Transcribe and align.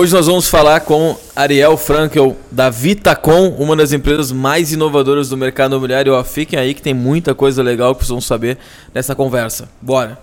Hoje 0.00 0.14
nós 0.14 0.26
vamos 0.26 0.48
falar 0.48 0.80
com 0.80 1.14
Ariel 1.36 1.76
Frankel 1.76 2.34
da 2.50 2.70
Vitacom, 2.70 3.50
uma 3.58 3.76
das 3.76 3.92
empresas 3.92 4.32
mais 4.32 4.72
inovadoras 4.72 5.28
do 5.28 5.36
mercado 5.36 5.72
imobiliário. 5.72 6.14
Ó, 6.14 6.24
fiquem 6.24 6.58
aí 6.58 6.72
que 6.72 6.80
tem 6.80 6.94
muita 6.94 7.34
coisa 7.34 7.62
legal 7.62 7.94
que 7.94 8.00
vocês 8.00 8.08
vão 8.08 8.18
saber 8.18 8.56
nessa 8.94 9.14
conversa. 9.14 9.68
Bora! 9.78 10.18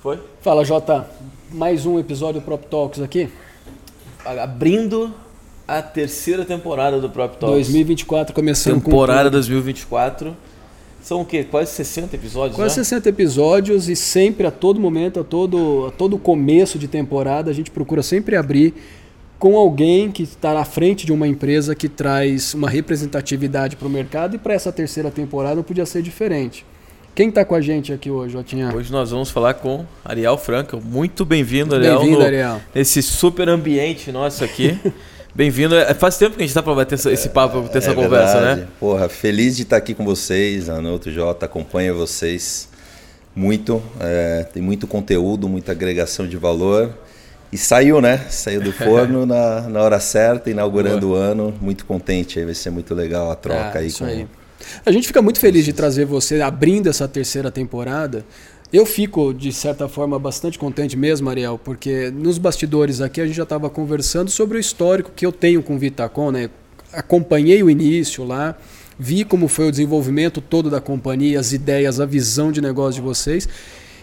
Foi? 0.00 0.18
Fala, 0.40 0.64
Jota. 0.64 1.08
Mais 1.52 1.86
um 1.86 1.96
episódio 1.96 2.40
do 2.40 2.44
Prop 2.44 2.64
Talks 2.64 3.00
aqui. 3.00 3.30
Abrindo 4.24 5.14
a 5.68 5.80
terceira 5.80 6.44
temporada 6.44 6.98
do 6.98 7.08
Prop 7.08 7.36
Talks. 7.36 7.68
2024 7.68 8.34
começando 8.34 8.82
temporada 8.82 9.28
com... 9.28 9.34
2024. 9.34 10.36
São 11.00 11.20
o 11.20 11.24
quê? 11.24 11.44
Quase 11.44 11.72
60 11.72 12.16
episódios, 12.16 12.56
Quase 12.56 12.78
né? 12.78 12.84
60 12.84 13.08
episódios 13.08 13.88
e 13.88 13.96
sempre, 13.96 14.46
a 14.46 14.50
todo 14.50 14.80
momento, 14.80 15.20
a 15.20 15.24
todo, 15.24 15.86
a 15.86 15.90
todo 15.90 16.18
começo 16.18 16.78
de 16.78 16.88
temporada, 16.88 17.50
a 17.50 17.54
gente 17.54 17.70
procura 17.70 18.02
sempre 18.02 18.36
abrir 18.36 18.74
com 19.38 19.56
alguém 19.56 20.10
que 20.10 20.24
está 20.24 20.58
à 20.58 20.64
frente 20.64 21.06
de 21.06 21.12
uma 21.12 21.26
empresa 21.26 21.74
que 21.74 21.88
traz 21.88 22.54
uma 22.54 22.68
representatividade 22.68 23.76
para 23.76 23.86
o 23.86 23.90
mercado 23.90 24.34
e 24.34 24.38
para 24.38 24.52
essa 24.52 24.72
terceira 24.72 25.10
temporada 25.10 25.54
não 25.54 25.62
podia 25.62 25.86
ser 25.86 26.02
diferente. 26.02 26.66
Quem 27.14 27.30
está 27.30 27.44
com 27.44 27.54
a 27.54 27.60
gente 27.60 27.92
aqui 27.92 28.10
hoje, 28.10 28.32
Jotinha? 28.32 28.72
Hoje 28.74 28.92
nós 28.92 29.10
vamos 29.10 29.30
falar 29.30 29.54
com 29.54 29.84
Ariel 30.04 30.38
Franco. 30.38 30.80
Muito 30.80 31.24
bem-vindo, 31.24 31.74
Ariel. 31.74 31.98
Bem-vindo, 31.98 32.22
Ariel. 32.22 32.60
Nesse 32.74 33.02
super 33.02 33.48
ambiente 33.48 34.12
nosso 34.12 34.44
aqui. 34.44 34.78
Bem-vindo. 35.38 35.76
É, 35.76 35.94
faz 35.94 36.18
tempo 36.18 36.34
que 36.34 36.42
a 36.42 36.44
gente 36.44 36.50
está 36.50 36.64
para 36.64 36.74
bater 36.74 36.96
esse 36.96 37.28
papo, 37.28 37.62
ter 37.68 37.76
é, 37.76 37.78
essa 37.78 37.92
é 37.92 37.94
conversa, 37.94 38.40
verdade. 38.40 38.60
né? 38.62 38.68
Porra, 38.80 39.08
feliz 39.08 39.56
de 39.56 39.62
estar 39.62 39.76
aqui 39.76 39.94
com 39.94 40.04
vocês. 40.04 40.68
A 40.68 40.82
Noto 40.82 41.12
J 41.12 41.44
acompanha 41.46 41.94
vocês 41.94 42.68
muito. 43.36 43.80
É, 44.00 44.48
tem 44.52 44.60
muito 44.60 44.88
conteúdo, 44.88 45.48
muita 45.48 45.70
agregação 45.70 46.26
de 46.26 46.36
valor. 46.36 46.92
E 47.52 47.56
saiu, 47.56 48.00
né? 48.00 48.26
Saiu 48.28 48.60
do 48.60 48.72
forno 48.72 49.24
na, 49.26 49.60
na 49.68 49.80
hora 49.80 50.00
certa, 50.00 50.50
inaugurando 50.50 51.06
Boa. 51.06 51.20
o 51.20 51.22
ano. 51.22 51.54
Muito 51.60 51.86
contente 51.86 52.40
aí, 52.40 52.44
vai 52.44 52.54
ser 52.54 52.70
muito 52.70 52.92
legal 52.92 53.30
a 53.30 53.36
troca 53.36 53.74
ah, 53.74 53.78
aí 53.78 53.92
com, 53.92 54.06
aí. 54.06 54.26
A 54.84 54.90
gente 54.90 55.06
fica 55.06 55.22
muito 55.22 55.38
feliz 55.38 55.64
de 55.64 55.72
trazer 55.72 56.04
você 56.04 56.40
abrindo 56.40 56.88
essa 56.88 57.06
terceira 57.06 57.48
temporada. 57.48 58.24
Eu 58.70 58.84
fico, 58.84 59.32
de 59.32 59.50
certa 59.50 59.88
forma, 59.88 60.18
bastante 60.18 60.58
contente 60.58 60.94
mesmo, 60.94 61.30
Ariel, 61.30 61.58
porque 61.62 62.10
nos 62.10 62.36
bastidores 62.36 63.00
aqui 63.00 63.18
a 63.18 63.26
gente 63.26 63.36
já 63.36 63.44
estava 63.44 63.70
conversando 63.70 64.30
sobre 64.30 64.58
o 64.58 64.60
histórico 64.60 65.10
que 65.16 65.24
eu 65.24 65.32
tenho 65.32 65.62
com 65.62 65.76
o 65.76 65.78
Vitacom, 65.78 66.30
né? 66.30 66.50
Acompanhei 66.92 67.62
o 67.62 67.70
início 67.70 68.24
lá, 68.24 68.58
vi 68.98 69.24
como 69.24 69.48
foi 69.48 69.68
o 69.68 69.70
desenvolvimento 69.70 70.42
todo 70.42 70.68
da 70.68 70.82
companhia, 70.82 71.40
as 71.40 71.52
ideias, 71.54 71.98
a 71.98 72.04
visão 72.04 72.52
de 72.52 72.60
negócio 72.60 73.00
de 73.00 73.06
vocês. 73.06 73.48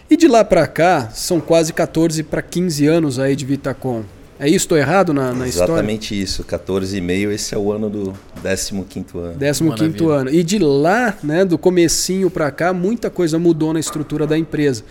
E 0.10 0.18
de 0.18 0.28
lá 0.28 0.44
para 0.44 0.66
cá, 0.66 1.10
são 1.14 1.40
quase 1.40 1.72
14 1.72 2.24
para 2.24 2.42
15 2.42 2.88
anos 2.88 3.20
aí 3.20 3.36
de 3.36 3.46
Vitacom. 3.46 4.04
É 4.40 4.48
isso? 4.48 4.66
Estou 4.66 4.78
errado 4.78 5.14
na, 5.14 5.32
na 5.32 5.48
história? 5.48 5.74
Exatamente 5.74 6.20
isso. 6.20 6.44
14,5, 6.44 7.32
esse 7.32 7.56
é 7.56 7.58
o 7.58 7.72
ano 7.72 7.90
do 7.90 8.14
15 8.44 8.76
ano. 9.18 9.36
15 9.38 10.06
ano. 10.06 10.30
E 10.30 10.44
de 10.44 10.60
lá, 10.60 11.18
né, 11.24 11.46
do 11.46 11.58
comecinho 11.58 12.30
para 12.30 12.52
cá, 12.52 12.74
muita 12.74 13.10
coisa 13.10 13.40
mudou 13.40 13.74
na 13.74 13.80
estrutura 13.80 14.28
da 14.28 14.38
empresa. 14.38 14.84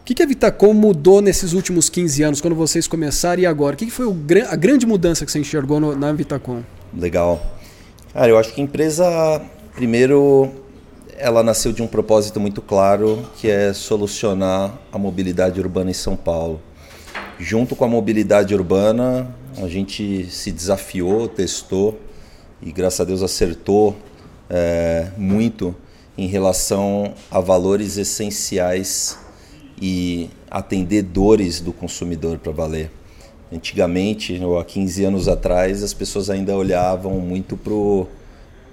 O 0.00 0.04
que, 0.04 0.14
que 0.14 0.22
a 0.22 0.26
Vitacom 0.26 0.74
mudou 0.74 1.22
nesses 1.22 1.54
últimos 1.54 1.88
15 1.88 2.22
anos, 2.22 2.40
quando 2.40 2.54
vocês 2.54 2.86
começaram 2.86 3.42
e 3.42 3.46
agora? 3.46 3.74
O 3.74 3.78
que, 3.78 3.86
que 3.86 3.90
foi 3.90 4.06
o, 4.06 4.14
a 4.50 4.54
grande 4.54 4.86
mudança 4.86 5.24
que 5.24 5.32
você 5.32 5.38
enxergou 5.38 5.80
no, 5.80 5.96
na 5.96 6.12
Vitacom? 6.12 6.62
Legal. 6.96 7.42
Cara, 8.12 8.28
eu 8.28 8.38
acho 8.38 8.52
que 8.52 8.60
a 8.60 8.64
empresa, 8.64 9.40
primeiro, 9.74 10.52
ela 11.16 11.42
nasceu 11.42 11.72
de 11.72 11.82
um 11.82 11.86
propósito 11.86 12.38
muito 12.38 12.60
claro, 12.60 13.24
que 13.36 13.48
é 13.48 13.72
solucionar 13.72 14.74
a 14.92 14.98
mobilidade 14.98 15.58
urbana 15.58 15.90
em 15.90 15.94
São 15.94 16.16
Paulo. 16.16 16.60
Junto 17.38 17.74
com 17.74 17.84
a 17.84 17.88
mobilidade 17.88 18.54
urbana, 18.54 19.34
a 19.56 19.68
gente 19.68 20.26
se 20.30 20.52
desafiou, 20.52 21.26
testou 21.28 21.98
e, 22.62 22.70
graças 22.70 23.00
a 23.00 23.04
Deus, 23.04 23.22
acertou 23.22 23.96
é, 24.48 25.08
muito 25.16 25.74
em 26.16 26.28
relação 26.28 27.12
a 27.30 27.40
valores 27.40 27.96
essenciais 27.96 29.18
e 29.80 30.30
atendedores 30.50 31.60
do 31.60 31.72
consumidor 31.72 32.38
para 32.38 32.52
valer. 32.52 32.90
Antigamente, 33.52 34.40
ou 34.42 34.58
há 34.58 34.64
15 34.64 35.04
anos 35.04 35.28
atrás, 35.28 35.82
as 35.82 35.92
pessoas 35.92 36.30
ainda 36.30 36.56
olhavam 36.56 37.18
muito 37.18 37.56
para 37.56 37.72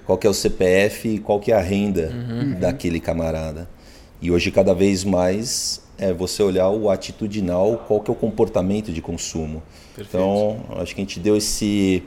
qual 0.06 0.18
que 0.18 0.26
é 0.26 0.30
o 0.30 0.34
CPF 0.34 1.08
e 1.08 1.18
qual 1.18 1.40
que 1.40 1.52
é 1.52 1.56
a 1.56 1.60
renda 1.60 2.12
uhum. 2.12 2.58
daquele 2.58 3.00
camarada. 3.00 3.68
E 4.20 4.30
hoje, 4.30 4.50
cada 4.50 4.72
vez 4.72 5.04
mais, 5.04 5.81
é 5.98 6.12
você 6.12 6.42
olhar 6.42 6.68
o 6.68 6.90
atitudinal, 6.90 7.84
qual 7.86 8.00
que 8.00 8.10
é 8.10 8.14
o 8.14 8.16
comportamento 8.16 8.92
de 8.92 9.00
consumo. 9.00 9.62
Perfeito. 9.94 10.08
Então, 10.08 10.60
acho 10.80 10.94
que 10.94 11.00
a 11.00 11.04
gente 11.04 11.20
deu 11.20 11.36
esse 11.36 12.02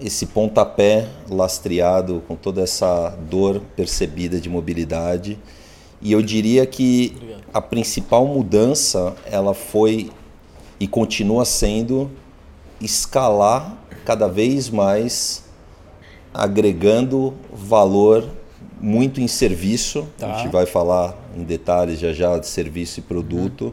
esse 0.00 0.24
pontapé 0.26 1.06
lastreado 1.28 2.22
com 2.26 2.34
toda 2.34 2.62
essa 2.62 3.10
dor 3.28 3.60
percebida 3.76 4.40
de 4.40 4.48
mobilidade. 4.48 5.38
E 6.00 6.10
eu 6.12 6.22
diria 6.22 6.64
que 6.64 7.12
Obrigado. 7.16 7.42
a 7.52 7.60
principal 7.60 8.26
mudança, 8.26 9.14
ela 9.26 9.52
foi 9.52 10.10
e 10.78 10.88
continua 10.88 11.44
sendo 11.44 12.10
escalar 12.80 13.76
cada 14.06 14.26
vez 14.26 14.70
mais 14.70 15.44
agregando 16.32 17.34
valor 17.52 18.26
muito 18.80 19.20
em 19.20 19.28
serviço, 19.28 20.06
tá. 20.18 20.32
a 20.32 20.38
gente 20.38 20.50
vai 20.50 20.66
falar 20.66 21.16
em 21.36 21.42
detalhes 21.42 22.00
já 22.00 22.12
já 22.12 22.38
de 22.38 22.46
serviço 22.46 23.00
e 23.00 23.02
produto, 23.02 23.66
uhum. 23.66 23.72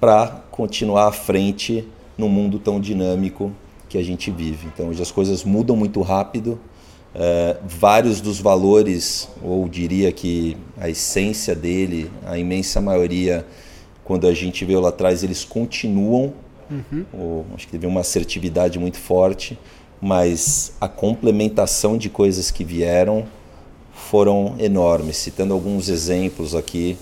para 0.00 0.42
continuar 0.50 1.08
à 1.08 1.12
frente 1.12 1.86
no 2.16 2.28
mundo 2.28 2.58
tão 2.58 2.80
dinâmico 2.80 3.52
que 3.88 3.98
a 3.98 4.02
gente 4.02 4.30
vive. 4.30 4.68
Então 4.72 4.88
hoje 4.88 5.02
as 5.02 5.10
coisas 5.10 5.44
mudam 5.44 5.76
muito 5.76 6.00
rápido, 6.00 6.58
é, 7.14 7.58
vários 7.66 8.20
dos 8.20 8.40
valores, 8.40 9.28
ou 9.42 9.68
diria 9.68 10.10
que 10.12 10.56
a 10.78 10.88
essência 10.88 11.54
dele, 11.54 12.10
a 12.24 12.38
imensa 12.38 12.80
maioria, 12.80 13.46
quando 14.04 14.26
a 14.26 14.32
gente 14.32 14.64
veio 14.64 14.80
lá 14.80 14.88
atrás, 14.88 15.22
eles 15.22 15.44
continuam. 15.44 16.32
Uhum. 16.70 17.04
Ou, 17.12 17.46
acho 17.54 17.66
que 17.66 17.72
teve 17.72 17.86
uma 17.86 18.00
assertividade 18.00 18.78
muito 18.78 18.96
forte, 18.96 19.58
mas 20.00 20.72
a 20.80 20.88
complementação 20.88 21.98
de 21.98 22.08
coisas 22.08 22.50
que 22.50 22.64
vieram 22.64 23.26
foram 24.12 24.54
enormes. 24.58 25.16
Citando 25.16 25.54
alguns 25.54 25.88
exemplos 25.88 26.54
aqui, 26.54 26.98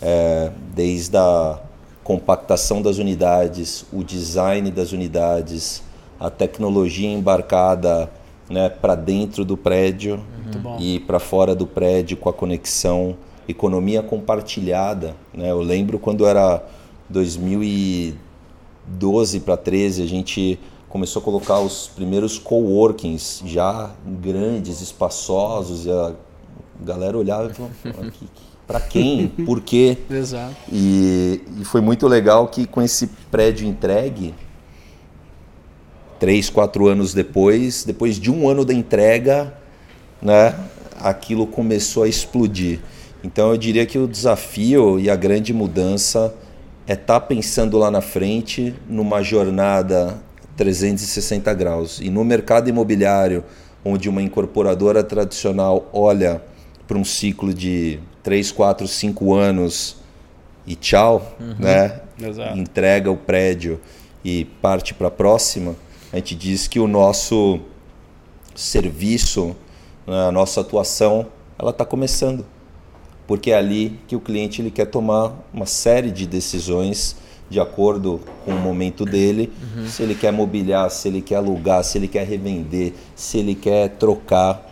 é, 0.00 0.52
desde 0.72 1.16
a 1.16 1.58
compactação 2.04 2.80
das 2.80 2.98
unidades, 2.98 3.84
o 3.92 4.04
design 4.04 4.70
das 4.70 4.92
unidades, 4.92 5.82
a 6.20 6.30
tecnologia 6.30 7.10
embarcada 7.10 8.08
né, 8.48 8.68
para 8.68 8.94
dentro 8.94 9.44
do 9.44 9.56
prédio 9.56 10.20
uhum. 10.54 10.76
e 10.78 11.00
para 11.00 11.18
fora 11.18 11.52
do 11.52 11.66
prédio 11.66 12.16
com 12.16 12.28
a 12.28 12.32
conexão, 12.32 13.16
economia 13.48 14.00
compartilhada. 14.00 15.16
Né? 15.34 15.50
Eu 15.50 15.62
lembro 15.62 15.98
quando 15.98 16.24
era 16.24 16.64
2012 17.08 19.40
para 19.40 19.56
13, 19.56 20.00
a 20.00 20.06
gente 20.06 20.60
começou 20.88 21.20
a 21.20 21.24
colocar 21.24 21.58
os 21.58 21.88
primeiros 21.88 22.38
coworkings 22.38 23.42
já 23.46 23.90
grandes, 24.06 24.80
espaçosos, 24.80 25.86
e 25.86 25.90
a 25.90 26.12
a 26.82 26.84
galera 26.84 27.16
olhava 27.16 27.50
e 27.50 27.54
falava, 27.54 28.12
para 28.66 28.80
quem? 28.80 29.28
Por 29.28 29.60
quê? 29.60 29.96
Exato. 30.10 30.54
E, 30.70 31.40
e, 31.60 31.64
foi 31.64 31.80
muito 31.80 32.06
legal 32.08 32.48
que 32.48 32.66
com 32.66 32.82
esse 32.82 33.06
prédio 33.30 33.66
entregue, 33.66 34.34
três, 36.18 36.50
quatro 36.50 36.88
anos 36.88 37.14
depois, 37.14 37.84
depois 37.84 38.18
de 38.18 38.30
um 38.30 38.48
ano 38.48 38.64
da 38.64 38.74
entrega, 38.74 39.54
né, 40.20 40.54
aquilo 41.00 41.46
começou 41.46 42.04
a 42.04 42.08
explodir. 42.08 42.80
Então 43.24 43.50
eu 43.50 43.56
diria 43.56 43.86
que 43.86 43.98
o 43.98 44.08
desafio 44.08 44.98
e 44.98 45.08
a 45.08 45.16
grande 45.16 45.52
mudança 45.52 46.34
é 46.86 46.94
estar 46.94 47.20
tá 47.20 47.20
pensando 47.20 47.78
lá 47.78 47.90
na 47.90 48.00
frente 48.00 48.74
numa 48.88 49.22
jornada 49.22 50.20
360 50.56 51.52
graus. 51.54 52.00
E 52.00 52.10
no 52.10 52.24
mercado 52.24 52.68
imobiliário, 52.68 53.44
onde 53.84 54.08
uma 54.08 54.22
incorporadora 54.22 55.02
tradicional 55.02 55.88
olha 55.92 56.42
para 56.92 56.98
um 56.98 57.04
ciclo 57.06 57.54
de 57.54 57.98
3, 58.22 58.52
4, 58.52 58.86
5 58.86 59.34
anos 59.34 59.96
e 60.66 60.76
tchau, 60.76 61.34
uhum. 61.40 61.54
né? 61.58 62.02
Exato. 62.22 62.58
Entrega 62.58 63.10
o 63.10 63.16
prédio 63.16 63.80
e 64.22 64.44
parte 64.60 64.92
para 64.92 65.08
a 65.08 65.10
próxima, 65.10 65.74
a 66.12 66.16
gente 66.16 66.34
diz 66.34 66.68
que 66.68 66.78
o 66.78 66.86
nosso 66.86 67.60
serviço, 68.54 69.56
né, 70.06 70.28
a 70.28 70.30
nossa 70.30 70.60
atuação, 70.60 71.28
ela 71.58 71.70
está 71.70 71.82
começando. 71.86 72.44
Porque 73.26 73.52
é 73.52 73.56
ali 73.56 73.98
que 74.06 74.14
o 74.14 74.20
cliente 74.20 74.60
ele 74.60 74.70
quer 74.70 74.84
tomar 74.84 75.32
uma 75.50 75.64
série 75.64 76.10
de 76.10 76.26
decisões 76.26 77.16
de 77.48 77.58
acordo 77.58 78.20
com 78.44 78.50
o 78.50 78.60
momento 78.60 79.06
dele, 79.06 79.50
uhum. 79.76 79.86
se 79.86 80.02
ele 80.02 80.14
quer 80.14 80.30
mobiliar, 80.30 80.90
se 80.90 81.08
ele 81.08 81.22
quer 81.22 81.36
alugar, 81.36 81.82
se 81.84 81.96
ele 81.96 82.08
quer 82.08 82.26
revender, 82.26 82.92
se 83.14 83.38
ele 83.38 83.54
quer 83.54 83.88
trocar. 83.96 84.70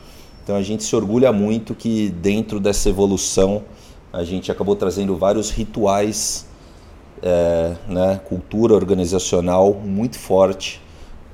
Então 0.50 0.58
a 0.58 0.62
gente 0.64 0.82
se 0.82 0.97
orgulha 0.97 1.32
muito 1.32 1.76
que 1.76 2.08
dentro 2.08 2.58
dessa 2.58 2.88
evolução 2.88 3.62
a 4.12 4.25
gente 4.25 4.50
acabou 4.50 4.75
trazendo 4.75 5.14
vários 5.14 5.49
rituais, 5.49 6.44
é, 7.23 7.76
né, 7.87 8.20
cultura 8.25 8.75
organizacional 8.75 9.73
muito 9.73 10.19
forte 10.19 10.82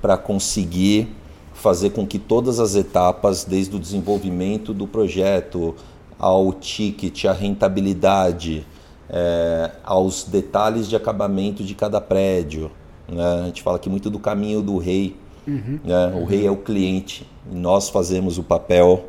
para 0.03 0.19
conseguir 0.19 1.09
fazer 1.55 1.91
com 1.91 2.07
que 2.07 2.19
todas 2.19 2.61
as 2.61 2.75
etapas, 2.75 3.43
desde 3.43 3.75
o 3.75 3.79
desenvolvimento 3.79 4.75
do 4.75 4.87
projeto 4.87 5.75
ao 6.19 6.53
ticket, 6.53 7.25
à 7.25 7.33
rentabilidade, 7.33 8.67
é, 9.09 9.71
aos 9.83 10.25
detalhes 10.25 10.91
de 10.91 10.95
acabamento 10.95 11.65
de 11.65 11.75
cada 11.75 12.03
prédio. 12.03 12.71
Né? 13.09 13.25
A 13.25 13.47
gente 13.47 13.63
fala 13.63 13.79
aqui 13.79 13.89
muito 13.89 14.11
do 14.11 14.19
caminho 14.19 14.61
do 14.61 14.77
rei. 14.77 15.17
Uhum. 15.47 15.79
Né? 15.85 16.15
O 16.21 16.25
rei 16.25 16.47
é 16.47 16.51
o 16.51 16.57
cliente 16.57 17.27
e 17.51 17.55
nós 17.55 17.89
fazemos 17.89 18.39
o 18.39 18.43
papel 18.43 19.05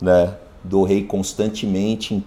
né, 0.00 0.34
do 0.64 0.82
rei 0.82 1.04
constantemente 1.04 2.14
em 2.14 2.24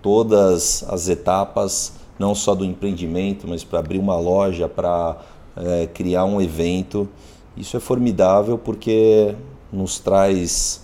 todas 0.00 0.84
as 0.88 1.08
etapas, 1.08 1.94
não 2.18 2.34
só 2.34 2.54
do 2.54 2.64
empreendimento, 2.64 3.46
mas 3.48 3.64
para 3.64 3.78
abrir 3.78 3.98
uma 3.98 4.18
loja, 4.18 4.68
para 4.68 5.16
é, 5.56 5.86
criar 5.86 6.24
um 6.24 6.40
evento. 6.40 7.08
Isso 7.56 7.76
é 7.76 7.80
formidável 7.80 8.58
porque 8.58 9.34
nos 9.72 9.98
traz 9.98 10.82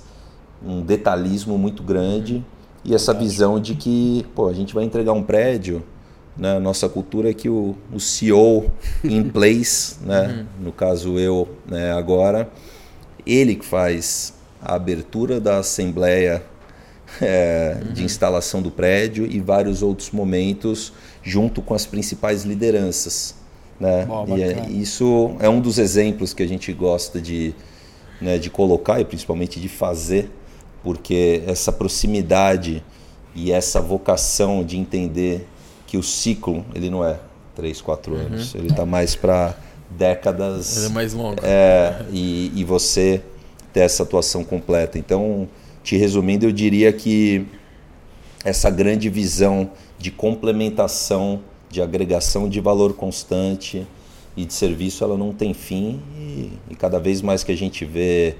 um 0.64 0.80
detalhismo 0.80 1.56
muito 1.58 1.82
grande 1.82 2.44
e 2.84 2.94
essa 2.94 3.12
visão 3.12 3.60
de 3.60 3.74
que 3.74 4.24
pô, 4.34 4.48
a 4.48 4.52
gente 4.52 4.74
vai 4.74 4.84
entregar 4.84 5.12
um 5.12 5.22
prédio. 5.22 5.82
Né? 6.38 6.58
Nossa 6.60 6.88
cultura 6.88 7.30
é 7.30 7.34
que 7.34 7.48
o, 7.48 7.74
o 7.92 7.98
CEO 7.98 8.70
in 9.02 9.24
place, 9.28 9.96
né? 10.02 10.46
Uhum. 10.60 10.66
no 10.66 10.72
caso 10.72 11.18
eu 11.18 11.48
né, 11.66 11.92
agora, 11.92 12.48
ele 13.26 13.56
que 13.56 13.64
faz 13.64 14.34
a 14.62 14.76
abertura 14.76 15.40
da 15.40 15.58
assembleia 15.58 16.42
é, 17.20 17.78
uhum. 17.80 17.92
de 17.92 18.04
instalação 18.04 18.62
do 18.62 18.70
prédio 18.70 19.26
e 19.26 19.40
vários 19.40 19.82
outros 19.82 20.10
momentos 20.10 20.92
junto 21.22 21.60
com 21.60 21.74
as 21.74 21.86
principais 21.86 22.44
lideranças. 22.44 23.34
Né? 23.80 24.08
e 24.36 24.42
é, 24.42 24.68
isso 24.70 25.36
é 25.38 25.48
um 25.48 25.60
dos 25.60 25.78
exemplos 25.78 26.34
que 26.34 26.42
a 26.42 26.48
gente 26.48 26.72
gosta 26.72 27.20
de, 27.20 27.54
né, 28.20 28.36
de 28.36 28.50
colocar 28.50 29.00
e 29.00 29.04
principalmente 29.04 29.60
de 29.60 29.68
fazer, 29.68 30.30
porque 30.82 31.42
essa 31.46 31.70
proximidade 31.70 32.82
e 33.36 33.52
essa 33.52 33.80
vocação 33.80 34.64
de 34.64 34.76
entender 34.76 35.46
que 35.88 35.96
o 35.96 36.02
ciclo 36.02 36.64
ele 36.74 36.88
não 36.90 37.02
é 37.02 37.18
3, 37.56 37.80
4 37.80 38.12
uhum. 38.12 38.20
anos, 38.20 38.54
ele 38.54 38.68
está 38.68 38.86
mais 38.86 39.16
para 39.16 39.56
décadas. 39.90 40.76
Ele 40.76 40.86
é 40.86 40.90
mais 40.90 41.12
longo. 41.14 41.40
É, 41.42 42.04
e, 42.12 42.52
e 42.54 42.62
você 42.62 43.20
ter 43.72 43.80
essa 43.80 44.02
atuação 44.02 44.44
completa. 44.44 44.98
Então, 44.98 45.48
te 45.82 45.96
resumindo, 45.96 46.46
eu 46.46 46.52
diria 46.52 46.92
que 46.92 47.46
essa 48.44 48.70
grande 48.70 49.08
visão 49.08 49.70
de 49.98 50.10
complementação, 50.10 51.40
de 51.70 51.82
agregação 51.82 52.48
de 52.48 52.60
valor 52.60 52.92
constante 52.92 53.86
e 54.36 54.44
de 54.44 54.52
serviço, 54.52 55.02
ela 55.02 55.16
não 55.16 55.32
tem 55.32 55.52
fim 55.52 56.00
e, 56.16 56.52
e 56.70 56.76
cada 56.76 57.00
vez 57.00 57.22
mais 57.22 57.42
que 57.42 57.50
a 57.50 57.56
gente 57.56 57.84
vê 57.84 58.36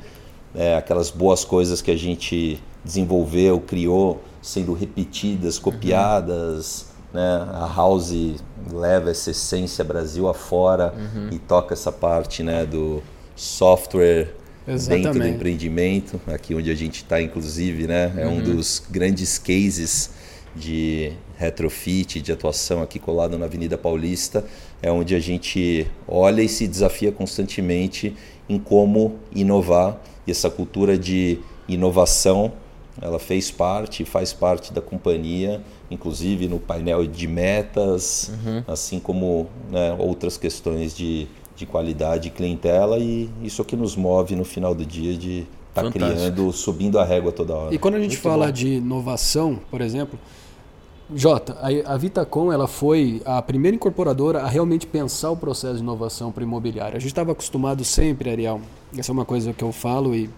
é, 0.54 0.76
aquelas 0.76 1.10
boas 1.10 1.44
coisas 1.44 1.82
que 1.82 1.90
a 1.90 1.96
gente 1.96 2.62
desenvolveu, 2.84 3.58
criou, 3.58 4.22
sendo 4.40 4.74
repetidas, 4.74 5.56
uhum. 5.56 5.64
copiadas. 5.64 6.97
Né? 7.18 7.48
A 7.52 7.66
House 7.74 8.36
leva 8.72 9.10
essa 9.10 9.32
essência 9.32 9.82
Brasil 9.82 10.28
afora 10.28 10.94
uhum. 10.96 11.30
e 11.32 11.38
toca 11.40 11.74
essa 11.74 11.90
parte, 11.90 12.44
né, 12.44 12.64
do 12.64 13.02
software 13.34 14.34
Exatamente. 14.66 15.02
dentro 15.02 15.20
do 15.20 15.26
empreendimento, 15.26 16.20
aqui 16.28 16.54
onde 16.54 16.70
a 16.70 16.76
gente 16.76 17.02
está, 17.02 17.20
inclusive, 17.20 17.88
né? 17.88 18.12
É 18.16 18.24
uhum. 18.24 18.36
um 18.36 18.42
dos 18.42 18.84
grandes 18.88 19.36
cases 19.36 20.10
de 20.54 21.12
retrofit, 21.36 22.20
de 22.20 22.30
atuação 22.30 22.82
aqui 22.82 23.00
colado 23.00 23.36
na 23.36 23.46
Avenida 23.46 23.76
Paulista, 23.76 24.44
é 24.80 24.90
onde 24.90 25.16
a 25.16 25.20
gente 25.20 25.90
olha 26.06 26.40
e 26.42 26.48
se 26.48 26.68
desafia 26.68 27.10
constantemente 27.10 28.14
em 28.48 28.58
como 28.60 29.18
inovar 29.34 30.00
e 30.24 30.30
essa 30.30 30.48
cultura 30.48 30.96
de 30.96 31.40
inovação 31.68 32.52
ela 33.00 33.18
fez 33.18 33.50
parte, 33.50 34.04
faz 34.04 34.32
parte 34.32 34.72
da 34.72 34.80
companhia, 34.80 35.60
inclusive 35.90 36.48
no 36.48 36.58
painel 36.58 37.06
de 37.06 37.26
metas, 37.26 38.30
uhum. 38.44 38.64
assim 38.66 38.98
como 38.98 39.48
né, 39.70 39.94
outras 39.98 40.36
questões 40.36 40.96
de 40.96 41.28
de 41.58 41.66
qualidade 41.66 42.28
e 42.28 42.30
clientela 42.30 42.98
e 42.98 43.28
isso 43.42 43.60
é 43.60 43.64
que 43.64 43.74
nos 43.74 43.96
move 43.96 44.36
no 44.36 44.44
final 44.44 44.74
do 44.74 44.86
dia 44.86 45.16
de 45.16 45.44
estar 45.70 45.82
tá 45.82 45.90
criando, 45.90 46.52
subindo 46.52 46.98
a 46.98 47.04
régua 47.04 47.32
toda 47.32 47.54
hora. 47.54 47.74
E 47.74 47.78
quando 47.78 47.96
a 47.96 47.98
gente 47.98 48.10
Muito 48.10 48.22
fala 48.22 48.46
bom. 48.46 48.52
de 48.52 48.74
inovação, 48.74 49.58
por 49.68 49.80
exemplo, 49.80 50.18
Jota, 51.14 51.58
a, 51.86 51.96
Vitacom 51.96 52.52
ela 52.52 52.68
foi 52.68 53.20
a 53.24 53.42
primeira 53.42 53.74
incorporadora 53.74 54.42
a 54.42 54.46
realmente 54.46 54.86
pensar 54.86 55.30
o 55.30 55.36
processo 55.36 55.76
de 55.76 55.82
inovação 55.82 56.30
para 56.30 56.42
o 56.42 56.44
imobiliário. 56.44 56.96
A 56.96 57.00
gente 57.00 57.10
estava 57.10 57.32
acostumado 57.32 57.82
sempre, 57.84 58.30
Ariel, 58.30 58.60
essa 58.96 59.10
é 59.10 59.12
uma 59.12 59.24
coisa 59.24 59.52
que 59.52 59.64
eu 59.64 59.72
falo 59.72 60.14
e, 60.14 60.30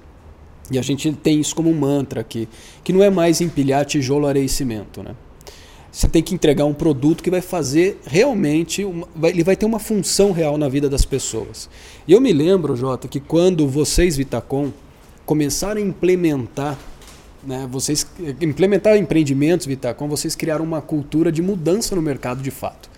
e 0.71 0.79
a 0.79 0.83
gente 0.83 1.13
tem 1.13 1.41
isso 1.41 1.55
como 1.55 1.71
um 1.71 1.75
mantra 1.75 2.21
aqui, 2.21 2.49
que 2.85 2.93
não 2.93 3.03
é 3.03 3.11
mais 3.11 3.41
empilhar 3.41 3.85
tijolo, 3.85 4.27
areia 4.27 4.45
e 4.45 4.49
cimento, 4.49 5.03
né? 5.03 5.15
Você 5.93 6.09
tem 6.09 6.23
que 6.23 6.35
entregar 6.35 6.65
um 6.67 6.73
produto 6.73 7.23
que 7.23 7.31
vai 7.31 7.41
fazer 7.41 8.01
realmente, 8.07 8.85
uma, 8.85 9.09
vai, 9.15 9.33
ele 9.33 9.43
vai 9.43 9.57
ter 9.57 9.67
uma 9.67 9.81
função 9.81 10.31
real 10.31 10.57
na 10.57 10.69
vida 10.69 10.89
das 10.89 11.05
pessoas. 11.05 11.69
E 12.07 12.13
eu 12.13 12.21
me 12.21 12.33
lembro, 12.33 12.77
Jota, 12.77 13.09
que 13.09 13.19
quando 13.19 13.67
vocês, 13.67 14.17
Vitacom, 14.17 14.71
começaram 15.27 15.81
a 15.81 15.85
implementar, 15.85 16.79
né, 17.43 17.67
vocês 17.69 18.07
implementar 18.41 18.97
empreendimentos, 18.97 19.67
Vitacom, 19.67 20.09
vocês 20.09 20.37
criaram 20.37 20.65
uma 20.65 20.81
cultura 20.81 21.33
de 21.33 21.43
mudança 21.43 21.97
no 21.97 22.03
mercado 22.03 22.41
de 22.41 22.53
fato. 22.53 22.89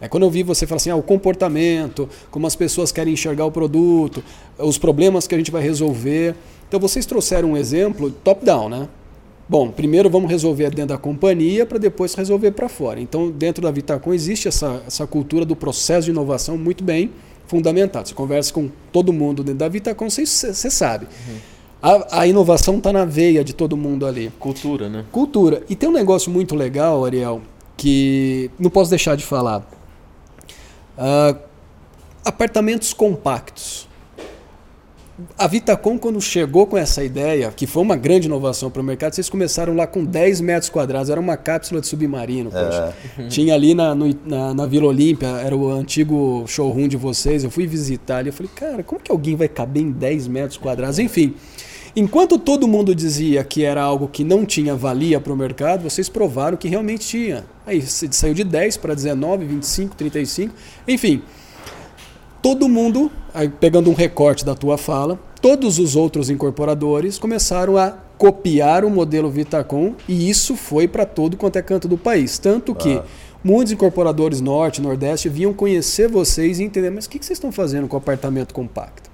É 0.00 0.08
quando 0.08 0.22
eu 0.22 0.30
vi 0.30 0.42
você 0.42 0.66
falar 0.66 0.76
assim, 0.76 0.90
ah, 0.90 0.96
o 0.96 1.02
comportamento, 1.02 2.08
como 2.30 2.46
as 2.46 2.54
pessoas 2.54 2.92
querem 2.92 3.14
enxergar 3.14 3.44
o 3.44 3.50
produto, 3.50 4.22
os 4.58 4.78
problemas 4.78 5.26
que 5.26 5.34
a 5.34 5.38
gente 5.38 5.50
vai 5.50 5.62
resolver. 5.62 6.34
Então 6.68 6.78
vocês 6.78 7.04
trouxeram 7.04 7.52
um 7.52 7.56
exemplo 7.56 8.10
top-down, 8.10 8.68
né? 8.68 8.88
Bom, 9.48 9.70
primeiro 9.70 10.10
vamos 10.10 10.30
resolver 10.30 10.68
dentro 10.70 10.88
da 10.88 10.98
companhia 10.98 11.64
para 11.64 11.78
depois 11.78 12.14
resolver 12.14 12.50
para 12.50 12.68
fora. 12.68 13.00
Então, 13.00 13.30
dentro 13.30 13.62
da 13.62 13.70
Vitacom 13.70 14.12
existe 14.12 14.46
essa, 14.46 14.82
essa 14.86 15.06
cultura 15.06 15.44
do 15.46 15.56
processo 15.56 16.04
de 16.04 16.10
inovação 16.10 16.58
muito 16.58 16.84
bem 16.84 17.10
fundamentado. 17.46 18.06
Você 18.06 18.14
conversa 18.14 18.52
com 18.52 18.68
todo 18.92 19.10
mundo 19.10 19.42
dentro 19.42 19.60
da 19.60 19.68
Vitacom, 19.68 20.10
você, 20.10 20.26
você 20.26 20.70
sabe. 20.70 21.06
Uhum. 21.06 21.36
A, 21.80 22.20
a, 22.20 22.26
inovação 22.26 22.76
está 22.76 22.92
na 22.92 23.06
veia 23.06 23.42
de 23.42 23.54
todo 23.54 23.74
mundo 23.74 24.04
ali. 24.04 24.30
Cultura, 24.38 24.88
né? 24.88 25.04
Cultura. 25.10 25.62
E 25.68 25.74
tem 25.74 25.88
um 25.88 25.92
negócio 25.92 26.30
muito 26.30 26.54
legal, 26.54 27.04
Ariel, 27.04 27.40
que 27.74 28.50
não 28.58 28.68
posso 28.68 28.90
deixar 28.90 29.16
de 29.16 29.24
falar. 29.24 29.66
Uh, 30.98 31.38
apartamentos 32.24 32.92
compactos 32.92 33.88
a 35.36 35.46
Vitacom, 35.48 35.98
quando 35.98 36.20
chegou 36.20 36.66
com 36.66 36.76
essa 36.76 37.02
ideia, 37.02 37.50
que 37.50 37.66
foi 37.66 37.82
uma 37.82 37.96
grande 37.96 38.26
inovação 38.26 38.70
para 38.70 38.80
o 38.80 38.84
mercado, 38.84 39.14
vocês 39.14 39.28
começaram 39.28 39.74
lá 39.74 39.86
com 39.86 40.04
10 40.04 40.40
metros 40.40 40.70
quadrados, 40.70 41.10
era 41.10 41.20
uma 41.20 41.36
cápsula 41.36 41.80
de 41.80 41.88
submarino. 41.88 42.50
É. 42.54 43.22
Tinha 43.28 43.54
ali 43.54 43.74
na, 43.74 43.94
no, 43.94 44.14
na, 44.24 44.54
na, 44.54 44.66
Vila 44.66 44.86
Olímpia, 44.86 45.26
era 45.26 45.56
o 45.56 45.70
antigo 45.70 46.44
showroom 46.46 46.86
de 46.86 46.96
vocês, 46.96 47.42
eu 47.42 47.50
fui 47.50 47.66
visitar 47.66 48.18
ali, 48.18 48.28
eu 48.28 48.32
falei, 48.32 48.50
cara, 48.54 48.82
como 48.84 49.00
que 49.00 49.10
alguém 49.10 49.34
vai 49.34 49.48
caber 49.48 49.82
em 49.82 49.90
10 49.90 50.28
metros 50.28 50.56
quadrados? 50.56 51.00
Enfim, 51.00 51.34
enquanto 51.96 52.38
todo 52.38 52.68
mundo 52.68 52.94
dizia 52.94 53.42
que 53.42 53.64
era 53.64 53.82
algo 53.82 54.06
que 54.06 54.22
não 54.22 54.46
tinha 54.46 54.76
valia 54.76 55.20
para 55.20 55.32
o 55.32 55.36
mercado, 55.36 55.82
vocês 55.82 56.08
provaram 56.08 56.56
que 56.56 56.68
realmente 56.68 57.06
tinha. 57.06 57.44
Aí 57.68 57.82
saiu 57.82 58.34
de 58.34 58.44
10 58.44 58.76
para 58.78 58.94
19, 58.94 59.44
25, 59.44 59.94
35, 59.94 60.54
enfim 60.86 61.22
todo 62.42 62.68
mundo, 62.68 63.10
aí 63.34 63.48
pegando 63.48 63.90
um 63.90 63.94
recorte 63.94 64.44
da 64.44 64.54
tua 64.54 64.78
fala, 64.78 65.18
todos 65.40 65.78
os 65.78 65.96
outros 65.96 66.30
incorporadores 66.30 67.18
começaram 67.18 67.76
a 67.76 67.90
copiar 68.16 68.84
o 68.84 68.90
modelo 68.90 69.30
Vitacom 69.30 69.94
e 70.08 70.28
isso 70.28 70.56
foi 70.56 70.88
para 70.88 71.06
todo 71.06 71.36
quanto 71.36 71.56
é 71.56 71.62
canto 71.62 71.86
do 71.86 71.96
país. 71.96 72.38
Tanto 72.38 72.74
que 72.74 72.94
ah. 72.94 73.04
muitos 73.42 73.72
incorporadores 73.72 74.40
norte, 74.40 74.80
nordeste 74.80 75.28
vinham 75.28 75.52
conhecer 75.52 76.08
vocês 76.08 76.58
e 76.58 76.64
entender, 76.64 76.90
mas 76.90 77.06
o 77.06 77.10
que 77.10 77.18
vocês 77.18 77.36
estão 77.36 77.52
fazendo 77.52 77.86
com 77.86 77.96
o 77.96 77.98
apartamento 77.98 78.52
compacto? 78.52 79.07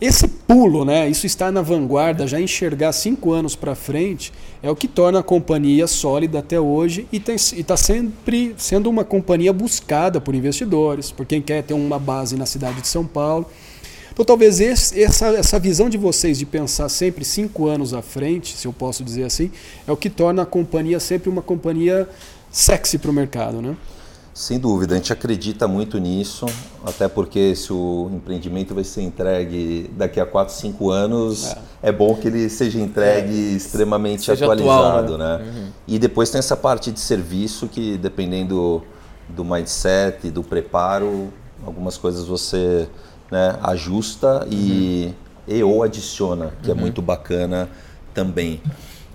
Esse 0.00 0.28
pulo, 0.28 0.84
né, 0.84 1.08
isso 1.08 1.26
está 1.26 1.50
na 1.50 1.60
vanguarda, 1.60 2.24
já 2.24 2.40
enxergar 2.40 2.92
cinco 2.92 3.32
anos 3.32 3.56
para 3.56 3.74
frente, 3.74 4.32
é 4.62 4.70
o 4.70 4.76
que 4.76 4.86
torna 4.86 5.18
a 5.18 5.22
companhia 5.24 5.88
sólida 5.88 6.38
até 6.38 6.60
hoje 6.60 7.08
e 7.12 7.16
está 7.16 7.76
sempre 7.76 8.54
sendo 8.56 8.88
uma 8.88 9.02
companhia 9.02 9.52
buscada 9.52 10.20
por 10.20 10.36
investidores, 10.36 11.10
por 11.10 11.26
quem 11.26 11.42
quer 11.42 11.64
ter 11.64 11.74
uma 11.74 11.98
base 11.98 12.36
na 12.36 12.46
cidade 12.46 12.80
de 12.80 12.86
São 12.86 13.04
Paulo. 13.04 13.46
Então, 14.12 14.24
talvez 14.24 14.60
esse, 14.60 15.02
essa, 15.02 15.26
essa 15.30 15.58
visão 15.58 15.88
de 15.88 15.98
vocês 15.98 16.38
de 16.38 16.46
pensar 16.46 16.88
sempre 16.88 17.24
cinco 17.24 17.66
anos 17.66 17.92
à 17.92 18.00
frente, 18.00 18.56
se 18.56 18.68
eu 18.68 18.72
posso 18.72 19.02
dizer 19.02 19.24
assim, 19.24 19.50
é 19.84 19.90
o 19.90 19.96
que 19.96 20.08
torna 20.08 20.42
a 20.42 20.46
companhia 20.46 21.00
sempre 21.00 21.28
uma 21.28 21.42
companhia 21.42 22.08
sexy 22.52 22.98
para 22.98 23.10
o 23.10 23.14
mercado, 23.14 23.60
né? 23.60 23.76
Sem 24.38 24.56
dúvida, 24.56 24.94
a 24.94 24.96
gente 24.98 25.12
acredita 25.12 25.66
muito 25.66 25.98
nisso, 25.98 26.46
até 26.84 27.08
porque 27.08 27.56
se 27.56 27.72
o 27.72 28.08
empreendimento 28.14 28.72
vai 28.72 28.84
ser 28.84 29.02
entregue 29.02 29.90
daqui 29.96 30.20
a 30.20 30.24
4, 30.24 30.54
5 30.54 30.90
anos, 30.92 31.56
é, 31.82 31.88
é 31.88 31.92
bom 31.92 32.14
que 32.14 32.28
ele 32.28 32.48
seja 32.48 32.78
entregue 32.78 33.34
é, 33.34 33.56
extremamente 33.56 34.22
seja 34.22 34.44
atualizado. 34.44 35.14
Atual, 35.14 35.18
né? 35.18 35.38
né? 35.38 35.44
Uhum. 35.44 35.68
E 35.88 35.98
depois 35.98 36.30
tem 36.30 36.38
essa 36.38 36.56
parte 36.56 36.92
de 36.92 37.00
serviço 37.00 37.66
que, 37.66 37.98
dependendo 37.98 38.84
do 39.28 39.44
mindset, 39.44 40.30
do 40.30 40.44
preparo, 40.44 41.32
algumas 41.66 41.98
coisas 41.98 42.24
você 42.24 42.88
né, 43.32 43.58
ajusta 43.60 44.46
e, 44.48 45.12
uhum. 45.48 45.56
e 45.56 45.62
ou 45.64 45.82
adiciona, 45.82 46.52
que 46.62 46.70
é 46.70 46.74
uhum. 46.74 46.78
é 46.78 46.82
muito 46.82 47.02
bacana 47.02 47.68
também. 48.14 48.62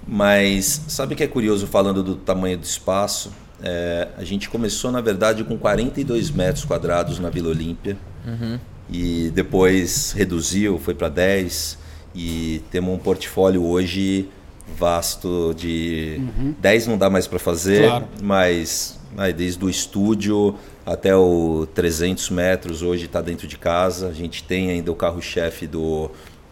Mas 0.05 0.81
sabe 0.89 1.13
o 1.13 1.17
que 1.17 1.23
é 1.23 1.27
curioso 1.27 1.65
falando 1.65 2.03
do 2.03 2.17
tamanho 2.17 2.57
do 2.57 2.65
espaço? 2.65 3.31
É, 3.63 4.09
a 4.17 4.23
gente 4.23 4.49
começou, 4.49 4.91
na 4.91 4.99
verdade, 4.99 5.43
com 5.43 5.57
42 5.57 6.29
metros 6.31 6.65
quadrados 6.65 7.17
na 7.17 7.29
Vila 7.29 7.49
Olímpia. 7.49 7.97
Uhum. 8.27 8.59
E 8.89 9.31
depois 9.33 10.11
reduziu, 10.11 10.77
foi 10.77 10.93
para 10.93 11.07
10. 11.07 11.77
E 12.13 12.61
temos 12.69 12.93
um 12.93 12.97
portfólio 12.97 13.63
hoje 13.65 14.29
vasto 14.77 15.53
de 15.57 16.19
uhum. 16.19 16.55
10 16.59 16.87
não 16.87 16.97
dá 16.97 17.09
mais 17.09 17.27
para 17.27 17.39
fazer, 17.39 17.87
claro. 17.87 18.07
mas 18.21 18.99
aí, 19.17 19.33
desde 19.33 19.63
o 19.63 19.69
estúdio 19.69 20.55
até 20.85 21.15
o 21.15 21.67
300 21.73 22.29
metros 22.29 22.81
hoje 22.81 23.05
está 23.05 23.21
dentro 23.21 23.47
de 23.47 23.57
casa. 23.57 24.09
A 24.09 24.13
gente 24.13 24.43
tem 24.43 24.69
ainda 24.69 24.91
o 24.91 24.95
carro-chefe 24.95 25.69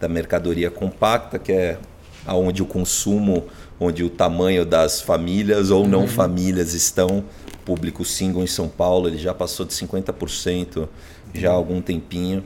da 0.00 0.08
mercadoria 0.08 0.70
compacta, 0.70 1.38
que 1.38 1.52
é 1.52 1.78
aonde 2.26 2.62
o 2.62 2.66
consumo 2.66 3.44
onde 3.82 4.04
o 4.04 4.10
tamanho 4.10 4.64
das 4.64 5.00
famílias 5.00 5.70
ou 5.70 5.86
não 5.86 6.02
uhum. 6.02 6.08
famílias 6.08 6.74
estão. 6.74 7.24
Público 7.64 8.04
single 8.04 8.42
em 8.42 8.46
São 8.46 8.68
Paulo, 8.68 9.06
ele 9.06 9.18
já 9.18 9.32
passou 9.32 9.64
de 9.64 9.72
50% 9.72 10.88
já 11.32 11.50
há 11.50 11.54
algum 11.54 11.80
tempinho. 11.80 12.44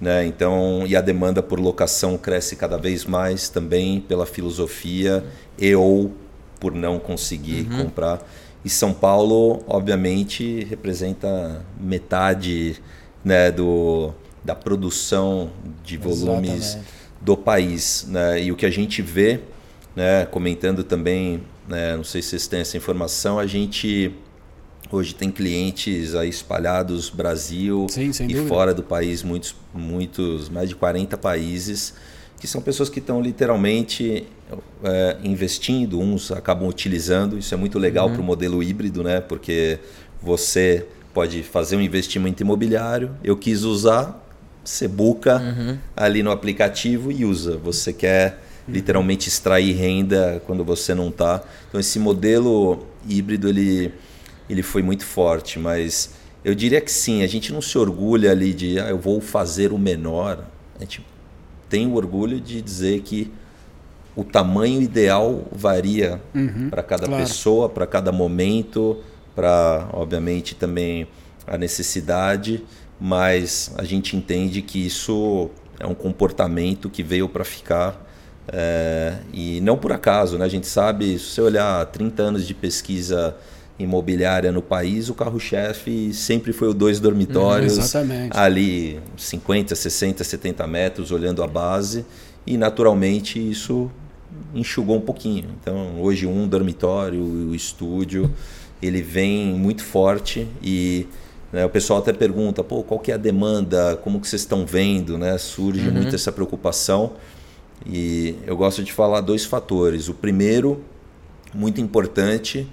Né? 0.00 0.26
Então, 0.26 0.84
e 0.86 0.94
a 0.94 1.00
demanda 1.00 1.42
por 1.42 1.58
locação 1.58 2.18
cresce 2.18 2.56
cada 2.56 2.76
vez 2.76 3.04
mais 3.04 3.48
também 3.48 4.00
pela 4.00 4.26
filosofia 4.26 5.24
e 5.58 5.74
ou 5.74 6.12
por 6.60 6.74
não 6.74 6.98
conseguir 6.98 7.66
uhum. 7.70 7.84
comprar. 7.84 8.26
E 8.64 8.68
São 8.68 8.92
Paulo, 8.92 9.62
obviamente, 9.66 10.64
representa 10.64 11.64
metade 11.80 12.82
né, 13.24 13.50
do, 13.50 14.12
da 14.44 14.54
produção 14.54 15.50
de 15.84 15.96
volumes 15.96 16.50
Exatamente. 16.50 16.88
do 17.20 17.36
país. 17.36 18.06
Né? 18.08 18.42
E 18.42 18.52
o 18.52 18.56
que 18.56 18.66
a 18.66 18.70
gente 18.70 19.00
vê 19.00 19.40
né, 19.96 20.26
comentando 20.26 20.84
também, 20.84 21.42
né, 21.66 21.96
não 21.96 22.04
sei 22.04 22.20
se 22.20 22.28
vocês 22.28 22.46
têm 22.46 22.60
essa 22.60 22.76
informação, 22.76 23.38
a 23.38 23.46
gente 23.46 24.12
hoje 24.92 25.14
tem 25.14 25.30
clientes 25.32 26.14
aí 26.14 26.28
espalhados 26.28 27.10
Brasil 27.10 27.86
Sim, 27.88 28.10
e 28.10 28.34
dúvida. 28.34 28.46
fora 28.46 28.74
do 28.74 28.82
país, 28.82 29.22
muitos, 29.22 29.56
muitos, 29.74 30.48
mais 30.48 30.68
de 30.68 30.76
40 30.76 31.16
países, 31.16 31.94
que 32.38 32.46
são 32.46 32.60
pessoas 32.60 32.88
que 32.88 32.98
estão 32.98 33.20
literalmente 33.20 34.26
é, 34.84 35.16
investindo, 35.24 35.98
uns 35.98 36.30
acabam 36.30 36.68
utilizando, 36.68 37.38
isso 37.38 37.54
é 37.54 37.56
muito 37.56 37.78
legal 37.78 38.08
uhum. 38.08 38.12
para 38.12 38.22
o 38.22 38.24
modelo 38.24 38.62
híbrido, 38.62 39.02
né? 39.02 39.20
Porque 39.20 39.78
você 40.22 40.86
pode 41.14 41.42
fazer 41.42 41.76
um 41.76 41.80
investimento 41.80 42.42
imobiliário, 42.42 43.16
eu 43.24 43.36
quis 43.36 43.62
usar, 43.62 44.22
você 44.62 44.86
buca 44.86 45.38
uhum. 45.38 45.78
ali 45.96 46.22
no 46.22 46.30
aplicativo 46.30 47.10
e 47.10 47.24
usa. 47.24 47.56
Você 47.56 47.92
quer 47.92 48.45
literalmente 48.68 49.28
extrair 49.28 49.72
renda 49.72 50.42
quando 50.46 50.64
você 50.64 50.94
não 50.94 51.08
está. 51.08 51.42
Então 51.68 51.80
esse 51.80 51.98
modelo 51.98 52.86
híbrido 53.08 53.48
ele, 53.48 53.92
ele 54.48 54.62
foi 54.62 54.82
muito 54.82 55.04
forte, 55.04 55.58
mas 55.58 56.10
eu 56.44 56.54
diria 56.54 56.80
que 56.80 56.90
sim, 56.90 57.22
a 57.22 57.26
gente 57.26 57.52
não 57.52 57.60
se 57.60 57.76
orgulha 57.78 58.30
ali 58.30 58.52
de 58.52 58.78
ah, 58.78 58.88
eu 58.88 58.98
vou 58.98 59.20
fazer 59.20 59.72
o 59.72 59.78
menor. 59.78 60.44
A 60.76 60.80
gente 60.80 61.04
tem 61.68 61.86
o 61.86 61.94
orgulho 61.94 62.40
de 62.40 62.60
dizer 62.60 63.00
que 63.00 63.32
o 64.14 64.24
tamanho 64.24 64.80
ideal 64.80 65.44
varia 65.52 66.20
uhum, 66.34 66.70
para 66.70 66.82
cada 66.82 67.06
claro. 67.06 67.22
pessoa, 67.22 67.68
para 67.68 67.86
cada 67.86 68.10
momento, 68.10 68.98
para 69.34 69.88
obviamente 69.92 70.54
também 70.54 71.06
a 71.46 71.58
necessidade, 71.58 72.64
mas 72.98 73.72
a 73.76 73.84
gente 73.84 74.16
entende 74.16 74.62
que 74.62 74.84
isso 74.86 75.50
é 75.78 75.86
um 75.86 75.94
comportamento 75.94 76.88
que 76.88 77.02
veio 77.02 77.28
para 77.28 77.44
ficar 77.44 78.05
é, 78.48 79.14
e 79.32 79.60
não 79.60 79.76
por 79.76 79.92
acaso, 79.92 80.38
né? 80.38 80.44
a 80.44 80.48
gente 80.48 80.66
sabe, 80.66 81.18
se 81.18 81.26
você 81.26 81.40
olhar 81.40 81.84
30 81.86 82.22
anos 82.22 82.46
de 82.46 82.54
pesquisa 82.54 83.34
imobiliária 83.78 84.50
no 84.50 84.62
país, 84.62 85.08
o 85.08 85.14
carro-chefe 85.14 86.12
sempre 86.14 86.52
foi 86.52 86.68
o 86.68 86.74
dois 86.74 86.98
dormitórios, 86.98 87.94
hum, 87.94 88.28
ali 88.30 89.00
50, 89.16 89.74
60, 89.74 90.24
70 90.24 90.66
metros, 90.66 91.10
olhando 91.10 91.42
a 91.42 91.46
base, 91.46 92.06
e 92.46 92.56
naturalmente 92.56 93.38
isso 93.38 93.90
enxugou 94.54 94.96
um 94.96 95.00
pouquinho. 95.00 95.46
Então, 95.60 96.00
hoje 96.00 96.26
um 96.26 96.46
dormitório, 96.48 97.20
o 97.20 97.54
estúdio, 97.54 98.32
ele 98.80 99.02
vem 99.02 99.52
muito 99.54 99.82
forte 99.82 100.46
e 100.62 101.06
né, 101.52 101.64
o 101.64 101.68
pessoal 101.68 102.00
até 102.00 102.12
pergunta, 102.12 102.62
pô, 102.62 102.82
qual 102.82 103.00
que 103.00 103.10
é 103.10 103.14
a 103.14 103.18
demanda, 103.18 103.96
como 104.02 104.20
que 104.20 104.28
vocês 104.28 104.42
estão 104.42 104.66
vendo, 104.66 105.16
né? 105.16 105.38
Surge 105.38 105.88
uhum. 105.88 105.94
muito 105.94 106.14
essa 106.14 106.32
preocupação. 106.32 107.12
E 107.84 108.36
eu 108.46 108.56
gosto 108.56 108.82
de 108.82 108.92
falar 108.92 109.20
dois 109.20 109.44
fatores. 109.44 110.08
O 110.08 110.14
primeiro, 110.14 110.84
muito 111.52 111.80
importante, 111.80 112.66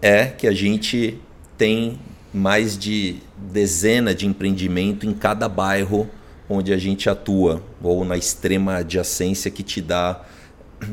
é 0.00 0.26
que 0.26 0.46
a 0.46 0.52
gente 0.52 1.18
tem 1.56 1.98
mais 2.32 2.76
de 2.76 3.16
dezena 3.36 4.14
de 4.14 4.26
empreendimento 4.26 5.06
em 5.06 5.12
cada 5.12 5.48
bairro 5.48 6.08
onde 6.48 6.72
a 6.72 6.78
gente 6.78 7.08
atua, 7.08 7.62
ou 7.82 8.04
na 8.04 8.16
extrema 8.16 8.76
adjacência 8.76 9.50
que 9.50 9.62
te 9.62 9.80
dá 9.80 10.22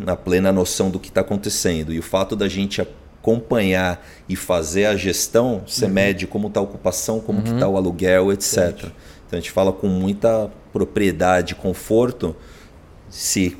a 0.05 0.15
plena 0.15 0.51
noção 0.51 0.89
do 0.89 0.99
que 0.99 1.09
está 1.09 1.21
acontecendo. 1.21 1.91
E 1.91 1.99
o 1.99 2.03
fato 2.03 2.35
da 2.35 2.47
gente 2.47 2.81
acompanhar 2.81 4.05
e 4.27 4.35
fazer 4.35 4.85
a 4.85 4.95
gestão, 4.95 5.63
você 5.67 5.85
uhum. 5.85 5.91
mede 5.91 6.27
como 6.27 6.47
está 6.47 6.59
a 6.59 6.63
ocupação, 6.63 7.19
como 7.19 7.39
uhum. 7.39 7.55
está 7.55 7.67
o 7.67 7.75
aluguel, 7.75 8.31
etc. 8.31 8.73
Então 8.77 8.91
a 9.33 9.35
gente 9.35 9.51
fala 9.51 9.73
com 9.73 9.87
muita 9.87 10.49
propriedade, 10.71 11.55
conforto, 11.55 12.35
se 13.09 13.57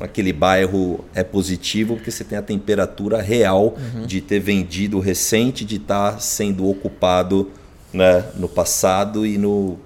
aquele 0.00 0.32
bairro 0.32 1.04
é 1.14 1.22
positivo, 1.22 1.94
porque 1.94 2.10
você 2.10 2.24
tem 2.24 2.38
a 2.38 2.42
temperatura 2.42 3.20
real 3.20 3.76
uhum. 3.76 4.06
de 4.06 4.20
ter 4.20 4.40
vendido 4.40 4.98
recente, 4.98 5.64
de 5.64 5.76
estar 5.76 6.12
tá 6.12 6.18
sendo 6.18 6.68
ocupado 6.68 7.50
né, 7.92 8.24
no 8.36 8.48
passado 8.48 9.26
e 9.26 9.36
no, 9.36 9.78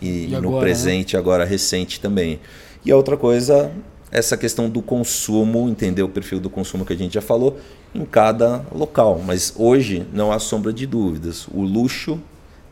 e, 0.00 0.26
e 0.30 0.34
agora, 0.34 0.40
no 0.40 0.54
né? 0.54 0.60
presente, 0.60 1.14
né? 1.14 1.18
agora 1.18 1.44
recente 1.44 2.00
também. 2.00 2.40
E 2.84 2.90
a 2.90 2.96
outra 2.96 3.16
coisa, 3.16 3.70
essa 4.10 4.36
questão 4.36 4.68
do 4.68 4.80
consumo, 4.80 5.68
entender 5.68 6.02
o 6.02 6.08
perfil 6.08 6.40
do 6.40 6.50
consumo 6.50 6.84
que 6.84 6.92
a 6.92 6.96
gente 6.96 7.14
já 7.14 7.22
falou, 7.22 7.58
em 7.94 8.04
cada 8.04 8.64
local. 8.74 9.22
Mas 9.24 9.52
hoje 9.56 10.06
não 10.12 10.32
há 10.32 10.38
sombra 10.38 10.72
de 10.72 10.86
dúvidas. 10.86 11.46
O 11.52 11.62
luxo 11.62 12.18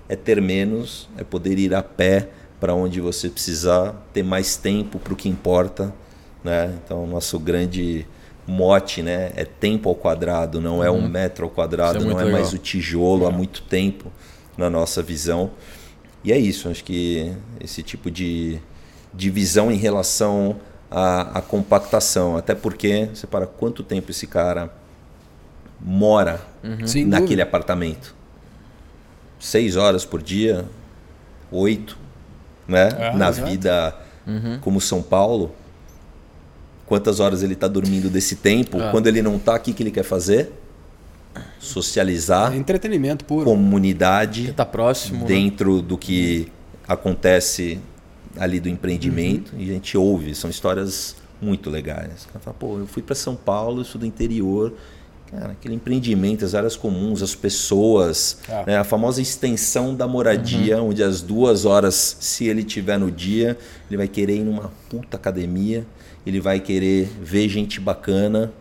é 0.09 0.17
ter 0.17 0.41
menos, 0.41 1.09
é 1.17 1.23
poder 1.23 1.59
ir 1.59 1.75
a 1.75 1.83
pé 1.83 2.29
para 2.61 2.75
onde 2.75 3.01
você 3.01 3.31
precisar, 3.31 3.95
ter 4.13 4.23
mais 4.23 4.57
tempo 4.57 4.99
para 4.99 5.15
o 5.15 5.17
que 5.17 5.29
importa. 5.29 5.93
Né? 6.45 6.79
Então, 6.85 7.07
nosso 7.07 7.39
grande 7.39 8.07
mote 8.47 9.03
né, 9.03 9.33
é 9.35 9.45
tempo 9.45 9.89
ao 9.89 9.95
quadrado, 9.95 10.61
não 10.61 10.79
uhum. 10.79 10.85
é 10.85 10.91
um 10.91 10.97
uhum. 10.97 11.09
metro 11.09 11.45
ao 11.45 11.51
quadrado, 11.51 11.99
é 11.99 12.05
não 12.05 12.21
é 12.21 12.25
legal. 12.25 12.41
mais 12.41 12.53
o 12.53 12.59
tijolo 12.59 13.27
há 13.27 13.31
muito 13.31 13.63
tempo 13.63 14.13
na 14.59 14.69
nossa 14.69 15.03
visão. 15.03 15.51
E 16.23 16.33
é 16.33 16.39
isso, 16.39 16.69
acho 16.69 16.85
que 16.85 17.33
esse 17.61 17.83
tipo 17.83 18.11
de, 18.11 18.59
de 19.15 19.31
visão 19.31 19.71
em 19.71 19.77
relação 19.77 20.57
à, 20.91 21.39
à 21.39 21.43
compactação, 21.43 22.37
até 22.37 22.55
porque 22.55 23.09
você 23.15 23.27
para 23.27 23.47
quanto 23.47 23.83
tempo 23.83 24.11
esse 24.11 24.27
cara 24.27 24.71
mora 25.81 26.41
uhum. 26.63 27.07
naquele 27.07 27.41
apartamento? 27.41 28.15
Seis 29.39 29.77
horas 29.77 30.05
por 30.05 30.21
dia? 30.21 30.67
Oito? 31.51 31.97
Né? 32.71 32.89
É, 32.99 33.17
na 33.17 33.29
exato. 33.29 33.49
vida 33.49 33.95
uhum. 34.27 34.59
como 34.61 34.81
São 34.81 35.03
Paulo. 35.03 35.55
Quantas 36.87 37.21
horas 37.21 37.43
ele 37.43 37.55
está 37.55 37.69
dormindo 37.69 38.09
desse 38.09 38.37
tempo? 38.37 38.81
É. 38.81 38.91
Quando 38.91 39.07
ele 39.07 39.23
não 39.23 39.37
está, 39.37 39.55
o 39.55 39.61
que, 39.61 39.73
que 39.73 39.83
ele 39.83 39.91
quer 39.91 40.03
fazer? 40.03 40.53
Socializar. 41.59 42.55
Entretenimento 42.57 43.25
puro. 43.25 43.45
Comunidade. 43.45 44.53
Tá 44.53 44.65
próximo. 44.65 45.21
Né? 45.21 45.27
Dentro 45.27 45.77
né? 45.77 45.83
do 45.83 45.97
que 45.97 46.49
acontece 46.89 47.79
ali 48.37 48.59
do 48.59 48.69
empreendimento. 48.69 49.53
Uhum. 49.53 49.61
E 49.61 49.71
a 49.71 49.75
gente 49.75 49.97
ouve. 49.97 50.35
São 50.35 50.51
histórias 50.51 51.17
muito 51.41 51.71
legais. 51.71 52.25
O 52.25 52.29
cara 52.29 52.41
fala, 52.41 52.57
pô, 52.59 52.79
eu 52.79 52.87
fui 52.87 53.03
para 53.03 53.15
São 53.15 53.37
Paulo, 53.37 53.85
sou 53.85 54.01
do 54.01 54.07
interior 54.07 54.73
Cara, 55.31 55.53
aquele 55.53 55.77
empreendimento, 55.77 56.45
as 56.45 56.57
áreas 56.57 56.75
comuns, 56.75 57.23
as 57.23 57.37
pessoas, 57.37 58.39
ah. 58.49 58.65
né? 58.67 58.79
a 58.79 58.85
famosa 58.85 59.23
extensão 59.23 59.95
da 59.95 60.09
moradia, 60.09 60.79
uhum. 60.83 60.89
onde 60.89 61.05
as 61.05 61.23
duas 61.23 61.65
horas, 61.65 62.17
se 62.19 62.47
ele 62.47 62.65
tiver 62.65 62.99
no 62.99 63.11
dia, 63.13 63.57
ele 63.89 63.97
vai 63.97 64.09
querer 64.09 64.37
ir 64.37 64.45
numa 64.45 64.73
puta 64.89 65.17
academia, 65.17 65.87
ele 66.27 66.41
vai 66.41 66.59
querer 66.59 67.09
ver 67.23 67.49
gente 67.49 67.79
bacana 67.79 68.53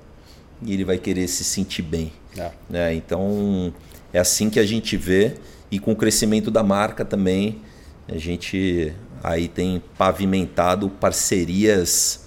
e 0.61 0.73
ele 0.73 0.85
vai 0.85 0.99
querer 0.99 1.27
se 1.27 1.43
sentir 1.43 1.81
bem. 1.81 2.13
Ah. 2.38 2.51
Né? 2.69 2.93
Então, 2.93 3.73
é 4.13 4.19
assim 4.19 4.47
que 4.47 4.59
a 4.59 4.65
gente 4.65 4.95
vê 4.95 5.38
e 5.71 5.79
com 5.79 5.93
o 5.93 5.95
crescimento 5.95 6.51
da 6.51 6.61
marca 6.61 7.03
também, 7.03 7.61
a 8.07 8.17
gente 8.17 8.93
aí 9.23 9.47
tem 9.47 9.81
pavimentado 9.97 10.88
parcerias 10.88 12.25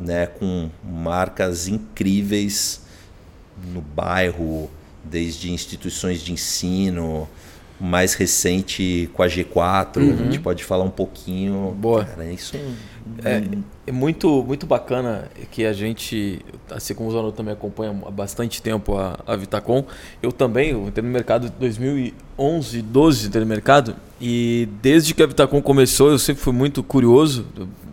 né, 0.00 0.26
com 0.26 0.68
marcas 0.84 1.68
incríveis 1.68 2.82
no 3.72 3.80
bairro, 3.80 4.70
desde 5.04 5.50
instituições 5.50 6.20
de 6.20 6.32
ensino, 6.32 7.28
mais 7.82 8.14
recente 8.14 9.10
com 9.12 9.24
a 9.24 9.26
G4, 9.26 9.96
uhum. 9.96 10.12
a 10.12 10.16
gente 10.24 10.38
pode 10.38 10.62
falar 10.62 10.84
um 10.84 10.90
pouquinho. 10.90 11.74
Boa. 11.76 12.04
Cara, 12.04 12.30
isso 12.30 12.56
é, 13.24 13.42
é, 13.88 13.92
muito, 13.92 14.44
muito 14.44 14.66
bacana 14.66 15.28
que 15.50 15.64
a 15.64 15.72
gente, 15.72 16.40
assim 16.70 16.94
como 16.94 17.08
o 17.08 17.12
Zonal 17.12 17.32
também 17.32 17.52
acompanha 17.52 17.92
há 18.06 18.10
bastante 18.10 18.62
tempo 18.62 18.96
a, 18.96 19.18
a 19.26 19.34
Vitacom, 19.34 19.84
eu 20.22 20.30
também, 20.30 20.70
eu 20.70 20.86
entrei 20.86 21.04
no 21.04 21.12
mercado 21.12 21.48
em 21.48 21.52
2011, 21.58 22.82
12 22.82 23.26
entrei 23.26 23.42
no 23.42 23.48
mercado, 23.48 23.96
e 24.20 24.68
desde 24.80 25.12
que 25.12 25.22
a 25.22 25.26
Vitacom 25.26 25.60
começou 25.60 26.10
eu 26.10 26.18
sempre 26.20 26.40
fui 26.40 26.52
muito 26.52 26.84
curioso, 26.84 27.44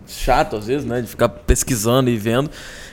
chato 0.09 0.55
às 0.55 0.67
vezes, 0.67 0.85
né, 0.85 1.01
de 1.01 1.07
ficar 1.07 1.29
pesquisando 1.29 2.09
e 2.09 2.17
vendo, 2.17 2.49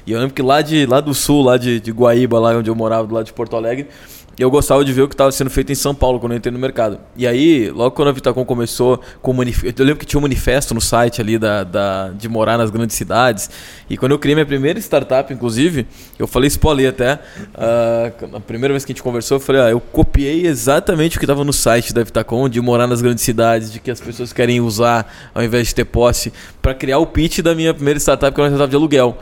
e 0.06 0.12
eu 0.12 0.20
lembro 0.20 0.34
que 0.34 0.42
lá, 0.42 0.62
de, 0.62 0.86
lá 0.86 1.00
do 1.00 1.12
sul, 1.12 1.42
lá 1.42 1.56
de, 1.56 1.80
de 1.80 1.90
Guaíba, 1.90 2.38
lá 2.38 2.50
onde 2.56 2.70
eu 2.70 2.74
morava, 2.74 3.06
do 3.08 3.14
lado 3.14 3.26
de 3.26 3.32
Porto 3.32 3.56
Alegre, 3.56 3.88
eu 4.38 4.50
gostava 4.50 4.84
de 4.84 4.92
ver 4.92 5.02
o 5.02 5.08
que 5.08 5.14
estava 5.14 5.32
sendo 5.32 5.48
feito 5.48 5.72
em 5.72 5.74
São 5.74 5.94
Paulo 5.94 6.20
quando 6.20 6.32
eu 6.32 6.38
entrei 6.38 6.52
no 6.52 6.58
mercado. 6.58 6.98
E 7.16 7.26
aí, 7.26 7.70
logo 7.70 7.92
quando 7.92 8.08
a 8.08 8.12
Vitacom 8.12 8.44
começou 8.44 9.00
com 9.22 9.32
eu 9.32 9.84
lembro 9.84 9.96
que 9.96 10.04
tinha 10.06 10.18
um 10.18 10.22
manifesto 10.22 10.74
no 10.74 10.80
site 10.80 11.20
ali 11.20 11.38
da, 11.38 11.64
da, 11.64 12.08
de 12.10 12.28
morar 12.28 12.58
nas 12.58 12.70
grandes 12.70 12.96
cidades. 12.96 13.48
E 13.88 13.96
quando 13.96 14.12
eu 14.12 14.18
criei 14.18 14.34
minha 14.34 14.46
primeira 14.46 14.78
startup, 14.78 15.32
inclusive, 15.32 15.86
eu 16.18 16.26
falei 16.26 16.48
isso 16.48 16.68
ali 16.68 16.86
até. 16.86 17.14
Uh, 17.14 18.36
a 18.36 18.40
primeira 18.40 18.72
vez 18.72 18.84
que 18.84 18.92
a 18.92 18.94
gente 18.94 19.02
conversou, 19.02 19.36
eu 19.36 19.40
falei, 19.40 19.62
ah, 19.62 19.70
eu 19.70 19.80
copiei 19.80 20.46
exatamente 20.46 21.16
o 21.16 21.20
que 21.20 21.24
estava 21.24 21.44
no 21.44 21.52
site 21.52 21.94
da 21.94 22.02
Vitacom, 22.02 22.48
de 22.48 22.60
morar 22.60 22.86
nas 22.86 23.00
grandes 23.00 23.24
cidades, 23.24 23.72
de 23.72 23.78
que 23.78 23.90
as 23.90 24.00
pessoas 24.00 24.32
querem 24.32 24.60
usar 24.60 25.30
ao 25.34 25.42
invés 25.42 25.68
de 25.68 25.74
ter 25.74 25.84
posse, 25.84 26.32
para 26.60 26.74
criar 26.74 26.98
o 26.98 27.06
pitch 27.06 27.40
da 27.40 27.54
minha 27.54 27.72
primeira 27.72 27.98
startup, 27.98 28.34
que 28.34 28.40
era 28.40 28.50
uma 28.50 28.54
startup 28.54 28.70
de 28.70 28.76
aluguel 28.76 29.16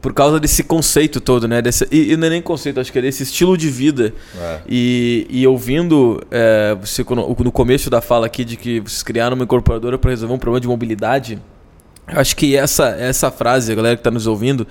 por 0.00 0.12
causa 0.12 0.38
desse 0.40 0.62
conceito 0.62 1.20
todo, 1.20 1.48
né? 1.48 1.60
Desse, 1.60 1.86
e, 1.90 2.12
e, 2.12 2.16
não 2.16 2.26
é 2.26 2.30
nem 2.30 2.42
conceito, 2.42 2.80
acho 2.80 2.92
que 2.92 2.98
é 2.98 3.02
desse 3.02 3.22
estilo 3.22 3.56
de 3.56 3.68
vida. 3.68 4.12
É. 4.38 4.60
E, 4.68 5.26
e 5.30 5.46
ouvindo 5.46 6.22
é, 6.30 6.76
você 6.80 7.04
no 7.04 7.52
começo 7.52 7.90
da 7.90 8.00
fala 8.00 8.26
aqui 8.26 8.44
de 8.44 8.56
que 8.56 8.80
vocês 8.80 9.02
criaram 9.02 9.34
uma 9.34 9.44
incorporadora 9.44 9.98
para 9.98 10.10
resolver 10.10 10.34
um 10.34 10.38
problema 10.38 10.60
de 10.60 10.68
mobilidade, 10.68 11.38
acho 12.06 12.36
que 12.36 12.56
essa, 12.56 12.88
essa 12.90 13.30
frase, 13.30 13.72
a 13.72 13.74
galera 13.74 13.96
que 13.96 14.00
está 14.00 14.10
nos 14.10 14.26
ouvindo, 14.26 14.66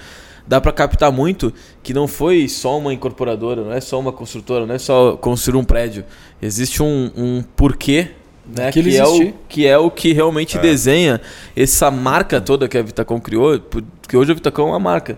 dá 0.48 0.60
para 0.60 0.72
captar 0.72 1.12
muito 1.12 1.54
que 1.82 1.94
não 1.94 2.08
foi 2.08 2.48
só 2.48 2.78
uma 2.78 2.94
incorporadora, 2.94 3.64
não 3.64 3.72
é 3.72 3.82
só 3.82 4.00
uma 4.00 4.12
construtora, 4.12 4.66
não 4.66 4.76
é 4.76 4.80
só 4.80 5.18
construir 5.18 5.58
um 5.58 5.64
prédio. 5.64 6.04
Existe 6.42 6.84
um, 6.84 7.12
um 7.16 7.44
porquê 7.56 8.12
né? 8.46 8.72
Que, 8.72 8.84
que 8.84 8.98
é, 8.98 9.06
o, 9.06 9.34
que 9.48 9.68
é 9.68 9.78
o 9.78 9.92
que 9.92 10.14
realmente 10.14 10.58
é. 10.58 10.62
desenha 10.62 11.22
essa 11.56 11.90
marca 11.90 12.42
toda 12.42 12.68
que 12.68 12.78
a 12.78 12.82
Vitacom 12.82 13.20
criou, 13.20 13.60
porque 13.60 14.18
hoje 14.18 14.32
a 14.32 14.36
Vitacom 14.36 14.64
é 14.64 14.72
uma 14.72 14.80
marca. 14.80 15.18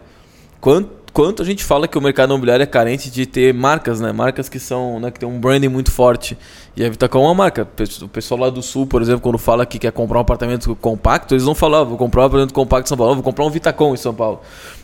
Quanto, 0.61 0.89
quanto 1.15 1.41
a 1.41 1.45
gente 1.45 1.63
fala 1.63 1.87
que 1.87 1.97
o 1.97 2.01
mercado 2.01 2.31
imobiliário 2.31 2.61
é 2.61 2.65
carente 2.65 3.09
de 3.09 3.25
ter 3.25 3.53
marcas, 3.53 4.01
né? 4.01 4.11
Marcas 4.11 4.49
que 4.49 4.59
são, 4.59 4.99
né, 4.99 5.09
que 5.09 5.17
tem 5.17 5.27
um 5.27 5.39
branding 5.39 5.69
muito 5.69 5.89
forte. 5.89 6.37
E 6.75 6.83
a 6.83 6.89
Vitacom 6.89 7.19
é 7.19 7.27
uma 7.27 7.33
marca. 7.33 7.65
O 8.01 8.07
pessoal 8.09 8.41
lá 8.41 8.49
do 8.49 8.61
sul, 8.61 8.85
por 8.85 9.01
exemplo, 9.01 9.21
quando 9.21 9.37
fala 9.37 9.65
que 9.65 9.79
quer 9.79 9.93
comprar 9.93 10.17
um 10.17 10.21
apartamento 10.21 10.75
compacto, 10.75 11.33
eles 11.33 11.45
não 11.45 11.55
falam, 11.55 11.79
ah, 11.79 11.83
vou 11.85 11.97
comprar 11.97 12.23
um 12.23 12.25
apartamento 12.25 12.53
compacto 12.53 12.87
em 12.87 12.89
São 12.89 12.97
Paulo, 12.97 13.13
vou 13.13 13.23
comprar 13.23 13.45
um 13.45 13.49
Vitacom 13.49 13.93
em 13.93 13.97
São 13.97 14.13
Paulo. 14.13 14.41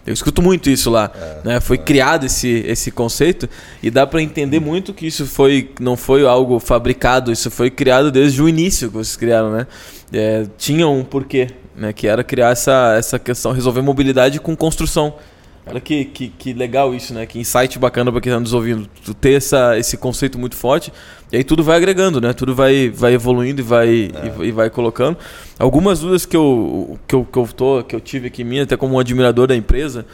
Eu 0.07 0.13
escuto 0.13 0.41
muito 0.41 0.69
isso 0.69 0.89
lá. 0.89 1.11
É, 1.13 1.41
né? 1.43 1.59
Foi 1.59 1.75
é. 1.75 1.79
criado 1.81 2.25
esse, 2.25 2.63
esse 2.65 2.91
conceito 2.91 3.49
e 3.83 3.91
dá 3.91 4.07
para 4.07 4.21
entender 4.21 4.61
muito 4.61 4.93
que 4.93 5.05
isso 5.05 5.25
foi 5.25 5.69
não 5.81 5.97
foi 5.97 6.25
algo 6.25 6.61
fabricado, 6.61 7.29
isso 7.29 7.51
foi 7.51 7.69
criado 7.69 8.09
desde 8.09 8.41
o 8.41 8.47
início 8.47 8.87
que 8.87 8.93
vocês 8.93 9.17
criaram, 9.17 9.51
né? 9.51 9.67
É, 10.13 10.45
tinha 10.57 10.87
um 10.87 11.03
porquê, 11.03 11.49
né? 11.75 11.91
Que 11.91 12.07
era 12.07 12.23
criar 12.23 12.51
essa, 12.51 12.95
essa 12.97 13.19
questão, 13.19 13.51
resolver 13.51 13.81
mobilidade 13.81 14.39
com 14.39 14.55
construção. 14.55 15.13
Olha 15.65 15.79
que, 15.79 16.05
que, 16.05 16.27
que 16.29 16.53
legal 16.53 16.93
isso, 16.93 17.13
né? 17.13 17.25
Que 17.25 17.39
insight 17.39 17.77
bacana 17.77 18.11
para 18.11 18.19
quem 18.19 18.31
está 18.31 18.39
nos 18.39 18.53
ouvindo. 18.53 18.87
Tu 19.05 19.13
ter 19.13 19.33
essa, 19.33 19.77
esse 19.77 19.95
conceito 19.95 20.39
muito 20.39 20.55
forte. 20.55 20.91
E 21.31 21.37
aí 21.37 21.43
tudo 21.43 21.63
vai 21.63 21.77
agregando, 21.77 22.19
né? 22.19 22.33
Tudo 22.33 22.55
vai, 22.55 22.89
vai 22.89 23.13
evoluindo 23.13 23.61
e 23.61 23.63
vai, 23.63 23.87
é. 23.87 24.43
e, 24.43 24.47
e, 24.47 24.51
vai 24.51 24.69
colocando. 24.69 25.17
Algumas 25.59 25.99
dúvidas 25.99 26.25
que 26.25 26.35
eu, 26.35 26.99
que, 27.07 27.15
eu, 27.15 27.23
que, 27.23 27.37
eu 27.37 27.47
tô, 27.47 27.83
que 27.83 27.95
eu 27.95 27.99
tive 27.99 28.27
aqui 28.27 28.43
minha, 28.43 28.63
até 28.63 28.75
como 28.75 28.95
um 28.95 28.99
admirador 28.99 29.47
da 29.47 29.55
empresa, 29.55 30.05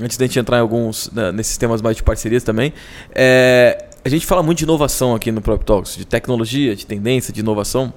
antes 0.00 0.16
da 0.16 0.26
gente 0.26 0.38
entrar 0.38 0.58
em 0.58 0.60
alguns 0.60 1.10
né, 1.12 1.30
nesses 1.30 1.56
temas 1.56 1.80
mais 1.80 1.96
de 1.96 2.02
parcerias 2.02 2.42
também, 2.42 2.72
é, 3.14 3.86
a 4.04 4.08
gente 4.08 4.26
fala 4.26 4.42
muito 4.42 4.58
de 4.58 4.64
inovação 4.64 5.14
aqui 5.14 5.30
no 5.32 5.40
Prop 5.40 5.62
Talks, 5.64 5.96
de 5.96 6.04
tecnologia, 6.04 6.76
de 6.76 6.84
tendência, 6.84 7.32
de 7.32 7.40
inovação. 7.40 7.92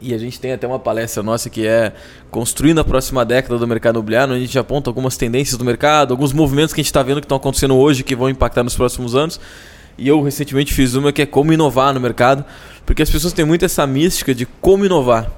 E 0.00 0.14
a 0.14 0.18
gente 0.18 0.38
tem 0.40 0.52
até 0.52 0.66
uma 0.66 0.78
palestra 0.78 1.22
nossa 1.22 1.48
que 1.48 1.66
é 1.66 1.92
Construindo 2.30 2.80
a 2.80 2.84
Próxima 2.84 3.24
Década 3.24 3.58
do 3.58 3.66
Mercado 3.66 3.96
Imobiliário, 3.96 4.34
onde 4.34 4.42
a 4.42 4.46
gente 4.46 4.58
aponta 4.58 4.90
algumas 4.90 5.16
tendências 5.16 5.56
do 5.56 5.64
mercado, 5.64 6.12
alguns 6.12 6.32
movimentos 6.32 6.72
que 6.72 6.80
a 6.80 6.82
gente 6.82 6.90
está 6.90 7.02
vendo 7.02 7.20
que 7.20 7.24
estão 7.24 7.36
acontecendo 7.36 7.76
hoje 7.76 8.02
que 8.02 8.16
vão 8.16 8.28
impactar 8.28 8.62
nos 8.62 8.74
próximos 8.74 9.14
anos. 9.14 9.40
E 9.96 10.08
eu 10.08 10.22
recentemente 10.22 10.72
fiz 10.72 10.94
uma 10.94 11.12
que 11.12 11.22
é 11.22 11.26
como 11.26 11.52
inovar 11.52 11.94
no 11.94 12.00
mercado, 12.00 12.44
porque 12.84 13.02
as 13.02 13.10
pessoas 13.10 13.32
têm 13.32 13.44
muito 13.44 13.64
essa 13.64 13.86
mística 13.86 14.34
de 14.34 14.46
como 14.46 14.84
inovar. 14.84 15.30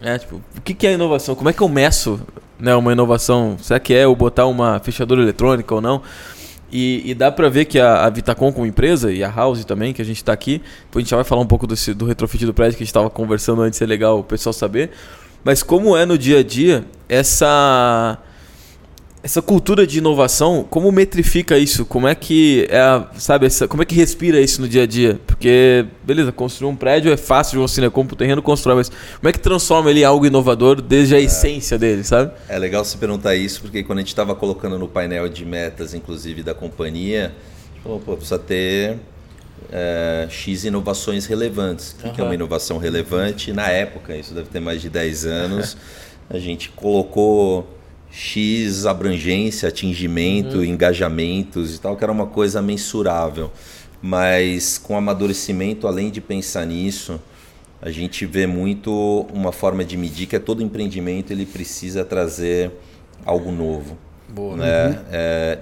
É, 0.00 0.18
tipo, 0.18 0.42
o 0.56 0.60
que 0.60 0.86
é 0.86 0.92
inovação? 0.92 1.34
Como 1.34 1.48
é 1.48 1.52
que 1.52 1.62
eu 1.62 1.68
meço 1.68 2.20
né, 2.58 2.74
uma 2.74 2.92
inovação? 2.92 3.56
Será 3.60 3.78
que 3.78 3.94
é 3.94 4.04
eu 4.04 4.14
botar 4.14 4.46
uma 4.46 4.80
fechadura 4.80 5.22
eletrônica 5.22 5.74
ou 5.74 5.80
não? 5.80 6.02
E, 6.72 7.10
e, 7.10 7.14
dá 7.14 7.30
para 7.30 7.50
ver 7.50 7.66
que 7.66 7.78
a, 7.78 8.06
a, 8.06 8.08
Vitacom 8.08 8.50
como 8.50 8.64
empresa 8.64 9.12
e 9.12 9.22
a 9.22 9.30
House 9.30 9.62
também, 9.62 9.92
que 9.92 10.00
a 10.00 10.04
gente 10.04 10.16
está 10.16 10.32
aqui, 10.32 10.62
a 10.94 10.98
gente 10.98 11.10
já 11.10 11.16
vai 11.16 11.24
falar 11.24 11.42
um 11.42 11.46
pouco 11.46 11.66
desse, 11.66 11.92
do 11.92 12.06
retrofit 12.06 12.46
do 12.46 12.54
prédio 12.54 12.78
que 12.78 12.82
a 12.82 12.84
gente 12.84 12.88
estava 12.90 13.10
conversando 13.10 13.60
antes, 13.60 13.80
é 13.82 13.84
legal 13.84 14.20
o 14.20 14.24
pessoal 14.24 14.54
saber. 14.54 14.90
Mas 15.44 15.62
como 15.62 15.94
é 15.94 16.06
no 16.06 16.16
dia 16.16 16.38
a 16.38 16.42
dia 16.42 16.86
essa 17.10 18.18
essa 19.22 19.40
cultura 19.40 19.86
de 19.86 19.98
inovação, 19.98 20.66
como 20.68 20.90
metrifica 20.90 21.56
isso? 21.56 21.86
Como 21.86 22.08
é 22.08 22.14
que 22.14 22.66
é, 22.68 23.04
sabe, 23.18 23.46
essa, 23.46 23.68
como 23.68 23.82
é 23.82 23.86
que 23.86 23.94
respira 23.94 24.40
isso 24.40 24.60
no 24.60 24.68
dia 24.68 24.82
a 24.82 24.86
dia? 24.86 25.20
Porque, 25.26 25.86
beleza, 26.02 26.32
construir 26.32 26.68
um 26.68 26.74
prédio 26.74 27.12
é 27.12 27.16
fácil 27.16 27.52
de 27.52 27.58
você, 27.58 27.80
né? 27.80 27.88
Compra 27.88 28.14
o 28.14 28.18
terreno, 28.18 28.42
constrói, 28.42 28.74
mas 28.74 28.88
como 28.88 29.28
é 29.28 29.32
que 29.32 29.38
transforma 29.38 29.90
ele 29.90 30.00
em 30.00 30.04
algo 30.04 30.26
inovador 30.26 30.82
desde 30.82 31.14
a 31.14 31.18
é, 31.18 31.22
essência 31.22 31.78
dele, 31.78 32.02
sabe? 32.02 32.32
É 32.48 32.58
legal 32.58 32.84
você 32.84 32.98
perguntar 32.98 33.36
isso, 33.36 33.60
porque 33.62 33.84
quando 33.84 33.98
a 33.98 34.00
gente 34.00 34.08
estava 34.08 34.34
colocando 34.34 34.76
no 34.76 34.88
painel 34.88 35.28
de 35.28 35.44
metas, 35.44 35.94
inclusive 35.94 36.42
da 36.42 36.52
companhia, 36.52 37.26
a 37.26 37.74
gente 37.74 37.82
falou, 37.84 38.00
pô, 38.00 38.16
precisa 38.16 38.40
ter 38.40 38.98
é, 39.70 40.26
X 40.28 40.64
inovações 40.64 41.26
relevantes. 41.26 41.94
O 42.02 42.08
uhum. 42.08 42.12
que 42.12 42.20
é 42.20 42.24
uma 42.24 42.34
inovação 42.34 42.76
relevante? 42.76 43.52
Na 43.52 43.68
época, 43.68 44.16
isso 44.16 44.34
deve 44.34 44.48
ter 44.48 44.58
mais 44.58 44.82
de 44.82 44.90
10 44.90 45.26
anos, 45.26 45.76
a 46.28 46.38
gente 46.38 46.70
colocou 46.70 47.68
X 48.12 48.84
abrangência, 48.84 49.70
atingimento, 49.70 50.58
uhum. 50.58 50.64
engajamentos 50.64 51.74
e 51.74 51.80
tal, 51.80 51.96
que 51.96 52.04
era 52.04 52.12
uma 52.12 52.26
coisa 52.26 52.60
mensurável. 52.60 53.50
Mas 54.02 54.76
com 54.76 54.96
amadurecimento, 54.96 55.88
além 55.88 56.10
de 56.10 56.20
pensar 56.20 56.66
nisso, 56.66 57.18
a 57.80 57.90
gente 57.90 58.26
vê 58.26 58.46
muito 58.46 59.26
uma 59.32 59.50
forma 59.50 59.82
de 59.84 59.96
medir 59.96 60.26
que 60.26 60.36
é 60.36 60.38
todo 60.38 60.62
empreendimento 60.62 61.32
ele 61.32 61.46
precisa 61.46 62.04
trazer 62.04 62.70
algo 63.24 63.50
novo. 63.50 63.96
Boa. 64.28 64.56
Né? 64.56 64.88
Uhum. 64.88 64.96
É, 65.10 65.58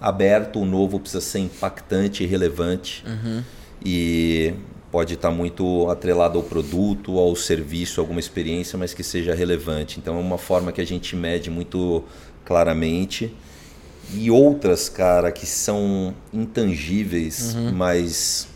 aberto, 0.00 0.60
o 0.60 0.64
novo 0.66 1.00
precisa 1.00 1.22
ser 1.22 1.38
impactante 1.38 2.22
e 2.22 2.26
relevante. 2.26 3.02
Uhum. 3.06 3.42
E 3.84 4.52
pode 4.94 5.14
estar 5.14 5.32
muito 5.32 5.90
atrelado 5.90 6.38
ao 6.38 6.44
produto, 6.44 7.18
ao 7.18 7.34
serviço, 7.34 8.00
alguma 8.00 8.20
experiência, 8.20 8.78
mas 8.78 8.94
que 8.94 9.02
seja 9.02 9.34
relevante. 9.34 9.98
Então 9.98 10.16
é 10.16 10.20
uma 10.20 10.38
forma 10.38 10.70
que 10.70 10.80
a 10.80 10.86
gente 10.86 11.16
mede 11.16 11.50
muito 11.50 12.04
claramente. 12.44 13.34
E 14.12 14.30
outras, 14.30 14.88
cara, 14.88 15.32
que 15.32 15.46
são 15.46 16.14
intangíveis, 16.32 17.56
uhum. 17.56 17.72
mas 17.72 18.46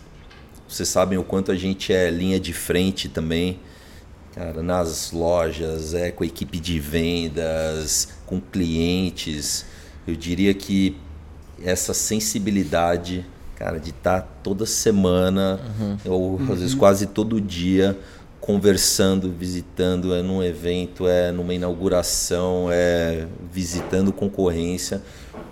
vocês 0.69 0.89
sabem 0.89 1.19
o 1.19 1.25
quanto 1.25 1.51
a 1.51 1.57
gente 1.57 1.93
é 1.93 2.09
linha 2.09 2.39
de 2.39 2.53
frente 2.53 3.09
também, 3.09 3.59
cara, 4.33 4.63
nas 4.63 5.11
lojas, 5.11 5.93
é 5.93 6.13
com 6.13 6.23
a 6.23 6.27
equipe 6.29 6.61
de 6.61 6.79
vendas, 6.79 8.11
com 8.25 8.41
clientes. 8.41 9.65
Eu 10.07 10.15
diria 10.15 10.55
que 10.55 10.97
essa 11.65 11.93
sensibilidade 11.93 13.27
cara, 13.59 13.81
de 13.81 13.91
estar 13.91 14.21
tá 14.21 14.29
toda 14.43 14.65
semana, 14.65 15.61
uhum. 15.81 15.97
ou 16.05 16.35
às 16.37 16.49
uhum. 16.49 16.55
vezes 16.55 16.75
quase 16.75 17.07
todo 17.07 17.41
dia, 17.41 17.99
conversando, 18.41 19.31
visitando, 19.31 20.15
é 20.15 20.23
num 20.23 20.43
evento, 20.43 21.09
é 21.09 21.33
numa 21.33 21.53
inauguração, 21.53 22.69
é 22.71 23.27
visitando 23.53 24.13
concorrência, 24.13 25.03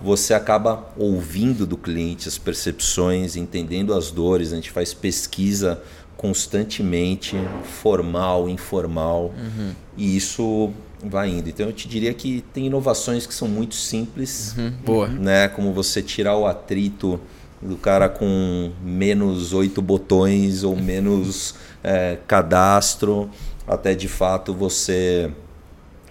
você 0.01 0.33
acaba 0.33 0.87
ouvindo 0.97 1.67
do 1.67 1.75
cliente 1.75 2.29
as 2.29 2.37
percepções, 2.37 3.35
entendendo 3.35 3.93
as 3.93 4.09
dores, 4.09 4.53
a 4.53 4.55
gente 4.55 4.71
faz 4.71 4.93
pesquisa 4.93 5.81
constantemente, 6.15 7.35
formal, 7.81 8.49
informal, 8.49 9.33
uhum. 9.37 9.71
e 9.97 10.15
isso 10.15 10.71
vai 11.03 11.29
indo. 11.29 11.49
Então 11.49 11.67
eu 11.67 11.73
te 11.73 11.87
diria 11.87 12.13
que 12.13 12.43
tem 12.53 12.67
inovações 12.67 13.27
que 13.27 13.33
são 13.33 13.47
muito 13.47 13.75
simples, 13.75 14.55
uhum. 14.57 14.73
Boa. 14.83 15.07
né, 15.07 15.47
como 15.49 15.73
você 15.73 16.01
tirar 16.01 16.37
o 16.37 16.47
atrito 16.47 17.19
do 17.61 17.75
cara 17.75 18.07
com 18.07 18.71
menos 18.83 19.53
oito 19.53 19.81
botões 19.81 20.63
ou 20.63 20.75
menos 20.75 21.55
é, 21.83 22.17
cadastro, 22.27 23.29
até 23.67 23.95
de 23.95 24.07
fato 24.07 24.53
você 24.53 25.31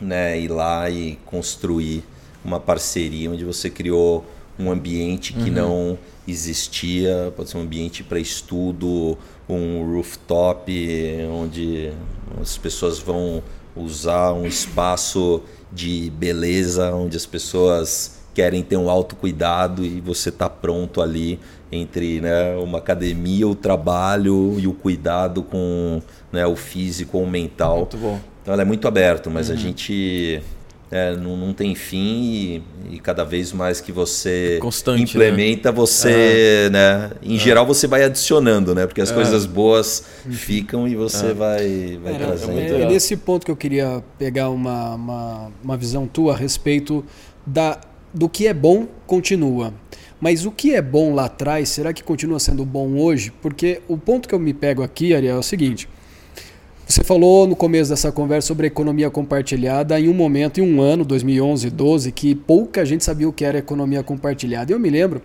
né, 0.01 0.39
ir 0.39 0.49
lá 0.49 0.91
e 0.91 1.19
construir 1.25 2.05
uma 2.45 2.61
parceria 2.61 3.31
onde 3.31 3.45
você 3.45 3.71
criou 3.71 4.25
um 4.59 4.71
ambiente 4.71 5.33
que 5.33 5.51
uhum. 5.51 5.55
não 5.55 5.99
existia, 6.27 7.33
pode 7.37 7.51
ser 7.51 7.59
um 7.59 7.63
ambiente 7.63 8.03
para 8.03 8.19
estudo, 8.19 9.17
um 9.49 9.85
rooftop 9.93 10.73
onde 11.31 11.93
as 12.41 12.57
pessoas 12.57 12.99
vão 12.99 13.43
usar 13.75 14.33
um 14.33 14.47
espaço 14.47 15.43
de 15.73 16.11
beleza, 16.11 16.95
onde 16.95 17.17
as 17.17 17.27
pessoas 17.27 18.16
querem 18.37 18.63
ter 18.63 18.77
um 18.77 18.91
autocuidado 18.91 19.83
e 19.83 19.99
você 19.99 20.29
está 20.29 20.47
pronto 20.47 21.01
ali 21.01 21.41
entre 21.73 22.21
né, 22.21 22.55
uma 22.57 22.77
academia, 22.77 23.49
o 23.49 23.55
trabalho 23.55 24.57
e 24.59 24.67
o 24.67 24.75
cuidado 24.75 25.43
com 25.43 26.03
né, 26.31 26.47
o 26.47 26.55
físico 26.55 27.17
ou 27.17 27.25
o 27.25 27.27
mental. 27.27 27.79
Muito 27.79 27.97
bom. 27.97 28.21
Então 28.43 28.53
ela 28.53 28.61
é 28.61 28.65
muito 28.67 28.87
aberto, 28.87 29.31
mas 29.31 29.49
uhum. 29.49 29.55
a 29.55 29.59
gente 29.59 30.43
é, 30.91 31.17
não, 31.17 31.35
não, 31.35 31.55
tem 31.55 31.75
fim 31.75 32.63
e, 32.91 32.95
e, 32.97 32.99
cada 32.99 33.25
vez 33.25 33.55
mais 33.55 33.81
que 33.81 33.91
você 33.91 34.59
Constante, 34.61 35.03
implementa, 35.03 35.71
né? 35.71 35.75
você, 35.75 36.69
né? 36.71 37.13
Em 37.23 37.39
geral 37.39 37.67
você 37.67 37.87
vai 37.87 38.05
adicionando, 38.05 38.75
né? 38.75 38.87
Porque 38.87 39.01
as 39.01 39.11
coisas 39.11 39.47
boas 39.47 40.05
ficam 40.31 40.87
e 40.87 40.95
você 40.95 41.33
vai, 41.33 41.99
vai 42.03 42.15
Era, 42.15 42.27
trazendo. 42.27 42.59
É, 42.59 42.83
é 42.83 42.87
nesse 42.87 43.17
ponto 43.17 43.47
que 43.47 43.51
eu 43.51 43.57
queria 43.57 44.05
pegar 44.19 44.51
uma, 44.51 44.95
uma, 44.95 45.53
uma 45.65 45.77
visão 45.79 46.07
tua 46.07 46.35
a 46.35 46.37
respeito 46.37 47.03
da, 47.47 47.81
do 48.17 48.29
que 48.29 48.47
é 48.47 48.55
bom 48.55 48.89
continua. 49.07 49.73
Mas 50.19 50.47
o 50.47 50.51
que 50.51 50.75
é 50.75 50.81
bom 50.81 51.15
lá 51.15 51.27
atrás, 51.27 51.69
será 51.69 51.93
que 51.93 52.03
continua 52.03 52.41
sendo 52.41 52.65
bom 52.65 52.97
hoje? 52.97 53.31
Porque 53.43 53.83
o 53.87 53.99
ponto 53.99 54.27
que 54.27 54.35
eu 54.35 54.39
me 54.39 54.55
pego 54.55 54.83
aqui, 54.83 55.15
Ariel, 55.15 55.37
é 55.37 55.39
o 55.39 55.43
seguinte. 55.43 55.87
Você 56.89 57.05
falou 57.05 57.47
no 57.47 57.55
começo 57.55 57.91
dessa 57.91 58.11
conversa 58.11 58.49
sobre 58.49 58.69
economia 58.69 59.11
compartilhada 59.11 60.01
em 60.01 60.09
um 60.09 60.15
momento, 60.15 60.61
em 60.61 60.63
um 60.63 60.81
ano, 60.81 61.05
2011, 61.05 61.69
12, 61.69 62.13
que 62.13 62.35
pouca 62.35 62.85
gente 62.87 63.05
sabia 63.05 63.29
o 63.29 63.33
que 63.33 63.45
era 63.45 63.59
economia 63.59 64.03
compartilhada. 64.03 64.73
Eu 64.73 64.79
me 64.79 64.89
lembro 64.89 65.21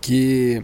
que 0.00 0.62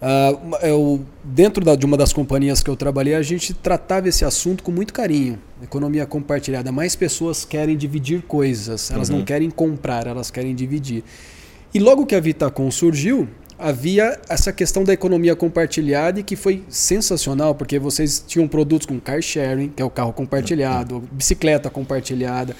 uh, 0.00 0.56
eu, 0.62 1.04
dentro 1.22 1.64
da, 1.64 1.74
de 1.74 1.86
uma 1.86 1.96
das 1.96 2.12
companhias 2.12 2.62
que 2.62 2.70
eu 2.70 2.76
trabalhei, 2.76 3.14
a 3.14 3.22
gente 3.22 3.54
tratava 3.54 4.08
esse 4.08 4.24
assunto 4.24 4.62
com 4.62 4.72
muito 4.72 4.92
carinho. 4.92 5.38
Economia 5.62 6.06
compartilhada. 6.06 6.72
Mais 6.72 6.96
pessoas 6.96 7.44
querem 7.44 7.76
dividir 7.76 8.22
coisas, 8.22 8.90
elas 8.90 9.08
uhum. 9.08 9.18
não 9.18 9.24
querem 9.24 9.50
comprar, 9.50 10.06
elas 10.06 10.30
querem 10.30 10.54
dividir. 10.54 11.04
E 11.72 11.78
logo 11.78 12.06
que 12.06 12.14
a 12.14 12.20
Vitacom 12.20 12.70
surgiu, 12.70 13.28
havia 13.58 14.18
essa 14.28 14.52
questão 14.52 14.82
da 14.82 14.92
economia 14.92 15.36
compartilhada 15.36 16.18
e 16.18 16.22
que 16.22 16.34
foi 16.34 16.64
sensacional, 16.68 17.54
porque 17.54 17.78
vocês 17.78 18.24
tinham 18.26 18.48
produtos 18.48 18.86
com 18.86 18.98
car 18.98 19.20
sharing, 19.20 19.68
que 19.68 19.82
é 19.82 19.84
o 19.84 19.90
carro 19.90 20.12
compartilhado, 20.12 21.04
bicicleta 21.12 21.68
compartilhada. 21.68 22.56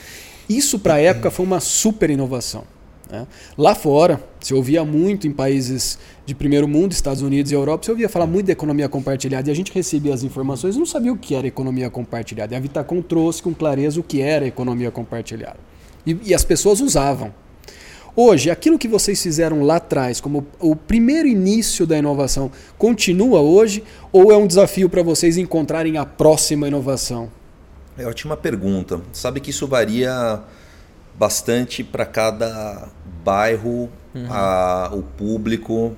Isso 0.48 0.78
para 0.78 0.94
a 0.94 1.00
época 1.00 1.30
foi 1.30 1.46
uma 1.46 1.60
super 1.60 2.10
inovação. 2.10 2.64
Né? 3.10 3.26
Lá 3.58 3.74
fora, 3.74 4.22
se 4.40 4.54
ouvia 4.54 4.84
muito 4.84 5.26
em 5.26 5.32
países 5.32 5.98
de 6.24 6.34
primeiro 6.34 6.68
mundo, 6.68 6.92
Estados 6.92 7.22
Unidos 7.22 7.50
e 7.50 7.54
Europa, 7.54 7.84
se 7.84 7.90
ouvia 7.90 8.08
falar 8.08 8.26
muito 8.26 8.46
da 8.46 8.52
economia 8.52 8.88
compartilhada 8.88 9.48
e 9.48 9.52
a 9.52 9.54
gente 9.54 9.72
recebia 9.72 10.14
as 10.14 10.22
informações 10.22 10.76
não 10.76 10.86
sabia 10.86 11.12
o 11.12 11.16
que 11.16 11.34
era 11.34 11.46
economia 11.46 11.90
compartilhada. 11.90 12.54
E 12.54 12.56
a 12.56 12.60
Vitacom 12.60 13.02
trouxe 13.02 13.42
com 13.42 13.52
clareza 13.52 13.98
o 13.98 14.02
que 14.02 14.20
era 14.20 14.46
economia 14.46 14.90
compartilhada. 14.90 15.58
E, 16.06 16.16
e 16.24 16.34
as 16.34 16.44
pessoas 16.44 16.80
usavam. 16.80 17.32
Hoje, 18.14 18.50
aquilo 18.50 18.78
que 18.78 18.88
vocês 18.88 19.22
fizeram 19.22 19.62
lá 19.62 19.76
atrás, 19.76 20.20
como 20.20 20.46
o 20.58 20.74
primeiro 20.74 21.28
início 21.28 21.86
da 21.86 21.96
inovação, 21.96 22.50
continua 22.76 23.40
hoje 23.40 23.84
ou 24.10 24.32
é 24.32 24.36
um 24.36 24.46
desafio 24.46 24.88
para 24.88 25.02
vocês 25.02 25.36
encontrarem 25.36 25.96
a 25.96 26.04
próxima 26.04 26.66
inovação? 26.66 27.30
É 27.96 28.06
ótima 28.06 28.36
pergunta. 28.36 29.00
Sabe 29.12 29.40
que 29.40 29.50
isso 29.50 29.66
varia 29.66 30.42
bastante 31.20 31.84
para 31.84 32.06
cada 32.06 32.88
bairro, 33.22 33.90
uhum. 34.14 34.26
a, 34.30 34.90
o 34.90 35.02
público 35.02 35.94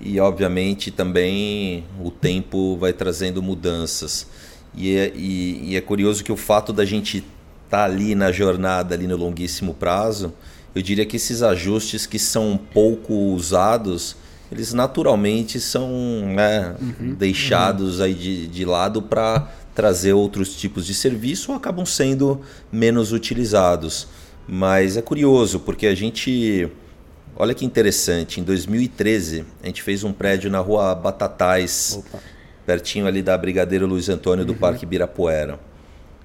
e, 0.00 0.18
obviamente, 0.18 0.90
também 0.90 1.84
o 2.02 2.10
tempo 2.10 2.76
vai 2.76 2.92
trazendo 2.92 3.40
mudanças. 3.40 4.26
E 4.74 4.96
é, 4.96 5.12
e, 5.14 5.70
e 5.70 5.76
é 5.76 5.80
curioso 5.80 6.24
que 6.24 6.32
o 6.32 6.36
fato 6.36 6.72
da 6.72 6.84
gente 6.84 7.18
estar 7.18 7.78
tá 7.78 7.84
ali 7.84 8.16
na 8.16 8.32
jornada, 8.32 8.92
ali 8.92 9.06
no 9.06 9.16
longuíssimo 9.16 9.72
prazo, 9.72 10.34
eu 10.74 10.82
diria 10.82 11.06
que 11.06 11.14
esses 11.14 11.44
ajustes 11.44 12.04
que 12.04 12.18
são 12.18 12.58
pouco 12.74 13.14
usados, 13.14 14.16
eles 14.50 14.72
naturalmente 14.72 15.60
são 15.60 15.88
né, 16.26 16.74
uhum, 16.80 17.14
deixados 17.14 18.00
uhum. 18.00 18.04
aí 18.04 18.14
de, 18.14 18.48
de 18.48 18.64
lado 18.64 19.00
para 19.00 19.48
trazer 19.76 20.12
outros 20.12 20.56
tipos 20.56 20.84
de 20.84 20.92
serviço 20.92 21.52
ou 21.52 21.56
acabam 21.56 21.86
sendo 21.86 22.40
menos 22.72 23.12
utilizados. 23.12 24.08
Mas 24.46 24.96
é 24.96 25.02
curioso, 25.02 25.60
porque 25.60 25.86
a 25.86 25.94
gente. 25.94 26.68
Olha 27.38 27.52
que 27.52 27.66
interessante, 27.66 28.40
em 28.40 28.42
2013 28.42 29.44
a 29.62 29.66
gente 29.66 29.82
fez 29.82 30.02
um 30.02 30.12
prédio 30.12 30.50
na 30.50 30.58
rua 30.58 30.94
Batatais, 30.94 31.98
Opa. 31.98 32.18
pertinho 32.64 33.06
ali 33.06 33.20
da 33.20 33.36
Brigadeiro 33.36 33.86
Luiz 33.86 34.08
Antônio 34.08 34.42
do 34.42 34.54
uhum. 34.54 34.58
Parque 34.58 34.84
Ibirapuera, 34.84 35.60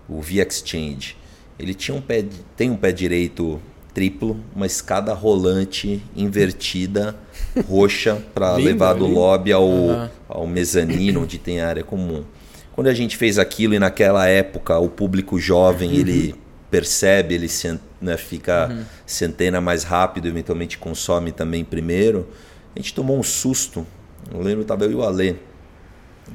o 0.08 0.22
V 0.22 0.40
Exchange. 0.40 1.18
Ele 1.60 1.74
tinha 1.74 1.96
um 1.96 2.02
pé, 2.02 2.24
tem 2.56 2.70
um 2.70 2.78
pé 2.78 2.94
direito 2.94 3.62
triplo, 3.94 4.40
uma 4.56 4.66
escada 4.66 5.14
rolante 5.14 6.02
invertida, 6.16 7.16
roxa, 7.68 8.24
para 8.34 8.56
levar 8.56 8.94
do 8.94 9.06
lobby 9.06 9.52
ao, 9.52 9.68
uhum. 9.68 10.10
ao 10.30 10.48
mezanino, 10.48 11.24
onde 11.24 11.38
tem 11.38 11.60
a 11.60 11.68
área 11.68 11.84
comum. 11.84 12.24
Quando 12.74 12.88
a 12.88 12.94
gente 12.94 13.18
fez 13.18 13.38
aquilo 13.38 13.74
e 13.74 13.80
naquela 13.80 14.28
época 14.28 14.80
o 14.80 14.88
público 14.88 15.38
jovem 15.38 15.90
uhum. 15.90 16.00
ele 16.00 16.36
percebe, 16.70 17.36
ele 17.36 17.50
se, 17.50 17.78
né, 18.02 18.18
fica 18.18 18.68
uhum. 18.70 18.84
centena 19.06 19.62
mais 19.62 19.84
rápido, 19.84 20.28
eventualmente 20.28 20.78
consome 20.78 21.32
também 21.32 21.64
primeiro, 21.64 22.28
a 22.76 22.80
gente 22.80 22.94
tomou 22.94 23.20
um 23.20 23.24
susto. 23.24 23.86
Eu 24.34 24.42
lembro, 24.42 24.62
estava 24.62 24.86
eu 24.86 24.92
e 24.92 24.96
o 24.96 25.04
Alê 25.04 25.36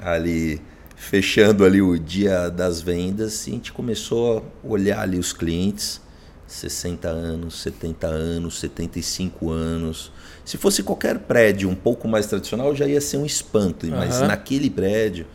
ali 0.00 0.61
fechando 0.96 1.64
ali 1.64 1.81
o 1.81 1.98
dia 1.98 2.48
das 2.48 2.81
vendas 2.81 3.46
e 3.46 3.50
a 3.50 3.52
gente 3.55 3.72
começou 3.72 4.38
a 4.38 4.66
olhar 4.66 5.00
ali 5.00 5.18
os 5.18 5.33
clientes 5.33 6.00
60 6.46 7.09
anos, 7.09 7.61
70 7.61 8.07
anos, 8.07 8.61
75 8.61 9.50
anos. 9.50 10.12
Se 10.44 10.57
fosse 10.57 10.83
qualquer 10.83 11.18
prédio 11.18 11.68
um 11.68 11.74
pouco 11.74 12.07
mais 12.07 12.26
tradicional, 12.26 12.74
já 12.74 12.87
ia 12.87 13.00
ser 13.00 13.16
um 13.16 13.26
espanto. 13.26 13.87
Uhum. 13.87 13.96
Mas 13.96 14.20
naquele 14.20 14.70
prédio, 14.70 15.26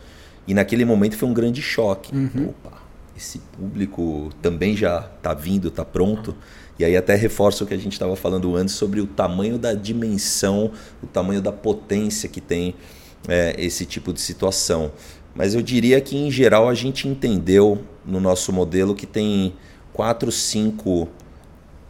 e 0.46 0.54
naquele 0.54 0.84
momento 0.84 1.16
foi 1.16 1.28
um 1.28 1.34
grande 1.34 1.60
choque. 1.60 2.14
Uhum. 2.14 2.48
Opa, 2.48 2.81
esse 3.16 3.38
público 3.38 4.30
também 4.40 4.76
já 4.76 5.10
está 5.16 5.34
vindo, 5.34 5.68
está 5.68 5.84
pronto. 5.84 6.34
E 6.78 6.84
aí 6.84 6.96
até 6.96 7.14
reforça 7.14 7.64
o 7.64 7.66
que 7.66 7.74
a 7.74 7.78
gente 7.78 7.92
estava 7.92 8.16
falando 8.16 8.56
antes 8.56 8.74
sobre 8.74 9.00
o 9.00 9.06
tamanho 9.06 9.58
da 9.58 9.74
dimensão, 9.74 10.72
o 11.02 11.06
tamanho 11.06 11.40
da 11.40 11.52
potência 11.52 12.28
que 12.28 12.40
tem 12.40 12.74
é, 13.28 13.54
esse 13.58 13.84
tipo 13.84 14.12
de 14.12 14.20
situação. 14.20 14.92
Mas 15.34 15.54
eu 15.54 15.62
diria 15.62 16.00
que 16.00 16.16
em 16.16 16.30
geral 16.30 16.68
a 16.68 16.74
gente 16.74 17.08
entendeu 17.08 17.82
no 18.04 18.20
nosso 18.20 18.52
modelo 18.52 18.94
que 18.94 19.06
tem 19.06 19.54
quatro, 19.92 20.32
cinco 20.32 21.08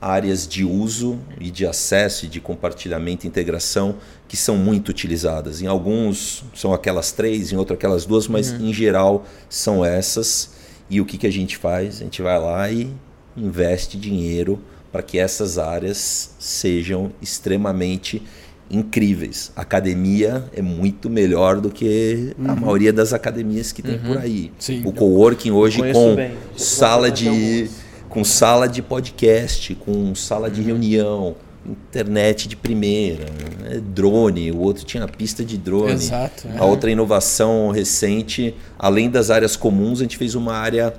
áreas 0.01 0.49
de 0.49 0.65
uso 0.65 1.21
e 1.41 1.49
de 1.49 1.65
acesso 1.65 2.27
e 2.27 2.29
de 2.29 2.41
compartilhamento 2.41 3.25
e 3.25 3.29
integração 3.29 3.97
que 4.27 4.37
são 4.37 4.57
muito 4.57 4.89
utilizadas. 4.89 5.63
Em 5.63 5.69
alguns 5.69 6.45
são 6.55 6.75
aquelas 6.75 7.13
três, 7.13 7.53
em 7.53 7.57
outros 7.57 7.77
aquelas 7.77 8.05
duas, 8.05 8.27
mas 8.27 8.51
uhum. 8.51 8.69
em 8.69 8.73
geral 8.73 9.25
são 9.49 9.85
essas. 9.85 10.51
E 10.89 11.01
o 11.01 11.05
que, 11.05 11.19
que 11.19 11.27
a 11.27 11.33
gente 11.33 11.57
faz? 11.57 12.01
A 12.01 12.05
gente 12.05 12.23
vai 12.23 12.39
lá 12.39 12.71
e 12.71 12.91
investe 13.37 13.97
dinheiro 13.97 14.61
para 14.91 15.03
que 15.03 15.19
essas 15.19 15.59
áreas 15.59 16.35
sejam 16.39 17.13
extremamente 17.21 18.23
incríveis. 18.71 19.53
A 19.55 19.63
academia 19.63 20.45
é 20.55 20.63
muito 20.63 21.11
melhor 21.11 21.61
do 21.61 21.71
que 21.71 22.35
uhum. 22.39 22.51
a 22.51 22.57
maioria 22.57 22.93
das 22.93 23.13
academias 23.13 23.73
que 23.73 23.83
tem 23.83 23.97
uhum. 23.97 24.07
por 24.07 24.19
aí. 24.19 24.53
Sim. 24.59 24.83
O 24.85 24.93
coworking 24.93 25.51
hoje 25.51 25.79
com 25.93 26.15
bem. 26.15 26.33
sala 26.57 27.11
de 27.11 27.71
com 28.09 28.25
sala 28.25 28.69
de 28.69 28.83
podcast, 28.83 29.75
com 29.75 30.15
sala 30.15 30.51
de 30.51 30.61
reunião, 30.61 31.35
internet 31.67 32.49
de 32.49 32.57
primeira, 32.57 33.27
né? 33.61 33.81
drone, 33.81 34.51
o 34.51 34.59
outro 34.59 34.85
tinha 34.85 35.07
pista 35.07 35.45
de 35.45 35.57
drone. 35.57 35.93
Exato, 35.93 36.49
é. 36.49 36.59
A 36.59 36.65
outra 36.65 36.91
inovação 36.91 37.71
recente, 37.71 38.55
além 38.79 39.09
das 39.09 39.31
áreas 39.31 39.57
comuns, 39.57 40.01
a 40.01 40.03
gente 40.03 40.17
fez 40.17 40.35
uma 40.35 40.55
área 40.55 40.95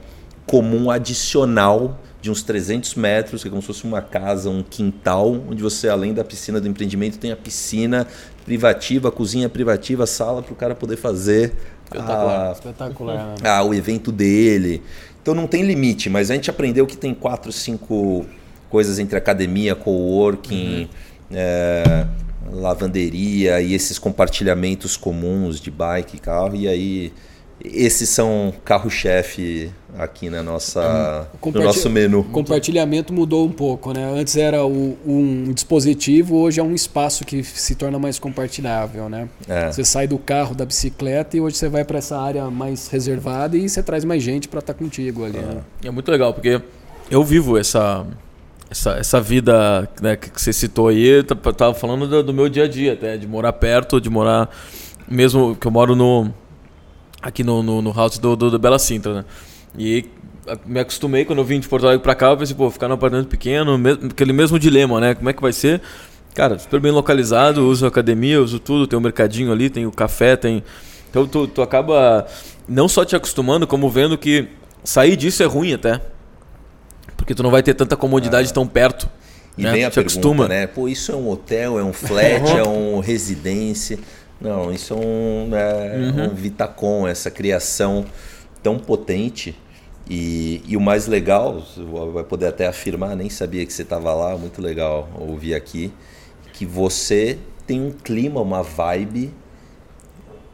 comum 0.46 0.90
adicional 0.90 2.00
de 2.22 2.32
uns 2.32 2.42
300 2.42 2.96
metros, 2.96 3.42
que 3.42 3.50
é 3.50 3.52
como 3.52 3.62
se 3.62 3.68
fosse 3.68 3.84
uma 3.84 4.02
casa, 4.02 4.50
um 4.50 4.64
quintal, 4.64 5.30
onde 5.50 5.62
você, 5.62 5.90
além 5.90 6.14
da 6.14 6.24
piscina 6.24 6.62
do 6.62 6.68
empreendimento, 6.68 7.18
tem 7.20 7.34
a 7.34 7.36
piscina 7.36 8.08
privativa, 8.46 9.10
a 9.10 9.12
cozinha 9.12 9.50
privativa, 9.50 10.06
a 10.06 10.08
sala 10.08 10.42
para 10.42 10.54
o 10.54 10.56
cara 10.56 10.74
poder 10.74 10.96
fazer 10.96 11.54
Espetacular. 11.84 12.50
A, 12.50 12.52
Espetacular 12.54 13.28
né? 13.28 13.36
a, 13.50 13.64
o 13.64 13.74
evento 13.74 14.12
dele. 14.12 14.82
Então 15.22 15.34
não 15.34 15.48
tem 15.48 15.64
limite, 15.64 16.10
mas 16.10 16.32
a 16.32 16.36
gente 16.36 16.50
aprendeu 16.50 16.86
que 16.86 16.98
tem 16.98 17.14
quatro, 17.14 17.52
cinco 17.52 18.26
coisas 18.74 18.98
entre 18.98 19.16
academia, 19.16 19.76
coworking, 19.76 20.90
uhum. 21.30 21.38
é, 21.38 22.08
lavanderia 22.52 23.62
e 23.62 23.76
esses 23.76 24.00
compartilhamentos 24.00 24.98
comuns 24.98 25.60
de 25.62 25.70
bike 25.70 26.18
e 26.18 26.20
carro. 26.20 26.56
E 26.56 26.68
aí 26.68 27.14
esses 27.64 28.10
são 28.10 28.52
carro-chefe 28.66 29.70
aqui 29.96 30.28
na 30.28 30.42
nossa, 30.42 31.30
no 31.46 31.64
nosso 31.64 31.88
menu. 31.88 32.22
O 32.22 32.24
compartilhamento 32.24 33.14
mudou 33.14 33.46
um 33.46 33.52
pouco, 33.52 33.94
né? 33.94 34.12
Antes 34.20 34.36
era 34.36 34.66
o, 34.66 34.98
um 35.06 35.54
dispositivo, 35.54 36.38
hoje 36.38 36.60
é 36.60 36.64
um 36.64 36.74
espaço 36.74 37.24
que 37.24 37.44
se 37.44 37.76
torna 37.76 38.00
mais 38.00 38.18
compartilhável, 38.18 39.08
né? 39.08 39.30
É. 39.48 39.72
Você 39.72 39.86
sai 39.86 40.08
do 40.08 40.18
carro, 40.18 40.56
da 40.56 40.66
bicicleta 40.66 41.38
e 41.38 41.42
hoje 41.42 41.58
você 41.58 41.70
vai 41.70 41.86
para 41.86 42.00
essa 42.00 42.20
área 42.20 42.50
mais 42.50 42.88
reservada 42.88 43.56
e 43.56 43.70
você 43.70 43.84
traz 43.84 44.04
mais 44.04 44.24
gente 44.24 44.48
para 44.48 44.62
estar 44.62 44.74
tá 44.74 44.80
contigo 44.80 45.24
ali. 45.24 45.38
É. 45.38 45.42
Né? 45.42 45.62
é 45.84 45.92
muito 45.92 46.10
legal 46.10 46.34
porque 46.34 46.60
eu 47.12 47.24
vivo 47.24 47.56
essa 47.56 48.04
essa, 48.74 48.94
essa 48.94 49.22
vida 49.22 49.88
né, 50.02 50.16
que 50.16 50.30
você 50.42 50.52
citou 50.52 50.88
aí, 50.88 51.06
eu 51.06 51.24
tava 51.24 51.76
falando 51.76 52.08
do, 52.08 52.24
do 52.24 52.34
meu 52.34 52.50
dia 52.50 52.64
a 52.64 52.68
dia, 52.68 52.94
até 52.94 53.16
de 53.18 53.28
morar 53.28 53.54
perto, 53.54 54.02
de 54.02 54.10
morar 54.10 54.50
mesmo 55.08 55.56
que 55.56 55.68
eu 55.68 55.72
moro 55.72 55.96
no 55.96 56.34
aqui 57.22 57.44
no, 57.44 57.62
no, 57.62 57.84
no 57.84 57.94
house 57.94 58.18
do, 58.18 58.36
do, 58.36 58.50
do, 58.50 58.58
Bela 58.58 58.80
Sintra, 58.80 59.14
né? 59.14 59.26
E 59.78 60.06
me 60.66 60.80
acostumei 60.80 61.24
quando 61.24 61.40
eu 61.40 61.46
vim 61.46 61.60
de 61.60 61.68
Porto 61.68 61.86
Alegre 61.86 62.02
pra 62.02 62.16
cá, 62.16 62.32
eu 62.32 62.38
pensei, 62.38 62.56
pô, 62.56 62.70
ficar 62.72 62.88
num 62.88 62.96
apartamento 62.96 63.28
pequeno, 63.28 63.78
mesmo, 63.78 64.08
aquele 64.08 64.34
mesmo 64.34 64.58
dilema, 64.58 65.00
né? 65.00 65.14
Como 65.14 65.30
é 65.30 65.34
que 65.34 65.42
vai 65.42 65.54
ser? 65.54 65.80
Cara, 66.34 66.58
super 66.58 66.80
bem 66.80 66.92
localizado, 66.92 67.68
uso 67.68 67.86
academia, 67.86 68.42
uso 68.42 68.60
tudo, 68.60 68.88
tem 68.88 68.98
um 68.98 69.02
mercadinho 69.02 69.52
ali, 69.52 69.70
tem 69.70 69.86
o 69.86 69.92
café, 69.92 70.36
tem. 70.36 70.64
Então 71.12 71.28
tu, 71.28 71.48
tu 71.48 71.62
acaba 71.62 72.26
não 72.68 72.88
só 72.88 73.06
te 73.06 73.16
acostumando, 73.16 73.68
como 73.68 73.88
vendo 73.88 74.18
que 74.18 74.48
sair 74.84 75.16
disso 75.16 75.44
é 75.44 75.46
ruim 75.46 75.74
até. 75.74 76.02
Porque 77.24 77.34
tu 77.34 77.42
não 77.42 77.50
vai 77.50 77.64
ter 77.64 77.74
tanta 77.74 77.96
comodidade 77.96 78.50
ah. 78.50 78.54
tão 78.54 78.68
perto. 78.68 79.10
E 79.58 79.64
né? 79.64 79.72
vem 79.72 79.86
a 79.86 79.90
te 79.90 79.96
pergunta, 79.96 80.14
acostuma. 80.14 80.48
né? 80.48 80.68
Pô, 80.68 80.90
isso 80.90 81.10
é 81.10 81.16
um 81.16 81.30
hotel, 81.30 81.80
é 81.80 81.84
um 81.84 81.94
flat, 81.94 82.52
é 82.52 82.68
um 82.68 83.00
residência. 83.00 83.98
Não, 84.42 84.70
isso 84.74 84.94
é 84.94 84.98
um, 84.98 85.56
é, 85.56 85.96
uhum. 85.96 86.26
um 86.26 86.36
Vitacom, 86.36 87.08
essa 87.08 87.32
criação 87.32 88.04
tão 88.62 88.78
potente. 88.78 89.58
E, 90.10 90.62
e 90.68 90.76
o 90.76 90.82
mais 90.82 91.08
legal, 91.08 91.64
vai 92.14 92.26
poder 92.26 92.48
até 92.48 92.68
afirmar, 92.68 93.16
nem 93.16 93.30
sabia 93.30 93.66
que 93.66 93.72
você 93.72 93.84
estava 93.84 94.14
lá, 94.14 94.38
muito 94.38 94.62
legal 94.62 95.10
ouvir 95.18 95.56
aqui, 95.56 95.94
que 96.52 96.66
você 96.66 97.38
tem 97.66 97.80
um 97.80 97.92
clima, 97.92 98.42
uma 98.42 98.62
vibe, 98.62 99.34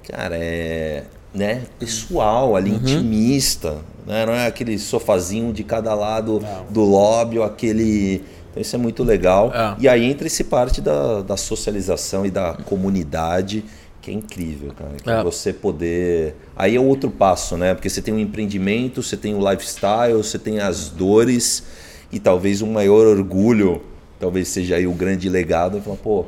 cara, 0.08 0.38
é 0.38 1.04
né, 1.34 1.64
pessoal 1.80 2.56
ali, 2.56 2.72
uhum. 2.72 2.78
intimista. 2.78 3.78
Né? 4.10 4.26
Não 4.26 4.34
é 4.34 4.48
aquele 4.48 4.80
sofazinho 4.80 5.54
de 5.54 5.64
cada 5.64 5.94
lado 5.94 6.42
Não. 6.42 6.66
do 6.72 6.82
lobby, 6.82 7.38
ou 7.38 7.46
aquele 7.46 8.24
então 8.50 8.60
isso 8.60 8.76
é 8.76 8.80
muito 8.80 9.04
legal. 9.04 9.54
É. 9.54 9.76
E 9.80 9.88
aí 9.88 10.04
entra 10.04 10.26
esse 10.26 10.44
parte 10.44 10.82
da, 10.82 11.22
da 11.22 11.38
socialização 11.38 12.26
e 12.26 12.32
da 12.32 12.54
comunidade, 12.66 13.64
que 14.02 14.10
é 14.10 14.14
incrível, 14.14 14.74
cara. 14.76 14.94
Que 15.02 15.10
é. 15.10 15.24
você 15.24 15.54
poder. 15.54 16.36
Aí 16.56 16.76
é 16.76 16.80
outro 16.80 17.12
passo, 17.12 17.56
né? 17.56 17.76
Porque 17.76 17.90
você 17.90 18.02
tem 18.02 18.12
um 18.12 18.20
empreendimento, 18.20 19.04
você 19.04 19.16
tem 19.16 19.36
o 19.36 19.50
lifestyle, 19.50 20.14
você 20.14 20.40
tem 20.40 20.60
as 20.60 20.90
dores 20.90 21.64
e 22.12 22.20
talvez 22.20 22.64
um 22.64 22.72
maior 22.72 23.06
orgulho, 23.06 23.84
talvez 24.20 24.48
seja 24.48 24.78
aí 24.78 24.88
o 24.88 24.94
grande 24.94 25.30
legado, 25.30 25.80
falar, 25.82 25.98
pô, 25.98 26.26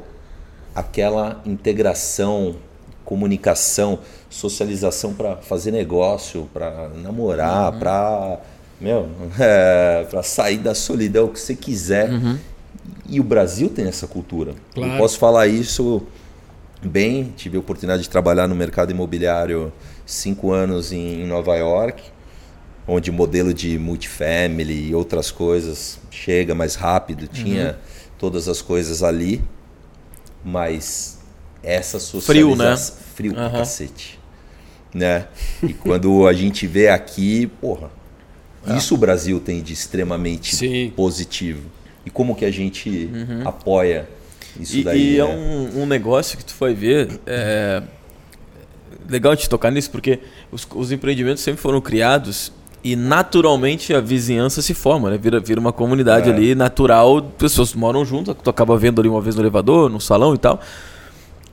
aquela 0.76 1.41
integração, 1.44 2.58
comunicação, 3.04 3.98
socialização 4.32 5.13
para 5.13 5.38
fazer 5.38 5.72
negócio, 5.72 6.50
para 6.52 6.89
namorar, 6.89 7.74
uhum. 7.74 7.80
para 7.80 8.39
meu, 8.80 9.08
é, 9.38 10.08
para 10.10 10.24
sair 10.24 10.58
da 10.58 10.74
solidão 10.74 11.28
que 11.28 11.39
você 11.39 11.54
quiser. 11.54 12.10
Uhum. 12.10 12.38
E 13.08 13.20
o 13.20 13.24
Brasil 13.24 13.70
tem 13.70 13.86
essa 13.86 14.08
cultura. 14.08 14.56
Claro. 14.74 14.94
Eu 14.94 14.98
posso 14.98 15.20
falar 15.20 15.46
isso 15.46 16.02
bem. 16.82 17.34
Tive 17.36 17.58
a 17.58 17.60
oportunidade 17.60 18.04
de 18.04 18.10
trabalhar 18.10 18.48
no 18.48 18.56
mercado 18.56 18.89
imobiliário 18.89 19.72
cinco 20.06 20.52
anos 20.52 20.91
em, 20.91 21.26
Nova 21.28 21.56
York, 21.58 22.02
onde 22.88 23.12
o 23.12 23.13
modelo 23.13 23.54
de 23.54 23.78
multifamily 23.78 24.89
e 24.89 24.96
outras 24.96 25.30
coisas 25.30 26.00
chega 26.10 26.56
mais 26.56 26.76
rápido. 26.76 27.28
Tinha 27.28 27.72
uhum. 27.72 28.12
todas 28.17 28.48
as 28.48 28.62
coisas 28.62 29.04
ali, 29.04 29.44
mas 30.44 31.20
essa 31.62 32.00
socialização... 32.00 32.56
Frio, 33.13 33.34
né? 33.36 33.36
Frio 33.36 33.38
uhum. 33.38 33.52
cacete. 33.52 34.21
Né? 34.94 35.28
E 35.64 35.74
quando 35.74 36.28
a 36.28 36.34
gente 36.34 36.68
vê 36.68 36.90
aqui, 36.90 37.48
porra 37.60 37.90
é. 38.66 38.78
Isso 38.78 38.94
o 38.94 38.98
Brasil 38.98 39.40
tem 39.40 39.62
de 39.62 39.74
extremamente 39.74 40.56
Sim. 40.56 40.94
positivo. 40.96 41.64
E 42.06 42.10
como 42.10 42.36
que 42.36 42.46
a 42.46 42.52
gente 42.52 43.10
uhum. 43.12 43.48
apoia 43.48 44.08
isso 44.60 44.78
e, 44.78 44.84
daí? 44.84 45.16
E 45.16 45.20
é 45.20 45.24
né? 45.24 45.32
é 45.32 45.36
um, 45.36 45.82
um, 45.82 45.86
negócio 45.86 46.38
que 46.38 46.46
tu 46.46 46.54
foi 46.54 46.74
ver. 46.74 47.20
É 47.26 47.82
legal 49.10 49.36
te 49.36 49.50
tocar 49.50 49.72
nisso, 49.72 49.92
porque 49.92 50.20
os, 50.52 50.66
os 50.74 50.92
empreendimentos 50.92 51.44
sempre 51.44 51.62
foram 51.62 51.82
criados 51.82 52.52
e 52.84 52.96
naturalmente 52.96 53.94
a 53.94 54.00
vizinhança 54.00 54.62
se 54.62 54.74
forma, 54.74 55.10
né? 55.10 55.18
Vira, 55.18 55.40
vira 55.40 55.60
uma 55.60 55.74
comunidade 55.74 56.30
é. 56.30 56.34
ali 56.34 56.56
natural, 56.56 57.22
pessoas 57.38 57.74
moram 57.74 58.06
juntas, 58.06 58.36
tu 58.42 58.50
acaba 58.50 58.78
vendo 58.78 59.00
ali 59.00 59.10
uma 59.10 59.22
vez 59.22 59.36
no 59.36 59.42
elevador, 59.42 59.90
no 59.90 60.00
salão 60.00 60.34
e 60.34 60.38
tal. 60.38 60.60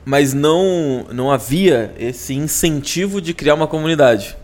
Mas 0.09 0.33
não, 0.33 1.05
não 1.13 1.31
havia 1.31 1.93
esse 1.99 2.33
incentivo 2.33 3.21
de 3.21 3.31
criar 3.31 3.53
uma 3.53 3.67
comunidade. 3.67 4.35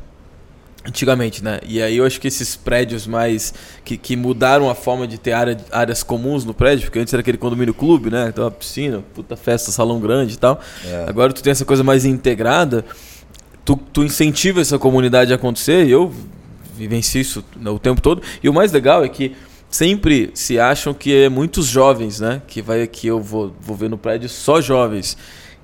Antigamente, 0.88 1.43
né? 1.43 1.60
E 1.67 1.82
aí 1.82 1.97
eu 1.97 2.06
acho 2.06 2.21
que 2.21 2.28
esses 2.28 2.56
prédios 2.56 3.08
mais. 3.08 3.51
que, 3.84 3.97
que 3.97 4.15
mudaram 4.15 4.69
a 4.69 4.75
forma 4.75 5.08
de 5.08 5.17
ter 5.17 5.32
área, 5.32 5.58
áreas 5.71 6.04
comuns 6.04 6.45
no 6.45 6.54
prédio, 6.54 6.86
porque 6.86 6.99
antes 6.99 7.12
era 7.12 7.21
aquele 7.21 7.39
condomínio 7.39 7.73
clube, 7.73 8.12
né? 8.12 8.28
Então 8.30 8.45
a 8.45 8.51
piscina, 8.51 9.04
puta 9.15 9.36
festa, 9.36 9.71
salão 9.71 9.99
grande 9.99 10.36
e 10.36 10.38
tal. 10.38 10.62
É. 10.86 11.06
Agora 11.08 11.34
tu 11.34 11.41
tem 11.41 11.49
essa 11.49 11.65
coisa 11.65 11.84
mais 11.84 12.06
integrada, 12.06 12.86
tu, 13.65 13.75
tu 13.91 14.04
incentiva 14.04 14.62
essa 14.62 14.78
comunidade 14.78 15.34
a 15.34 15.36
acontecer, 15.36 15.88
e 15.88 15.89
eu 15.89 16.13
vivencio 16.78 17.19
isso 17.19 17.43
o 17.65 17.80
tempo 17.80 18.01
todo. 18.01 18.21
E 18.43 18.47
o 18.47 18.54
mais 18.54 18.71
legal 18.71 19.04
é 19.04 19.10
que 19.10 19.36
sempre 19.67 20.30
se 20.36 20.60
acham 20.60 20.93
que 20.93 21.23
é 21.23 21.28
muitos 21.28 21.65
jovens, 21.65 22.19
né? 22.19 22.43
Que 22.45 22.62
vai 22.62 22.86
que 22.86 23.08
eu 23.08 23.19
vou, 23.19 23.51
vou 23.60 23.75
ver 23.75 23.89
no 23.89 23.97
prédio 23.97 24.30
só 24.30 24.62
jovens. 24.62 25.17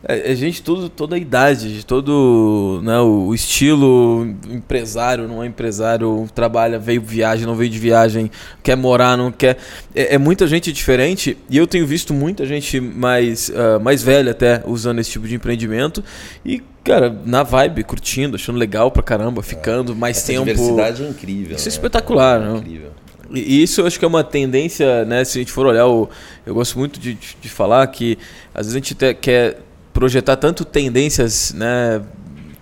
É, 0.08 0.32
é 0.32 0.36
gente 0.36 0.64
tudo, 0.64 0.90
toda 0.90 1.16
a 1.16 1.20
idade, 1.20 1.86
todo 1.86 2.82
né, 2.84 3.00
o 3.00 3.34
estilo 3.36 4.26
empresário, 4.50 5.28
não 5.28 5.44
é 5.44 5.48
empresário, 5.48 6.28
trabalha, 6.34 6.80
veio 6.80 7.02
viagem, 7.02 7.46
não 7.46 7.56
veio 7.56 7.70
de 7.70 7.78
viagem, 7.78 8.32
quer 8.64 8.76
morar, 8.76 9.16
não 9.16 9.32
quer. 9.32 9.58
É, 9.94 10.16
é 10.16 10.18
muita 10.18 10.48
gente 10.48 10.72
diferente 10.72 11.38
e 11.50 11.58
eu 11.58 11.68
tenho 11.68 11.86
visto 11.86 12.14
muita 12.14 12.46
gente 12.46 12.80
mais, 12.80 13.50
uh, 13.50 13.80
mais 13.80 14.02
velha 14.02 14.32
até 14.32 14.64
usando 14.66 15.00
esse 15.00 15.12
tipo 15.12 15.28
de 15.28 15.36
empreendimento 15.36 16.04
e, 16.44 16.64
cara, 16.84 17.16
na 17.24 17.44
vibe, 17.44 17.84
curtindo, 17.84 18.36
achando 18.36 18.58
legal 18.58 18.90
pra 18.90 19.04
caramba, 19.04 19.44
ficando 19.44 19.96
mais 19.96 20.18
Essa 20.18 20.28
tempo. 20.28 20.50
A 20.50 20.54
diversidade 20.54 21.04
é 21.04 21.10
incrível. 21.10 21.56
Isso 21.56 21.68
é 21.68 21.70
né? 21.70 21.76
é 21.76 21.78
espetacular, 21.78 22.42
é 22.42 22.46
né? 22.46 22.58
incrível. 22.58 22.92
E 23.34 23.64
isso 23.64 23.80
eu 23.80 23.88
acho 23.88 23.98
que 23.98 24.04
é 24.04 24.08
uma 24.08 24.26
tendência, 24.26 25.06
né? 25.06 25.24
Se 25.24 25.38
a 25.38 25.42
gente 25.42 25.52
for 25.54 25.66
olhar, 25.66 25.88
o, 25.88 26.10
eu 26.46 26.54
gosto 26.54 26.78
muito 26.78 27.00
de, 27.00 27.14
de 27.14 27.50
falar 27.50 27.88
que 27.88 28.18
às 28.54 28.66
vezes 28.66 28.76
a 28.76 28.80
gente 28.80 29.16
quer 29.22 29.58
projetar 29.94 30.36
tanto 30.38 30.64
tendências 30.64 31.54
né, 31.54 32.02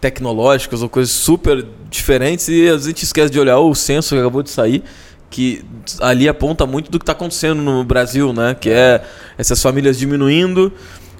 tecnológicas 0.01 0.81
ou 0.81 0.89
coisas 0.89 1.11
super 1.11 1.65
diferentes 1.89 2.47
e 2.47 2.69
a 2.69 2.77
gente 2.77 3.03
esquece 3.03 3.31
de 3.31 3.39
olhar 3.39 3.59
o 3.59 3.73
censo 3.73 4.15
que 4.15 4.19
acabou 4.19 4.43
de 4.43 4.49
sair 4.49 4.83
que 5.29 5.63
ali 5.99 6.27
aponta 6.27 6.65
muito 6.65 6.89
do 6.89 6.97
que 6.97 7.03
está 7.03 7.11
acontecendo 7.11 7.61
no 7.61 7.83
Brasil, 7.83 8.33
né? 8.33 8.55
Que 8.59 8.71
é 8.71 9.03
essas 9.37 9.61
famílias 9.61 9.97
diminuindo, 9.97 10.73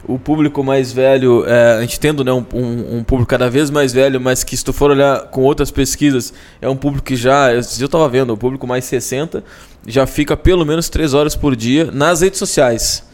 o 0.08 0.18
público 0.18 0.64
mais 0.64 0.92
velho, 0.92 1.46
é, 1.46 1.74
a 1.74 1.82
gente 1.82 2.00
tendo 2.00 2.24
né, 2.24 2.32
um, 2.32 2.44
um, 2.54 2.98
um, 2.98 3.04
público 3.04 3.30
cada 3.30 3.50
vez 3.50 3.70
mais 3.70 3.94
velho, 3.94 4.20
mas 4.20 4.44
que 4.44 4.58
se 4.58 4.66
tu 4.66 4.74
for 4.74 4.90
olhar 4.90 5.28
com 5.28 5.42
outras 5.42 5.70
pesquisas, 5.70 6.34
é 6.60 6.68
um 6.68 6.76
público 6.76 7.06
que 7.06 7.16
já, 7.16 7.54
eu 7.54 7.60
estava 7.60 8.10
vendo, 8.10 8.34
o 8.34 8.38
público 8.38 8.66
mais 8.66 8.86
60 8.86 9.44
já 9.86 10.08
fica 10.08 10.36
pelo 10.36 10.66
menos 10.66 10.90
3 10.90 11.14
horas 11.14 11.36
por 11.36 11.56
dia 11.56 11.92
nas 11.92 12.22
redes 12.22 12.40
sociais 12.40 13.09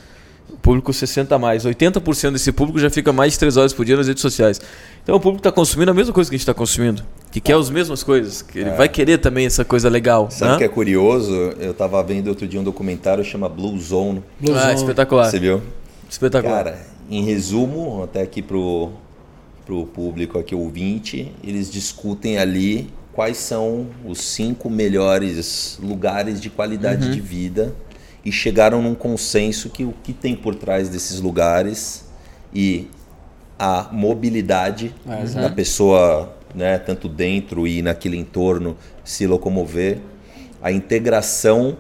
público 0.66 0.92
60 0.92 1.36
a 1.36 1.38
mais. 1.38 1.64
80% 1.64 2.32
desse 2.32 2.52
público 2.52 2.80
já 2.80 2.90
fica 2.90 3.14
mais 3.14 3.34
de 3.34 3.40
3 3.40 3.56
horas 3.56 3.72
por 3.72 3.86
dia 3.86 3.96
nas 3.96 4.08
redes 4.08 4.22
sociais. 4.22 4.60
Então 5.04 5.16
o 5.16 5.20
público 5.20 5.42
está 5.42 5.52
consumindo 5.52 5.92
a 5.92 5.94
mesma 5.94 6.12
coisa 6.12 6.28
que 6.28 6.36
a 6.36 6.38
gente 6.38 6.42
está 6.42 6.56
consumindo. 6.56 7.04
Que 7.32 7.40
quer 7.40 7.56
as 7.56 7.70
mesmas 7.70 8.02
coisas. 8.02 8.42
Que 8.42 8.60
ele 8.60 8.72
é. 8.72 8.76
vai 8.76 8.90
querer 8.90 9.20
também 9.20 9.46
essa 9.46 9.64
coisa 9.64 9.88
legal. 9.88 10.32
Sabe 10.32 10.56
o 10.56 10.58
que 10.58 10.64
é 10.64 10.68
curioso? 10.68 11.32
Eu 11.60 11.70
estava 11.70 12.02
vendo 12.04 12.30
outro 12.30 12.48
dia 12.48 12.60
um 12.60 12.64
documentário 12.64 13.24
chama 13.24 13.48
Blue 13.48 13.80
Zone. 13.80 14.24
Blue 14.40 14.56
ah, 14.56 14.62
Zone. 14.62 14.74
espetacular. 14.74 15.30
Você 15.30 15.40
viu? 15.40 15.62
Espetacular. 16.10 16.64
Cara, 16.64 16.80
em 17.12 17.24
resumo, 17.24 18.02
até 18.04 18.24
aqui 18.24 18.42
pro, 18.42 18.90
pro 19.68 19.86
público 19.86 20.40
aqui 20.40 20.56
ouvinte, 20.56 21.32
eles 21.44 21.72
discutem 21.72 22.40
ali 22.40 22.90
quais 23.14 23.38
são 23.38 23.86
os 24.04 24.20
cinco 24.20 24.68
melhores 24.68 25.78
lugares 25.80 26.42
de 26.42 26.50
qualidade 26.50 27.06
uhum. 27.06 27.12
de 27.12 27.22
vida 27.22 27.76
e 28.26 28.32
chegaram 28.32 28.82
num 28.82 28.96
consenso 28.96 29.70
que 29.70 29.86
o 29.86 29.94
que 30.04 30.12
tem 30.12 30.36
por 30.36 30.56
trás 30.56 30.90
desses 30.90 31.22
lugares 31.22 32.06
e 32.52 32.88
a 33.58 33.88
mobilidade 33.92 34.94
uhum. 35.06 35.42
da 35.42 35.50
pessoa, 35.50 36.36
né, 36.54 36.80
tanto 36.80 37.08
dentro 37.08 37.68
e 37.68 37.84
naquele 37.84 38.18
entorno 38.18 38.76
se 39.04 39.28
locomover, 39.28 40.00
a 40.62 40.72
integração, 40.72 41.78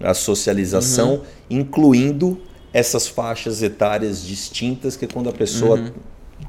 a 0.00 0.14
socialização, 0.14 1.14
uhum. 1.14 1.22
incluindo 1.50 2.40
essas 2.72 3.06
faixas 3.06 3.62
etárias 3.62 4.24
distintas, 4.24 4.96
que 4.96 5.04
é 5.04 5.08
quando 5.08 5.28
a 5.28 5.32
pessoa 5.32 5.78
uhum. 5.78 5.92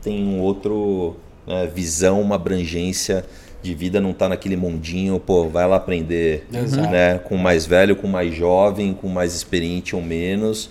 tem 0.01 0.23
um 0.23 0.39
outro 0.39 1.17
né, 1.45 1.67
visão, 1.67 2.21
uma 2.21 2.36
abrangência 2.36 3.25
de 3.63 3.73
vida, 3.73 4.02
não 4.02 4.12
está 4.12 4.28
naquele 4.28 4.58
mundinho, 4.58 5.19
pô, 5.19 5.47
vai 5.47 5.67
lá 5.67 5.78
aprender 5.78 6.45
né, 6.52 7.17
com 7.19 7.38
mais 7.38 7.65
velho, 7.65 7.95
com 7.95 8.08
mais 8.08 8.36
jovem, 8.36 8.93
com 8.93 9.08
mais 9.08 9.34
experiente 9.34 9.95
ou 9.95 10.02
menos. 10.02 10.69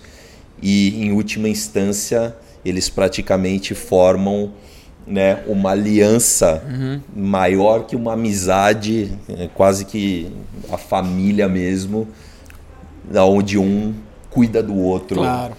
E 0.61 1.03
em 1.03 1.13
última 1.13 1.49
instância, 1.49 2.37
eles 2.65 2.89
praticamente 2.89 3.75
formam 3.75 4.53
né, 5.07 5.43
uma 5.47 5.71
aliança 5.71 6.63
uhum. 6.69 7.01
maior 7.17 7.87
que 7.87 7.97
uma 7.97 8.13
amizade, 8.13 9.13
é, 9.29 9.49
quase 9.53 9.85
que 9.85 10.31
a 10.71 10.79
família 10.79 11.49
mesmo, 11.49 12.07
onde 13.15 13.59
um 13.59 13.95
cuida 14.31 14.63
do 14.63 14.77
outro. 14.77 15.17
Claro. 15.17 15.55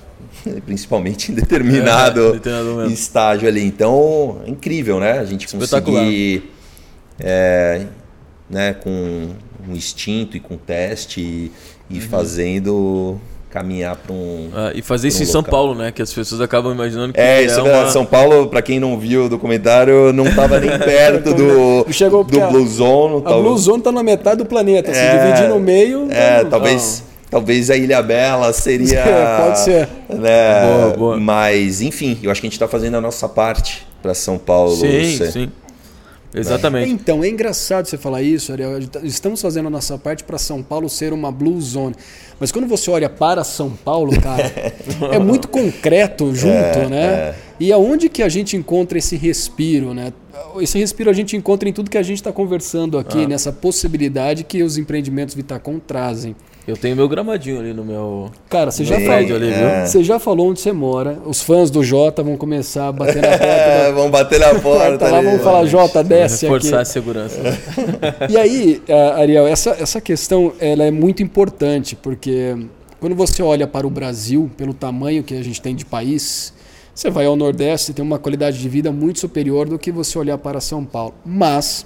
Principalmente 0.65 1.32
em 1.32 1.36
determinado, 1.36 2.30
é, 2.30 2.32
determinado 2.34 2.91
estágio 2.91 3.48
ali. 3.48 3.63
Então, 3.63 4.41
é 4.46 4.50
incrível, 4.50 5.00
né? 5.00 5.19
A 5.19 5.26
gente 5.26 5.48
conseguir, 5.48 6.53
é, 7.19 7.86
né, 8.49 8.73
com 8.73 9.30
um 9.67 9.73
instinto 9.73 10.38
e 10.38 10.39
com 10.39 10.58
teste 10.58 11.21
e, 11.21 11.52
e 11.89 11.95
uhum. 11.95 12.02
fazendo 12.02 13.19
caminhar 13.54 13.95
para 13.95 14.12
um. 14.12 14.49
Ah, 14.52 14.71
e 14.73 14.82
fazer 14.82 15.10
isso 15.10 15.19
um 15.19 15.23
em 15.23 15.28
São 15.28 15.43
Paulo, 15.43 15.76
né? 15.76 15.91
Que 15.91 16.02
as 16.02 16.12
pessoas 16.12 16.41
acabam 16.41 16.73
imaginando 16.73 17.13
que. 17.13 17.19
É, 17.19 17.43
isso 17.43 17.60
é, 17.60 17.69
é 17.69 17.82
uma... 17.84 17.89
São 17.91 18.04
Paulo, 18.04 18.47
para 18.47 18.63
quem 18.63 18.80
não 18.80 18.97
viu 18.97 19.26
o 19.26 19.30
documentário, 19.30 20.12
não 20.12 20.26
estava 20.26 20.60
nem 20.60 20.71
perto 20.80 21.36
do, 21.36 21.86
Chegou 21.91 22.23
do 22.23 22.39
Blue 22.47 22.67
Zone. 22.67 23.21
A 23.23 23.34
Blue 23.34 23.58
Zone 23.58 23.78
está 23.78 23.91
na 23.91 24.02
metade 24.02 24.38
do 24.38 24.45
planeta, 24.45 24.89
é, 24.89 24.93
se 24.93 25.17
dividir 25.17 25.49
no 25.49 25.60
meio. 25.60 26.08
É, 26.10 26.43
tá 26.43 26.49
talvez. 26.49 27.04
Talvez 27.30 27.71
a 27.71 27.76
Ilha 27.76 28.02
Bela 28.02 28.54
seria. 28.54 29.02
É, 29.04 29.38
pode 29.43 29.60
ser. 29.60 29.89
Né, 30.08 30.62
boa, 30.65 30.97
boa. 30.97 31.19
Mas, 31.19 31.82
enfim, 31.82 32.17
eu 32.21 32.30
acho 32.30 32.39
que 32.39 32.45
a 32.45 32.49
gente 32.49 32.56
está 32.56 32.67
fazendo 32.67 32.95
a 32.95 33.02
nossa 33.02 33.28
parte 33.28 33.88
para 34.04 34.13
São 34.13 34.38
Paulo. 34.38 34.76
Sim, 34.76 35.32
sim. 35.32 35.52
Exatamente. 36.34 36.91
Então, 36.91 37.24
é 37.24 37.30
engraçado 37.30 37.86
você 37.86 37.98
falar 37.98 38.22
isso, 38.22 38.52
Ariel. 38.52 38.80
Estamos 39.04 39.41
fazendo 39.41 39.67
a 39.67 39.69
nossa 39.69 39.98
parte 39.98 40.24
para 40.24 40.38
São 40.38 40.63
Paulo 40.63 40.89
ser 40.89 41.13
uma 41.13 41.32
blue 41.32 41.62
zone. 41.62 41.96
Mas 42.39 42.52
quando 42.52 42.67
você 42.67 42.89
olha 42.89 43.10
para 43.10 43.43
São 43.43 43.69
Paulo, 43.69 44.19
cara, 44.19 44.52
é 45.12 45.19
muito 45.19 45.48
concreto 45.48 46.34
junto, 46.34 46.54
é, 46.54 46.89
né? 46.89 47.06
É. 47.06 47.36
E 47.60 47.72
aonde 47.72 48.10
que 48.10 48.24
a 48.24 48.30
gente 48.30 48.58
encontra 48.58 48.98
esse 48.98 49.15
respiro, 49.15 49.93
né? 49.93 50.12
Esse 50.60 50.78
respiro 50.80 51.10
a 51.10 51.13
gente 51.13 51.38
encontra 51.38 51.69
em 51.69 51.74
tudo 51.74 51.89
que 51.89 51.98
a 51.98 52.04
gente 52.04 52.17
está 52.17 52.32
conversando 52.32 52.98
aqui, 52.98 53.24
ah. 53.24 53.28
nessa 53.28 53.52
possibilidade 53.52 54.43
que 54.43 54.63
os 54.63 54.78
empreendimentos 54.78 55.36
Vitacom 55.36 55.80
trazem. 55.80 56.36
Eu 56.65 56.78
tenho 56.78 56.95
meu 56.95 57.10
gramadinho 57.10 57.60
ali 57.60 57.73
no 57.73 57.84
meu. 57.84 58.32
Cara, 58.49 58.71
você 58.71 58.86
já, 58.86 58.97
falou, 58.97 59.36
ali, 59.36 59.49
é. 59.49 59.86
você 59.86 60.02
já 60.02 60.17
falou 60.17 60.49
onde 60.49 60.62
você 60.62 60.71
mora. 60.71 61.19
Os 61.26 61.41
fãs 61.41 61.69
do 61.69 61.84
Jota 61.84 62.23
vão 62.23 62.38
começar 62.38 62.88
a 62.88 62.91
bater 62.91 63.21
na 63.21 63.30
porta. 63.30 63.43
É, 63.54 63.91
vão 63.91 64.10
bater 64.10 64.39
na 64.39 64.56
porta. 64.60 65.10
lá 65.10 65.21
vão 65.21 65.39
falar, 65.39 65.65
Jota, 65.65 66.04
desce 66.04 66.45
Reforçar 66.45 66.76
aqui. 66.76 66.82
a 66.82 66.86
segurança. 66.86 67.39
e 68.30 68.38
aí, 68.38 68.82
Ariel, 69.17 69.45
essa, 69.45 69.71
essa 69.71 69.99
questão 69.99 70.54
ela 70.60 70.84
é 70.84 70.91
muito 70.91 71.21
importante, 71.21 71.95
porque 71.95 72.56
quando 72.99 73.15
você 73.15 73.43
olha 73.43 73.67
para 73.67 73.86
o 73.86 73.89
Brasil, 73.89 74.49
pelo 74.56 74.73
tamanho 74.73 75.23
que 75.23 75.34
a 75.34 75.43
gente 75.43 75.62
tem 75.62 75.76
de 75.76 75.86
país, 75.86 76.54
você 76.95 77.10
vai 77.10 77.26
ao 77.26 77.36
Nordeste 77.36 77.91
e 77.91 77.93
tem 77.93 78.06
uma 78.06 78.19
qualidade 78.19 78.60
de 78.60 78.69
vida 78.69 78.91
muito 78.91 79.19
superior 79.19 79.67
do 79.67 79.78
que 79.78 79.91
você 79.91 80.17
olhar 80.17 80.38
para 80.38 80.62
São 80.62 80.86
Paulo. 80.86 81.13
Mas 81.26 81.86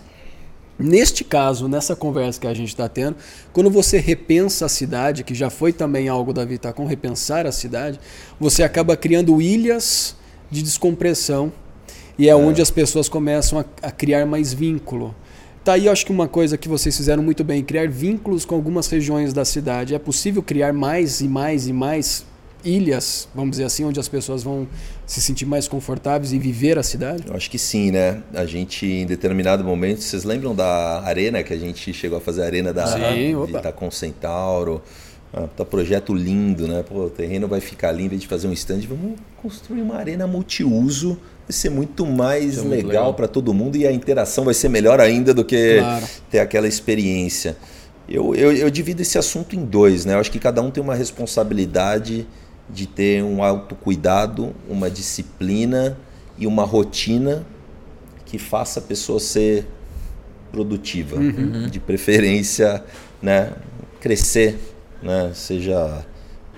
Neste 0.80 1.24
caso, 1.24 1.68
nessa 1.68 1.96
conversa 1.96 2.40
que 2.40 2.46
a 2.46 2.54
gente 2.54 2.70
está 2.70 2.88
tendo, 2.88 3.16
quando 3.52 3.70
você 3.70 3.98
repensa 3.98 4.66
a 4.68 4.70
cidade, 4.70 5.24
que 5.24 5.34
já 5.34 5.50
foi 5.50 5.74
também 5.74 6.08
algo 6.08 6.32
da 6.32 6.46
Vitacom, 6.46 6.86
repensar 6.86 7.48
a 7.48 7.52
cidade, 7.52 8.00
você 8.40 8.62
acaba 8.62 8.96
criando 8.96 9.42
ilhas 9.42 10.16
de 10.52 10.62
descompressão 10.62 11.52
e 12.18 12.28
é, 12.28 12.32
é. 12.32 12.36
onde 12.36 12.62
as 12.62 12.70
pessoas 12.70 13.10
começam 13.10 13.60
a, 13.60 13.66
a 13.82 13.92
criar 13.92 14.26
mais 14.28 14.54
vínculo. 14.54 15.16
Tá 15.64 15.74
aí, 15.74 15.90
acho 15.90 16.06
que 16.06 16.12
uma 16.12 16.28
coisa 16.28 16.58
que 16.58 16.70
vocês 16.70 16.96
fizeram 16.96 17.22
muito 17.22 17.44
bem, 17.44 17.64
criar 17.64 17.90
vínculos 17.90 18.46
com 18.46 18.56
algumas 18.56 18.88
regiões 18.88 19.34
da 19.34 19.44
cidade. 19.44 19.96
É 19.96 20.00
possível 20.00 20.42
criar 20.42 20.72
mais 20.72 21.22
e 21.22 21.28
mais 21.28 21.68
e 21.68 21.74
mais 21.74 22.26
ilhas, 22.68 23.28
vamos 23.34 23.52
dizer 23.52 23.64
assim, 23.64 23.86
onde 23.86 24.00
as 24.00 24.08
pessoas 24.08 24.44
vão 24.44 24.68
se 25.06 25.22
sentir 25.22 25.46
mais 25.46 25.68
confortáveis 25.68 26.34
e 26.34 26.40
viver 26.40 26.78
a 26.78 26.84
cidade? 26.84 27.24
Eu 27.28 27.36
acho 27.36 27.50
que 27.50 27.58
sim, 27.58 27.92
né? 27.92 28.22
A 28.34 28.46
gente, 28.46 28.86
em 28.86 29.06
determinado 29.06 29.64
momento, 29.64 30.02
vocês 30.02 30.24
lembram 30.24 30.54
da 30.54 31.02
arena 31.04 31.42
que 31.44 31.54
a 31.54 31.58
gente 31.58 31.94
chegou 31.94 32.18
a 32.18 32.22
fazer 32.22 32.44
a 32.44 32.46
arena 32.46 32.74
da 32.74 32.86
sim, 32.88 33.34
com 33.76 33.90
Centauro? 33.90 34.82
Ah, 35.34 35.48
tá 35.56 35.66
projeto 35.66 36.14
lindo, 36.14 36.68
né? 36.68 36.84
Pô, 36.88 37.06
o 37.06 37.10
terreno 37.10 37.48
vai 37.48 37.60
ficar 37.60 37.92
lindo, 37.92 38.12
a 38.12 38.18
gente 38.18 38.28
fazer 38.28 38.48
um 38.48 38.54
stand, 38.54 38.82
vamos 38.88 39.20
construir 39.42 39.82
uma 39.82 39.96
arena 39.96 40.26
multiuso, 40.26 41.20
vai 41.48 41.52
ser 41.52 41.70
muito 41.70 42.06
mais 42.06 42.58
é 42.58 42.62
legal 42.62 43.14
para 43.14 43.28
todo 43.28 43.54
mundo 43.54 43.78
e 43.78 43.86
a 43.86 43.92
interação 43.92 44.46
vai 44.46 44.54
ser 44.54 44.70
melhor 44.70 45.00
ainda 45.00 45.34
do 45.34 45.44
que 45.44 45.80
claro. 45.80 46.06
ter 46.30 46.40
aquela 46.40 46.68
experiência. 46.68 47.58
Eu, 48.08 48.34
eu, 48.36 48.54
eu 48.54 48.70
divido 48.70 49.02
esse 49.02 49.18
assunto 49.18 49.54
em 49.54 49.66
dois, 49.66 50.06
né? 50.06 50.14
Eu 50.14 50.20
acho 50.20 50.32
que 50.32 50.40
cada 50.40 50.62
um 50.62 50.72
tem 50.72 50.82
uma 50.82 50.96
responsabilidade 50.96 52.26
de 52.70 52.88
ter 52.88 53.24
um 53.24 53.44
autocuidado, 53.44 54.54
uma 54.70 54.90
disciplina 54.90 55.98
e 56.38 56.46
uma 56.46 56.64
rotina 56.64 57.46
que 58.26 58.38
faça 58.38 58.80
a 58.80 58.84
pessoa 58.84 59.20
ser 59.20 59.66
produtiva, 60.52 61.18
uhum. 61.18 61.68
de 61.68 61.80
preferência, 61.80 62.84
né, 63.22 63.54
crescer, 64.00 64.58
né, 65.02 65.32
seja 65.34 66.06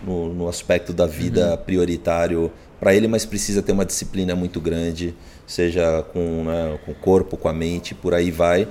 no, 0.03 0.33
no 0.33 0.47
aspecto 0.47 0.93
da 0.93 1.05
vida 1.05 1.51
uhum. 1.51 1.57
prioritário 1.57 2.51
para 2.79 2.95
ele, 2.95 3.07
mas 3.07 3.25
precisa 3.25 3.61
ter 3.61 3.71
uma 3.71 3.85
disciplina 3.85 4.35
muito 4.35 4.59
grande, 4.59 5.13
seja 5.45 6.03
com, 6.13 6.43
né, 6.45 6.79
com 6.85 6.91
o 6.91 6.95
corpo, 6.95 7.37
com 7.37 7.47
a 7.47 7.53
mente, 7.53 7.93
por 7.93 8.13
aí 8.13 8.31
vai. 8.31 8.67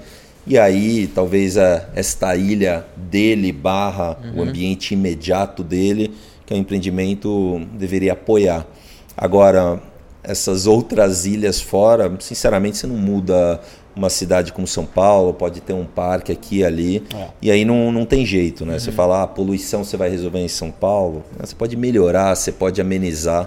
E 0.47 0.57
aí, 0.57 1.07
talvez 1.09 1.59
a, 1.59 1.89
esta 1.95 2.35
ilha 2.35 2.87
dele 2.97 3.53
barra 3.53 4.17
uhum. 4.25 4.39
o 4.39 4.43
ambiente 4.43 4.95
imediato 4.95 5.63
dele 5.63 6.15
que 6.49 6.55
o 6.55 6.57
empreendimento 6.57 7.61
deveria 7.75 8.15
apoiar. 8.15 8.67
Agora, 9.15 9.83
essas 10.23 10.67
outras 10.67 11.27
ilhas 11.27 11.61
fora, 11.61 12.11
sinceramente, 12.21 12.79
você 12.79 12.87
não 12.87 12.97
muda 12.97 13.61
uma 13.95 14.09
cidade 14.09 14.51
como 14.51 14.67
São 14.67 14.87
Paulo, 14.87 15.35
pode 15.35 15.61
ter 15.61 15.75
um 15.75 15.85
parque 15.85 16.33
aqui 16.33 16.59
e 16.59 16.65
ali, 16.65 17.05
é. 17.15 17.29
e 17.43 17.51
aí 17.51 17.67
não, 17.67 17.93
não 17.93 18.07
tem 18.07 18.25
jeito, 18.25 18.65
né? 18.65 18.75
Uhum. 18.75 18.79
Você 18.79 18.91
fala, 18.91 19.25
ah, 19.25 19.27
poluição 19.27 19.85
você 19.85 19.99
vai 19.99 20.09
resolver 20.09 20.39
em 20.39 20.49
São 20.49 20.71
Paulo, 20.71 21.23
você 21.39 21.55
pode 21.55 21.77
melhorar, 21.77 22.35
você 22.35 22.51
pode 22.51 22.81
amenizar, 22.81 23.47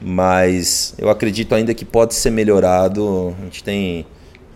mas 0.00 0.94
eu 0.98 1.08
acredito 1.10 1.54
ainda 1.54 1.72
que 1.72 1.84
pode 1.84 2.14
ser 2.14 2.30
melhorado. 2.30 3.36
A 3.40 3.44
gente 3.44 3.62
tem, 3.62 4.04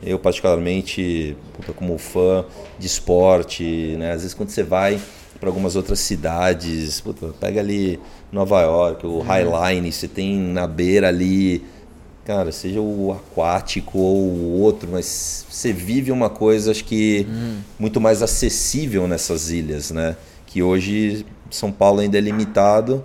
eu 0.02 0.18
particularmente, 0.18 1.36
como 1.76 1.96
fã 1.98 2.44
de 2.80 2.86
esporte, 2.88 3.94
né? 3.96 4.10
Às 4.10 4.22
vezes 4.22 4.34
quando 4.34 4.48
você 4.48 4.64
vai 4.64 5.00
para 5.38 5.48
algumas 5.48 5.76
outras 5.76 5.98
cidades. 6.00 7.00
Puta, 7.00 7.28
pega 7.40 7.60
ali 7.60 8.00
Nova 8.32 8.60
York, 8.62 9.06
o 9.06 9.20
Highline, 9.20 9.92
você 9.92 10.08
tem 10.08 10.36
na 10.36 10.66
beira 10.66 11.08
ali, 11.08 11.62
cara, 12.24 12.50
seja 12.50 12.80
o 12.80 13.12
aquático 13.12 13.98
ou 13.98 14.16
o 14.16 14.60
outro, 14.60 14.88
mas 14.90 15.46
você 15.48 15.72
vive 15.72 16.10
uma 16.10 16.28
coisa, 16.28 16.70
acho 16.70 16.84
que 16.84 17.26
uhum. 17.28 17.58
muito 17.78 18.00
mais 18.00 18.22
acessível 18.22 19.06
nessas 19.06 19.50
ilhas, 19.50 19.90
né? 19.90 20.16
Que 20.46 20.62
hoje 20.62 21.24
São 21.50 21.70
Paulo 21.70 22.00
ainda 22.00 22.18
é 22.18 22.20
limitado, 22.20 23.04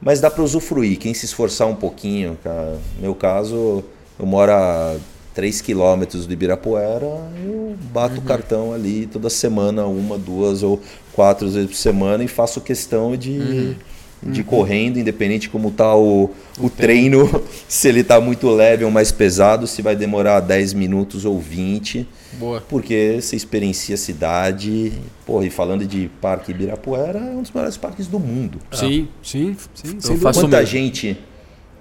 mas 0.00 0.20
dá 0.20 0.30
para 0.30 0.42
usufruir. 0.42 0.98
Quem 0.98 1.14
se 1.14 1.24
esforçar 1.24 1.66
um 1.66 1.74
pouquinho, 1.74 2.38
cara. 2.42 2.78
No 2.96 3.02
meu 3.02 3.14
caso, 3.14 3.82
eu 4.18 4.26
moro 4.26 4.52
a 4.52 4.96
3 5.38 5.60
quilômetros 5.60 6.26
do 6.26 6.32
Ibirapuera, 6.32 7.06
eu 7.46 7.76
bato 7.92 8.16
uhum. 8.16 8.20
o 8.20 8.22
cartão 8.22 8.72
ali 8.72 9.06
toda 9.06 9.30
semana, 9.30 9.86
uma, 9.86 10.18
duas 10.18 10.64
ou 10.64 10.82
quatro 11.12 11.48
vezes 11.48 11.70
por 11.70 11.76
semana 11.76 12.24
e 12.24 12.26
faço 12.26 12.60
questão 12.60 13.16
de, 13.16 13.38
uhum. 13.38 13.74
de 14.20 14.40
uhum. 14.40 14.46
correndo, 14.48 14.98
independente 14.98 15.48
como 15.48 15.68
está 15.68 15.94
o, 15.94 16.30
o, 16.58 16.68
treino, 16.68 17.30
se 17.68 17.86
ele 17.86 18.00
está 18.00 18.20
muito 18.20 18.50
leve 18.50 18.84
ou 18.84 18.90
mais 18.90 19.12
pesado, 19.12 19.68
se 19.68 19.80
vai 19.80 19.94
demorar 19.94 20.40
10 20.40 20.72
minutos 20.72 21.24
ou 21.24 21.38
20. 21.38 22.04
Boa. 22.32 22.60
Porque 22.68 23.20
você 23.20 23.36
experiencia 23.36 23.94
a 23.94 23.98
cidade. 23.98 24.92
Porra, 25.24 25.46
e 25.46 25.50
falando 25.50 25.86
de 25.86 26.10
Parque 26.20 26.50
Ibirapuera, 26.50 27.20
é 27.20 27.30
um 27.30 27.42
dos 27.42 27.52
maiores 27.52 27.76
parques 27.76 28.08
do 28.08 28.18
mundo. 28.18 28.58
Sim, 28.72 29.06
sim, 29.22 29.56
sim. 29.72 30.00
sim 30.00 30.18
Quanta 30.18 30.66
gente 30.66 31.16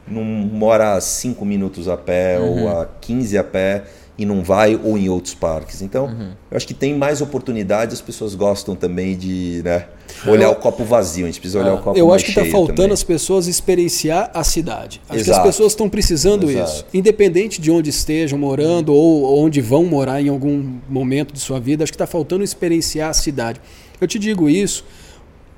não 0.07 0.23
mora 0.23 0.93
a 0.93 1.01
5 1.01 1.43
minutos 1.45 1.87
a 1.87 1.97
pé 1.97 2.39
uhum. 2.39 2.63
ou 2.63 2.69
a 2.69 2.85
15 3.01 3.37
a 3.37 3.43
pé 3.43 3.83
e 4.17 4.25
não 4.25 4.43
vai 4.43 4.79
ou 4.83 4.97
em 4.97 5.09
outros 5.09 5.35
parques. 5.35 5.81
Então, 5.81 6.05
uhum. 6.05 6.31
eu 6.49 6.57
acho 6.57 6.65
que 6.65 6.73
tem 6.73 6.95
mais 6.95 7.21
oportunidades, 7.21 7.95
as 7.95 8.01
pessoas 8.01 8.33
gostam 8.33 8.75
também 8.75 9.15
de 9.15 9.61
né, 9.63 9.85
olhar 10.25 10.47
eu, 10.47 10.51
o 10.51 10.55
copo 10.55 10.83
vazio, 10.83 11.25
a 11.25 11.27
gente 11.27 11.39
precisa 11.39 11.59
olhar 11.59 11.71
ah, 11.71 11.75
o 11.75 11.81
copo 11.83 11.97
Eu 11.97 12.11
acho 12.11 12.25
que 12.25 12.31
está 12.31 12.45
faltando 12.45 12.75
também. 12.75 12.93
as 12.93 13.03
pessoas 13.03 13.47
experienciar 13.47 14.31
a 14.33 14.43
cidade. 14.43 15.01
Acho 15.07 15.19
Exato. 15.19 15.41
que 15.41 15.47
as 15.47 15.55
pessoas 15.55 15.73
estão 15.73 15.87
precisando 15.87 16.49
Exato. 16.49 16.71
isso. 16.71 16.85
Independente 16.93 17.61
de 17.61 17.69
onde 17.69 17.91
estejam 17.91 18.39
morando 18.39 18.91
ou 18.91 19.39
onde 19.43 19.61
vão 19.61 19.85
morar 19.85 20.19
em 20.19 20.29
algum 20.29 20.79
momento 20.89 21.31
de 21.31 21.39
sua 21.39 21.59
vida, 21.59 21.83
acho 21.83 21.91
que 21.91 21.95
está 21.95 22.07
faltando 22.07 22.43
experienciar 22.43 23.11
a 23.11 23.13
cidade. 23.13 23.61
Eu 24.01 24.07
te 24.07 24.17
digo 24.17 24.49
isso 24.49 24.83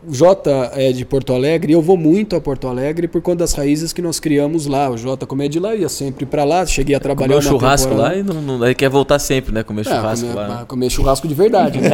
o 0.08 0.14
Jota 0.14 0.72
é 0.76 0.92
de 0.92 1.04
Porto 1.04 1.34
Alegre 1.34 1.74
e 1.74 1.76
eu 1.76 1.82
vou 1.82 1.98
muito 1.98 2.36
a 2.36 2.42
Porto 2.42 2.68
Alegre 2.68 3.08
por 3.08 3.22
conta 3.22 3.40
das 3.40 3.54
raízes 3.54 3.92
que 3.92 4.02
nós 4.02 4.20
criamos 4.20 4.66
lá. 4.66 4.90
O 4.90 4.98
Jota, 4.98 5.26
como 5.26 5.42
é 5.42 5.48
de 5.48 5.60
lá, 5.60 5.76
ia 5.76 5.90
sempre 5.90 6.26
para 6.26 6.44
lá. 6.44 6.66
Cheguei 6.66 6.96
a 6.96 7.00
trabalhar 7.00 7.36
Comeu 7.36 7.42
churrasco 7.42 7.90
temporada. 7.90 8.16
lá 8.16 8.20
e 8.20 8.24
não, 8.24 8.60
não, 8.60 8.74
quer 8.74 8.90
voltar 8.90 9.20
sempre, 9.20 9.54
né? 9.54 9.64
Comer 9.64 9.82
é, 9.82 9.84
churrasco 9.84 10.28
comer, 10.28 10.36
lá. 10.40 10.66
Comer 10.66 10.90
churrasco 10.90 11.28
de 11.28 11.34
verdade, 11.34 11.80
né? 11.82 11.90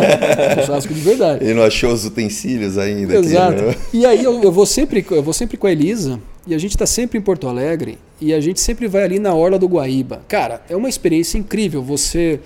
churrasco 0.65 0.93
de 0.93 0.99
verdade. 0.99 1.43
Ele 1.43 1.53
não 1.55 1.63
achou 1.63 1.91
os 1.91 2.05
utensílios 2.05 2.77
ainda. 2.77 3.15
Exato. 3.15 3.63
Aqui, 3.63 3.65
né? 3.65 3.75
E 3.93 4.05
aí 4.05 4.23
eu, 4.23 4.41
eu, 4.43 4.51
vou 4.51 4.65
sempre, 4.65 5.05
eu 5.09 5.23
vou 5.23 5.33
sempre 5.33 5.57
com 5.57 5.65
a 5.65 5.71
Elisa 5.71 6.19
e 6.45 6.53
a 6.53 6.57
gente 6.57 6.71
está 6.71 6.85
sempre 6.85 7.17
em 7.17 7.21
Porto 7.21 7.47
Alegre 7.47 7.97
e 8.21 8.33
a 8.33 8.39
gente 8.39 8.59
sempre 8.59 8.87
vai 8.87 9.03
ali 9.03 9.19
na 9.19 9.33
Orla 9.33 9.57
do 9.57 9.67
Guaíba. 9.67 10.21
Cara, 10.27 10.61
é 10.69 10.75
uma 10.75 10.89
experiência 10.89 11.37
incrível. 11.37 11.81
Você 11.81 12.39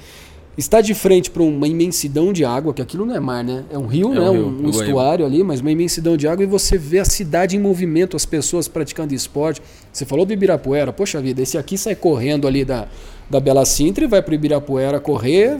está 0.59 0.81
de 0.81 0.93
frente 0.93 1.31
para 1.31 1.41
uma 1.41 1.67
imensidão 1.67 2.33
de 2.33 2.43
água, 2.43 2.73
que 2.73 2.81
aquilo 2.81 3.05
não 3.05 3.15
é 3.15 3.19
mar, 3.19 3.43
né? 3.43 3.63
É 3.71 3.77
um 3.77 3.87
rio, 3.87 4.11
é 4.11 4.19
né? 4.19 4.29
Um, 4.29 4.33
rio, 4.33 4.65
um 4.65 4.69
estuário 4.69 5.25
ali, 5.25 5.41
mas 5.41 5.61
uma 5.61 5.71
imensidão 5.71 6.17
de 6.17 6.27
água 6.27 6.43
e 6.43 6.47
você 6.47 6.77
vê 6.77 6.99
a 6.99 7.05
cidade 7.05 7.55
em 7.55 7.59
movimento, 7.59 8.17
as 8.17 8.25
pessoas 8.25 8.67
praticando 8.67 9.13
esporte. 9.13 9.61
Você 9.91 10.05
falou 10.05 10.25
do 10.25 10.33
Ibirapuera, 10.33 10.91
poxa 10.91 11.21
vida, 11.21 11.41
esse 11.41 11.57
aqui 11.57 11.77
sai 11.77 11.95
correndo 11.95 12.45
ali 12.45 12.65
da, 12.65 12.87
da 13.29 13.39
Bela 13.39 13.63
Sintra 13.63 14.03
e 14.03 14.07
vai 14.07 14.21
para 14.21 14.31
o 14.31 14.35
Ibirapuera 14.35 14.99
correr, 14.99 15.59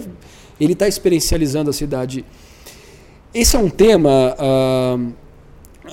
ele 0.60 0.74
está 0.74 0.88
experiencializando 0.88 1.70
a 1.70 1.74
cidade. 1.74 2.26
Esse 3.34 3.56
é 3.56 3.60
um 3.60 3.70
tema, 3.70 4.36
uh, 4.38 5.14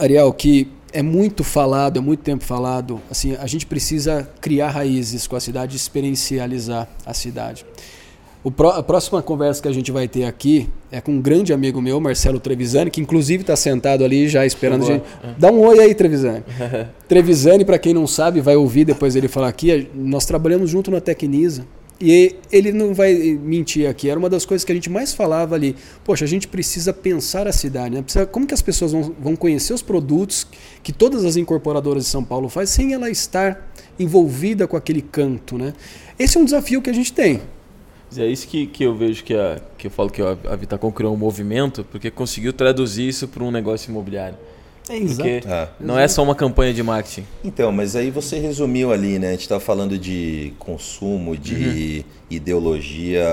Ariel, 0.00 0.32
que 0.32 0.68
é 0.92 1.02
muito 1.02 1.44
falado, 1.44 1.98
é 1.98 2.00
muito 2.00 2.20
tempo 2.24 2.42
falado. 2.42 3.00
Assim, 3.08 3.36
a 3.36 3.46
gente 3.46 3.66
precisa 3.66 4.28
criar 4.40 4.70
raízes 4.70 5.28
com 5.28 5.36
a 5.36 5.40
cidade, 5.40 5.76
experiencializar 5.76 6.88
a 7.04 7.14
cidade. 7.14 7.64
Pro, 8.50 8.68
a 8.68 8.82
próxima 8.82 9.20
conversa 9.22 9.60
que 9.60 9.68
a 9.68 9.72
gente 9.72 9.90
vai 9.90 10.06
ter 10.06 10.24
aqui 10.24 10.68
é 10.90 11.00
com 11.00 11.12
um 11.12 11.20
grande 11.20 11.52
amigo 11.52 11.80
meu, 11.82 12.00
Marcelo 12.00 12.38
Trevisani, 12.38 12.90
que 12.90 13.00
inclusive 13.00 13.42
está 13.42 13.56
sentado 13.56 14.04
ali 14.04 14.28
já 14.28 14.46
esperando 14.46 14.84
a 14.84 14.86
gente. 14.86 15.04
Dá 15.36 15.50
um 15.50 15.60
oi 15.60 15.80
aí, 15.80 15.94
Trevisani. 15.94 16.44
Trevisani, 17.08 17.64
para 17.64 17.78
quem 17.78 17.92
não 17.92 18.06
sabe, 18.06 18.40
vai 18.40 18.54
ouvir 18.56 18.84
depois 18.84 19.16
ele 19.16 19.26
falar 19.26 19.48
aqui. 19.48 19.88
Nós 19.94 20.26
trabalhamos 20.26 20.70
junto 20.70 20.90
na 20.90 21.00
Tecnisa. 21.00 21.66
E 21.98 22.36
ele 22.52 22.72
não 22.72 22.92
vai 22.92 23.14
mentir 23.42 23.88
aqui, 23.88 24.10
era 24.10 24.18
uma 24.18 24.28
das 24.28 24.44
coisas 24.44 24.64
que 24.66 24.70
a 24.70 24.74
gente 24.74 24.90
mais 24.90 25.14
falava 25.14 25.54
ali. 25.54 25.74
Poxa, 26.04 26.26
a 26.26 26.28
gente 26.28 26.46
precisa 26.46 26.92
pensar 26.92 27.48
a 27.48 27.52
cidade, 27.52 27.94
né? 27.94 28.02
Precisa, 28.02 28.26
como 28.26 28.46
que 28.46 28.52
as 28.52 28.60
pessoas 28.60 28.92
vão, 28.92 29.14
vão 29.18 29.34
conhecer 29.34 29.72
os 29.72 29.80
produtos 29.80 30.46
que 30.82 30.92
todas 30.92 31.24
as 31.24 31.36
incorporadoras 31.38 32.04
de 32.04 32.10
São 32.10 32.22
Paulo 32.22 32.50
fazem 32.50 32.74
sem 32.74 32.92
ela 32.92 33.08
estar 33.08 33.72
envolvida 33.98 34.68
com 34.68 34.76
aquele 34.76 35.00
canto, 35.00 35.56
né? 35.56 35.72
Esse 36.18 36.36
é 36.36 36.40
um 36.40 36.44
desafio 36.44 36.82
que 36.82 36.90
a 36.90 36.92
gente 36.92 37.14
tem. 37.14 37.40
É 38.16 38.26
isso 38.26 38.46
que, 38.46 38.66
que 38.66 38.84
eu 38.84 38.94
vejo 38.94 39.24
que, 39.24 39.34
a, 39.34 39.60
que 39.76 39.88
eu 39.88 39.90
falo 39.90 40.10
que 40.10 40.22
a, 40.22 40.36
a 40.48 40.56
Vitacom 40.56 40.90
criou 40.92 41.14
um 41.14 41.16
movimento, 41.16 41.84
porque 41.90 42.10
conseguiu 42.10 42.52
traduzir 42.52 43.08
isso 43.08 43.26
para 43.28 43.42
um 43.42 43.50
negócio 43.50 43.90
imobiliário. 43.90 44.36
É, 44.88 44.96
exato. 44.96 45.28
É. 45.28 45.68
Não 45.80 45.98
é 45.98 46.06
só 46.06 46.22
uma 46.22 46.34
campanha 46.34 46.72
de 46.72 46.82
marketing. 46.82 47.26
Então, 47.44 47.72
mas 47.72 47.96
aí 47.96 48.10
você 48.10 48.38
resumiu 48.38 48.92
ali, 48.92 49.18
né? 49.18 49.28
A 49.28 49.30
gente 49.32 49.40
está 49.40 49.58
falando 49.58 49.98
de 49.98 50.52
consumo, 50.58 51.36
de 51.36 52.04
uhum. 52.04 52.12
ideologia, 52.30 53.24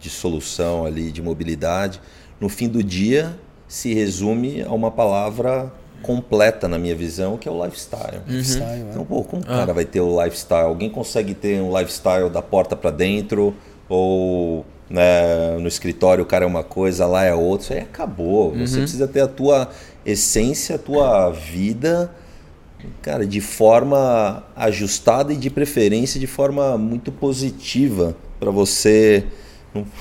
de 0.00 0.10
solução 0.10 0.84
ali, 0.84 1.12
de 1.12 1.22
mobilidade. 1.22 2.00
No 2.40 2.48
fim 2.48 2.68
do 2.68 2.82
dia, 2.82 3.38
se 3.68 3.94
resume 3.94 4.62
a 4.62 4.72
uma 4.72 4.90
palavra 4.90 5.72
completa 6.02 6.68
na 6.68 6.78
minha 6.78 6.94
visão, 6.94 7.36
que 7.36 7.48
é 7.48 7.52
o 7.52 7.64
lifestyle. 7.64 8.18
Uhum. 8.28 8.36
lifestyle 8.36 8.80
então, 8.90 9.04
pô, 9.04 9.22
como 9.22 9.42
o 9.42 9.44
ah. 9.46 9.58
cara 9.58 9.72
vai 9.72 9.84
ter 9.84 10.00
o 10.00 10.22
lifestyle? 10.22 10.66
Alguém 10.66 10.90
consegue 10.90 11.34
ter 11.34 11.60
um 11.60 11.76
lifestyle 11.76 12.28
da 12.28 12.42
porta 12.42 12.74
para 12.74 12.90
dentro? 12.90 13.54
Ou 13.88 14.64
né, 14.90 15.56
no 15.58 15.68
escritório 15.68 16.24
o 16.24 16.26
cara 16.26 16.44
é 16.44 16.48
uma 16.48 16.64
coisa, 16.64 17.06
lá 17.06 17.24
é 17.24 17.34
outra, 17.34 17.64
isso 17.64 17.72
aí 17.74 17.80
acabou. 17.80 18.52
Uhum. 18.52 18.66
Você 18.66 18.78
precisa 18.78 19.06
ter 19.06 19.20
a 19.20 19.28
tua 19.28 19.68
essência, 20.04 20.76
a 20.76 20.78
tua 20.78 21.30
vida, 21.30 22.10
cara, 23.02 23.26
de 23.26 23.40
forma 23.40 24.44
ajustada 24.56 25.32
e 25.32 25.36
de 25.36 25.50
preferência 25.50 26.18
de 26.18 26.26
forma 26.26 26.78
muito 26.78 27.12
positiva 27.12 28.16
para 28.38 28.50
você. 28.50 29.24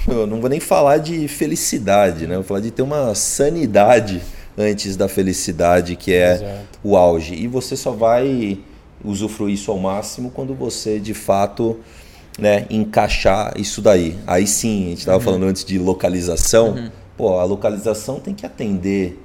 Não, 0.07 0.25
não 0.25 0.39
vou 0.39 0.49
nem 0.49 0.59
falar 0.59 0.97
de 0.97 1.27
felicidade, 1.27 2.25
né? 2.25 2.35
Vou 2.35 2.43
falar 2.43 2.61
de 2.61 2.71
ter 2.71 2.81
uma 2.81 3.13
sanidade 3.13 4.21
antes 4.57 4.95
da 4.95 5.07
felicidade, 5.07 5.95
que 5.95 6.13
é 6.13 6.35
Exato. 6.35 6.79
o 6.83 6.95
auge. 6.95 7.35
E 7.35 7.47
você 7.47 7.75
só 7.75 7.91
vai 7.91 8.57
usufruir 9.03 9.53
isso 9.53 9.69
ao 9.69 9.77
máximo 9.77 10.31
quando 10.31 10.55
você 10.55 10.99
de 10.99 11.13
fato 11.13 11.79
né, 12.38 12.65
encaixar 12.69 13.53
isso 13.57 13.81
daí. 13.81 14.17
Aí 14.25 14.45
sim, 14.45 14.85
a 14.85 14.89
gente 14.89 14.99
estava 14.99 15.17
uhum. 15.17 15.23
falando 15.23 15.43
antes 15.43 15.65
de 15.65 15.79
localização. 15.79 16.71
Uhum. 16.71 16.91
Pô, 17.15 17.39
a 17.39 17.43
localização 17.43 18.19
tem 18.19 18.33
que 18.33 18.45
atender 18.45 19.19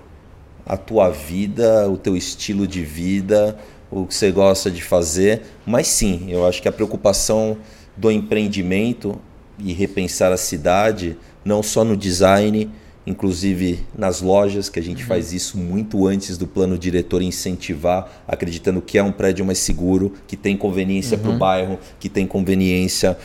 a 0.65 0.77
tua 0.77 1.11
vida, 1.11 1.89
o 1.91 1.97
teu 1.97 2.17
estilo 2.17 2.67
de 2.67 2.83
vida, 2.83 3.57
o 3.91 4.07
que 4.07 4.15
você 4.15 4.31
gosta 4.31 4.71
de 4.71 4.83
fazer. 4.83 5.43
Mas 5.67 5.89
sim, 5.89 6.27
eu 6.29 6.47
acho 6.47 6.63
que 6.63 6.69
a 6.69 6.73
preocupação 6.73 7.59
do 7.97 8.11
empreendimento 8.11 9.19
e 9.59 9.73
repensar 9.73 10.33
a 10.33 10.37
cidade, 10.37 11.17
não 11.45 11.63
só 11.63 11.85
no 11.85 11.97
design, 11.97 12.71
inclusive 13.07 13.81
nas 13.97 14.21
lojas, 14.21 14.69
que 14.69 14.79
a 14.79 14.83
gente 14.83 15.03
uhum. 15.03 15.09
faz 15.09 15.33
isso 15.33 15.59
muito 15.59 16.07
antes 16.07 16.39
do 16.39 16.47
plano 16.47 16.79
diretor 16.79 17.21
incentivar, 17.23 18.25
acreditando 18.27 18.81
que 18.81 18.97
é 18.97 19.03
um 19.03 19.13
prédio 19.13 19.45
mais 19.45 19.59
seguro, 19.59 20.13
que 20.27 20.37
tem 20.37 20.57
conveniência 20.57 21.17
uhum. 21.17 21.23
para 21.23 21.33
o 21.33 21.39
bairro, 21.39 21.79
que 21.99 22.09
tem 22.09 22.27
conveniência 22.27 23.17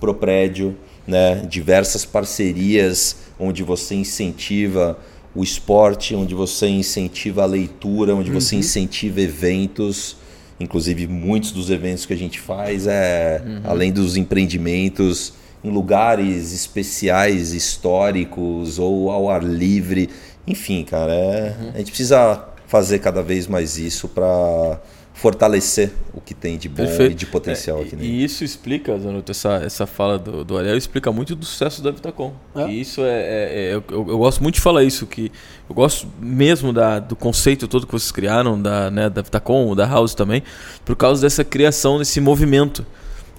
para 0.00 0.10
o 0.10 0.14
prédio, 0.14 0.76
né? 1.06 1.46
diversas 1.48 2.04
parcerias 2.04 3.16
onde 3.38 3.62
você 3.62 3.94
incentiva 3.94 4.98
o 5.34 5.42
esporte, 5.42 6.14
onde 6.14 6.34
você 6.34 6.66
incentiva 6.66 7.42
a 7.42 7.46
leitura, 7.46 8.14
onde 8.14 8.30
uhum. 8.30 8.40
você 8.40 8.56
incentiva 8.56 9.20
eventos. 9.20 10.16
Inclusive, 10.58 11.06
muitos 11.06 11.52
dos 11.52 11.68
eventos 11.68 12.06
que 12.06 12.14
a 12.14 12.16
gente 12.16 12.40
faz 12.40 12.86
é, 12.86 13.42
uhum. 13.44 13.60
além 13.64 13.92
dos 13.92 14.16
empreendimentos, 14.16 15.34
em 15.66 15.70
lugares 15.70 16.52
especiais, 16.52 17.52
históricos 17.52 18.78
ou 18.78 19.10
ao 19.10 19.28
ar 19.28 19.42
livre. 19.42 20.08
Enfim, 20.46 20.84
cara, 20.84 21.12
é, 21.12 21.56
uhum. 21.60 21.70
a 21.74 21.78
gente 21.78 21.90
precisa 21.90 22.44
fazer 22.68 23.00
cada 23.00 23.22
vez 23.22 23.48
mais 23.48 23.76
isso 23.76 24.08
para 24.08 24.80
fortalecer 25.12 25.92
o 26.12 26.20
que 26.20 26.34
tem 26.34 26.58
de 26.58 26.68
bom 26.68 26.84
Perfeito. 26.84 27.12
e 27.12 27.14
de 27.14 27.26
potencial 27.26 27.78
é, 27.78 27.82
aqui. 27.82 27.96
E 27.98 28.22
isso 28.22 28.44
explica, 28.44 28.96
Zanotto, 28.98 29.32
essa, 29.32 29.54
essa 29.64 29.86
fala 29.86 30.18
do, 30.18 30.44
do 30.44 30.58
Ariel 30.58 30.76
explica 30.76 31.10
muito 31.10 31.34
do 31.34 31.44
sucesso 31.44 31.82
da 31.82 31.90
Vitacom. 31.90 32.34
É. 32.54 32.68
E 32.68 32.80
isso 32.80 33.00
é, 33.00 33.22
é, 33.22 33.70
é 33.70 33.74
eu, 33.74 33.82
eu, 33.90 34.18
gosto 34.18 34.42
muito 34.42 34.56
de 34.56 34.60
falar 34.60 34.84
isso, 34.84 35.06
que 35.06 35.32
eu 35.68 35.74
gosto 35.74 36.06
mesmo 36.20 36.70
da, 36.70 36.98
do 36.98 37.16
conceito 37.16 37.66
todo 37.66 37.86
que 37.86 37.92
vocês 37.92 38.12
criaram, 38.12 38.60
da, 38.60 38.90
né, 38.90 39.08
da 39.08 39.22
Vitacom, 39.22 39.74
da 39.74 39.86
House 39.86 40.14
também, 40.14 40.42
por 40.84 40.94
causa 40.94 41.22
dessa 41.22 41.42
criação, 41.42 41.98
desse 41.98 42.20
movimento. 42.20 42.86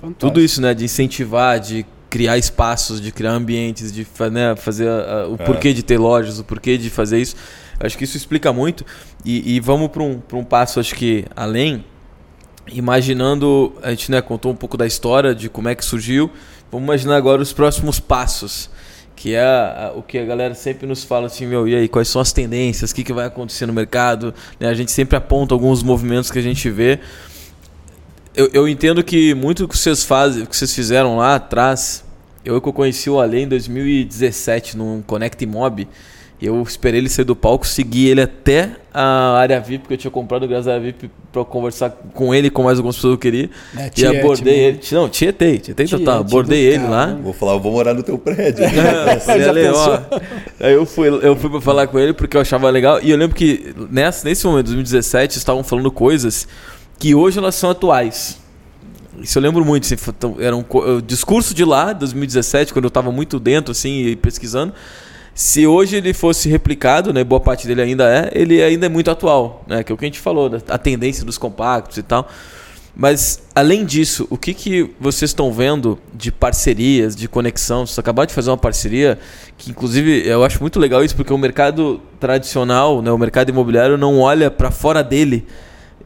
Fantástico. 0.02 0.20
Tudo 0.20 0.42
isso, 0.42 0.60
né, 0.62 0.74
de 0.74 0.84
incentivar, 0.84 1.60
de 1.60 1.86
criar 2.10 2.38
espaços, 2.38 3.02
de 3.02 3.12
criar 3.12 3.32
ambientes, 3.32 3.92
de 3.92 4.08
né, 4.32 4.56
fazer 4.56 4.88
a, 4.88 5.24
a, 5.24 5.28
o 5.28 5.36
é. 5.36 5.38
porquê 5.38 5.74
de 5.74 5.84
ter 5.84 5.98
lojas, 5.98 6.40
o 6.40 6.44
porquê 6.44 6.78
de 6.78 6.90
fazer 6.90 7.20
isso. 7.20 7.36
Acho 7.80 7.98
que 7.98 8.04
isso 8.04 8.18
explica 8.18 8.52
muito. 8.52 8.86
E, 9.24 9.56
e 9.56 9.60
vamos 9.60 9.90
para 9.90 10.04
um, 10.04 10.22
um 10.34 10.44
passo, 10.44 10.80
acho 10.80 10.96
que 10.96 11.26
além, 11.36 11.84
imaginando, 12.72 13.74
a 13.84 13.92
gente 13.92 14.10
né, 14.12 14.22
contou 14.22 14.52
um 14.52 14.56
pouco 14.56 14.78
da 14.78 14.86
história, 14.86 15.36
de 15.36 15.50
como 15.50 15.70
é 15.70 15.76
que 15.76 15.86
surgiu. 15.86 16.30
Vamos 16.72 16.86
imaginar 16.86 17.16
agora 17.16 17.42
os 17.42 17.54
próximos 17.54 18.00
passos. 18.00 18.70
Que 19.16 19.34
é 19.34 19.42
a, 19.42 19.94
o 19.96 20.04
que 20.04 20.20
a 20.20 20.26
galera 20.26 20.54
sempre 20.54 20.86
nos 20.86 21.04
fala 21.04 21.26
assim, 21.26 21.48
meu, 21.48 21.68
e 21.68 21.76
aí, 21.76 21.88
quais 21.88 22.08
são 22.08 22.22
as 22.22 22.32
tendências, 22.32 22.92
o 22.92 22.96
que, 22.96 23.04
que 23.04 23.12
vai 23.12 23.26
acontecer 23.26 23.66
no 23.66 23.74
mercado? 23.74 24.32
Né? 24.60 24.70
A 24.70 24.76
gente 24.76 24.92
sempre 24.92 25.18
aponta 25.18 25.56
alguns 25.56 25.82
movimentos 25.82 26.30
que 26.30 26.38
a 26.38 26.42
gente 26.42 26.70
vê 26.70 27.00
eu, 28.38 28.50
eu 28.54 28.68
entendo 28.68 29.04
que 29.04 29.34
muito 29.34 29.68
que 29.68 29.76
vocês 29.76 30.04
fazem, 30.04 30.46
que 30.46 30.56
vocês 30.56 30.74
fizeram 30.74 31.18
lá 31.18 31.36
atrás, 31.36 32.06
eu 32.46 32.62
que 32.62 32.70
eu 32.70 32.74
conheci 32.74 33.10
o 33.10 33.20
Ale 33.20 33.42
em 33.42 33.48
2017 33.48 34.78
num 34.78 35.02
Connect 35.02 35.44
Mob. 35.46 35.88
Eu 36.40 36.62
esperei 36.62 37.02
ele 37.02 37.10
sair 37.10 37.26
do 37.26 37.36
palco, 37.36 37.66
segui 37.66 38.08
ele 38.10 38.22
até 38.22 38.70
a 38.94 39.40
área 39.40 39.60
VIP, 39.60 39.80
porque 39.80 39.96
eu 39.96 39.98
tinha 39.98 40.12
comprado 40.12 40.48
graças 40.48 40.68
à 40.68 40.74
área 40.74 40.84
VIP 40.84 41.10
para 41.32 41.44
conversar 41.44 41.90
com 41.90 42.34
ele 42.34 42.52
com 42.52 42.62
mais 42.62 42.78
algumas 42.78 42.96
pessoas 42.96 43.14
que 43.14 43.28
eu 43.28 43.32
queria. 43.32 43.50
É, 43.76 43.92
e 43.98 44.06
abordei 44.06 44.60
ele. 44.60 44.80
Não, 44.92 45.10
tietei, 45.10 45.58
tietei 45.58 45.88
total. 45.88 46.20
Abordei 46.20 46.64
ele 46.64 46.88
lá. 46.88 47.18
Vou 47.24 47.34
falar, 47.34 47.54
eu 47.54 47.60
vou 47.60 47.72
morar 47.72 47.96
no 47.96 48.04
teu 48.04 48.20
prédio. 48.20 48.64
falei, 49.26 49.68
ó. 49.70 50.00
Aí 50.60 50.74
eu 50.74 50.86
fui, 50.86 51.08
eu 51.08 51.36
fui 51.36 51.50
para 51.50 51.60
falar 51.60 51.88
com 51.88 51.98
ele 51.98 52.14
porque 52.14 52.38
eu 52.38 52.42
achava 52.42 52.70
legal. 52.70 53.00
E 53.02 53.10
eu 53.10 53.18
lembro 53.18 53.36
que 53.36 53.74
nessa, 53.90 54.30
nesse 54.30 54.46
momento, 54.46 54.68
2017, 54.68 55.40
estavam 55.40 55.64
falando 55.64 55.90
coisas 55.90 56.48
que 56.98 57.14
hoje 57.16 57.38
elas 57.40 57.56
são 57.56 57.70
atuais. 57.70 58.40
Isso 59.20 59.38
eu 59.38 59.42
lembro 59.42 59.66
muito. 59.66 59.86
Assim, 59.86 59.96
era 60.40 60.56
um 60.56 60.64
discurso 61.06 61.54
de 61.54 61.66
lá, 61.66 61.94
2017, 61.94 62.74
quando 62.74 62.86
eu 62.86 62.90
estava 62.90 63.12
muito 63.12 63.40
dentro 63.40 63.72
assim 63.72 64.18
pesquisando. 64.22 64.74
Se 65.34 65.68
hoje 65.68 65.98
ele 65.98 66.14
fosse 66.14 66.50
replicado, 66.50 67.14
né, 67.14 67.24
boa 67.24 67.40
parte 67.40 67.68
dele 67.68 67.82
ainda 67.84 68.10
é, 68.10 68.32
ele 68.34 68.62
ainda 68.62 68.88
é 68.88 68.90
muito 68.90 69.12
atual, 69.12 69.64
né, 69.68 69.84
que 69.84 69.92
é 69.92 69.96
o 69.96 69.98
que 69.98 70.04
a 70.04 70.08
gente 70.08 70.20
falou, 70.20 70.50
a 70.68 70.78
tendência 70.80 71.24
dos 71.24 71.38
compactos 71.38 71.98
e 71.98 72.04
tal. 72.04 72.28
Mas, 73.00 73.44
além 73.54 73.86
disso, 73.86 74.26
o 74.32 74.36
que, 74.36 74.56
que 74.56 74.90
vocês 75.00 75.30
estão 75.30 75.54
vendo 75.54 76.00
de 76.12 76.32
parcerias, 76.32 77.16
de 77.16 77.28
conexão? 77.28 77.86
Você 77.86 78.00
acabou 78.00 78.26
de 78.26 78.34
fazer 78.34 78.50
uma 78.50 78.58
parceria 78.58 79.20
que, 79.56 79.70
inclusive, 79.70 80.28
eu 80.28 80.44
acho 80.44 80.60
muito 80.60 80.80
legal 80.80 81.04
isso, 81.04 81.16
porque 81.16 81.32
o 81.32 81.38
mercado 81.38 82.02
tradicional, 82.20 83.00
né, 83.04 83.12
o 83.12 83.18
mercado 83.20 83.50
imobiliário, 83.50 83.96
não 83.96 84.20
olha 84.20 84.50
para 84.50 84.72
fora 84.72 85.04
dele. 85.04 85.46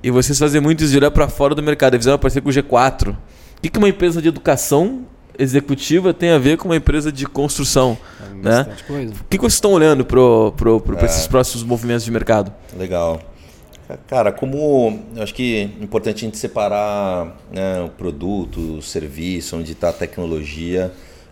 E 0.04 0.10
vocês 0.10 0.38
fazem 0.38 0.60
muito 0.60 0.84
isso 0.84 0.92
de 0.92 0.98
olhar 0.98 1.12
para 1.12 1.28
fora 1.28 1.54
do 1.54 1.62
mercado. 1.62 1.98
Fizeram 1.98 2.16
uma 2.16 2.20
parceria 2.20 2.44
com 2.44 2.50
o 2.50 2.80
G4. 2.80 3.14
O 3.14 3.18
que, 3.62 3.70
que 3.70 3.78
uma 3.78 3.90
empresa 3.90 4.22
de 4.22 4.28
educação 4.28 5.06
executiva 5.38 6.14
tem 6.14 6.32
a 6.32 6.38
ver 6.38 6.58
com 6.58 6.68
uma 6.68 6.76
empresa 6.76 7.12
de 7.12 7.26
construção. 7.26 7.98
É 8.22 8.36
né? 8.36 8.78
Coisa. 8.88 9.14
O 9.14 9.24
que, 9.30 9.38
que 9.38 9.42
vocês 9.42 9.54
estão 9.54 9.72
olhando 9.72 10.06
para 10.06 11.02
é. 11.02 11.06
esses 11.06 11.28
próximos 11.28 11.64
movimentos 11.64 12.06
de 12.06 12.12
mercado? 12.12 12.54
Legal. 12.78 13.22
Cara, 14.08 14.32
como 14.32 15.04
eu 15.16 15.24
acho 15.24 15.34
que 15.34 15.58
é 15.58 15.84
importante 15.84 16.24
a 16.24 16.28
gente 16.28 16.38
separar 16.38 17.36
né, 17.52 17.82
o 17.82 17.90
produto, 17.90 18.78
o 18.78 18.82
serviço, 18.82 19.58
onde 19.58 19.74
está 19.74 19.90
a 19.90 19.94
tecnologia. 19.94 20.92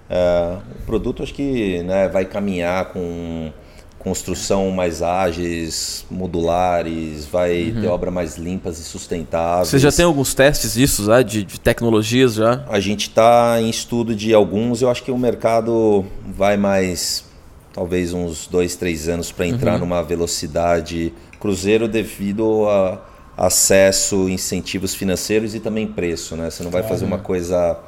É, 0.09 0.57
o 0.81 0.85
produto 0.85 1.23
acho 1.23 1.33
que 1.33 1.81
né, 1.83 2.09
vai 2.09 2.25
caminhar 2.25 2.85
com 2.85 3.51
construção 3.99 4.71
mais 4.71 5.01
ágeis, 5.01 6.05
modulares, 6.09 7.25
vai 7.25 7.69
uhum. 7.69 7.81
ter 7.81 7.87
obra 7.87 8.09
mais 8.09 8.37
limpas 8.37 8.79
e 8.79 8.83
sustentáveis. 8.83 9.67
Você 9.67 9.77
já 9.77 9.91
tem 9.91 10.05
alguns 10.05 10.33
testes 10.33 10.73
disso, 10.73 11.05
já, 11.05 11.21
de, 11.21 11.43
de 11.43 11.59
tecnologias 11.59 12.35
já? 12.35 12.63
A 12.69 12.79
gente 12.79 13.09
está 13.09 13.61
em 13.61 13.69
estudo 13.69 14.15
de 14.15 14.33
alguns. 14.33 14.81
Eu 14.81 14.89
acho 14.89 15.03
que 15.03 15.11
o 15.11 15.17
mercado 15.17 16.05
vai 16.25 16.55
mais, 16.55 17.25
talvez 17.73 18.13
uns 18.13 18.47
dois, 18.47 18.75
três 18.77 19.09
anos 19.09 19.31
para 19.31 19.45
entrar 19.45 19.73
uhum. 19.73 19.79
numa 19.79 20.01
velocidade 20.01 21.13
cruzeiro 21.39 21.87
devido 21.87 22.67
a 22.69 22.99
acesso, 23.37 24.27
incentivos 24.27 24.93
financeiros 24.93 25.55
e 25.55 25.59
também 25.61 25.87
preço, 25.87 26.35
né? 26.35 26.49
Você 26.49 26.61
não 26.61 26.71
vai 26.71 26.83
fazer 26.83 27.05
uma 27.05 27.19
coisa 27.19 27.79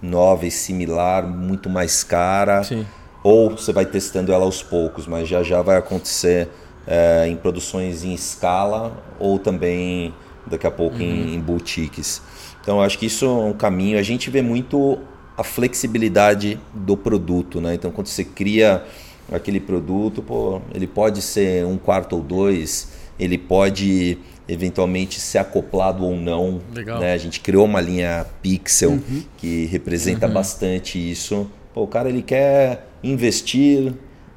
nova 0.00 0.46
e 0.46 0.50
similar, 0.50 1.26
muito 1.26 1.68
mais 1.68 2.04
cara, 2.04 2.62
Sim. 2.62 2.86
Ou 3.22 3.50
você 3.50 3.72
vai 3.72 3.86
testando 3.86 4.32
ela 4.32 4.44
aos 4.44 4.62
poucos, 4.62 5.06
mas 5.06 5.28
já 5.28 5.42
já 5.42 5.62
vai 5.62 5.76
acontecer 5.76 6.48
é, 6.86 7.26
em 7.28 7.36
produções 7.36 8.04
em 8.04 8.12
escala 8.12 8.92
ou 9.18 9.38
também 9.38 10.12
daqui 10.46 10.66
a 10.66 10.70
pouco 10.70 10.96
uhum. 10.96 11.02
em, 11.02 11.34
em 11.34 11.40
boutiques. 11.40 12.20
Então 12.60 12.80
acho 12.80 12.98
que 12.98 13.06
isso 13.06 13.24
é 13.24 13.28
um 13.28 13.52
caminho. 13.52 13.98
A 13.98 14.02
gente 14.02 14.30
vê 14.30 14.42
muito 14.42 14.98
a 15.36 15.44
flexibilidade 15.44 16.58
do 16.74 16.96
produto, 16.96 17.60
né? 17.60 17.74
Então 17.74 17.90
quando 17.90 18.08
você 18.08 18.24
cria 18.24 18.84
aquele 19.30 19.60
produto, 19.60 20.22
pô, 20.22 20.60
ele 20.74 20.86
pode 20.86 21.22
ser 21.22 21.64
um 21.64 21.78
quarto 21.78 22.16
ou 22.16 22.22
dois, 22.22 22.90
ele 23.18 23.38
pode 23.38 24.18
eventualmente 24.48 25.20
ser 25.20 25.38
acoplado 25.38 26.04
ou 26.04 26.16
não. 26.16 26.60
Né? 26.74 27.14
A 27.14 27.18
gente 27.18 27.40
criou 27.40 27.64
uma 27.64 27.80
linha 27.80 28.26
Pixel 28.42 28.90
uhum. 28.90 29.22
que 29.36 29.66
representa 29.66 30.26
uhum. 30.26 30.32
bastante 30.32 30.98
isso. 30.98 31.48
Pô, 31.72 31.82
o 31.84 31.86
cara 31.86 32.08
ele 32.08 32.22
quer 32.22 32.86
investir, 33.02 33.92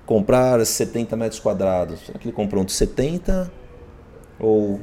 comprar 0.06 0.64
70 0.66 1.16
metros 1.16 1.40
quadrados. 1.40 2.00
Será 2.06 2.20
que 2.20 2.28
ele 2.28 2.36
comprou 2.36 2.64
um 2.64 2.66
de 2.66 2.74
70 2.74 3.52
ou 4.40 4.80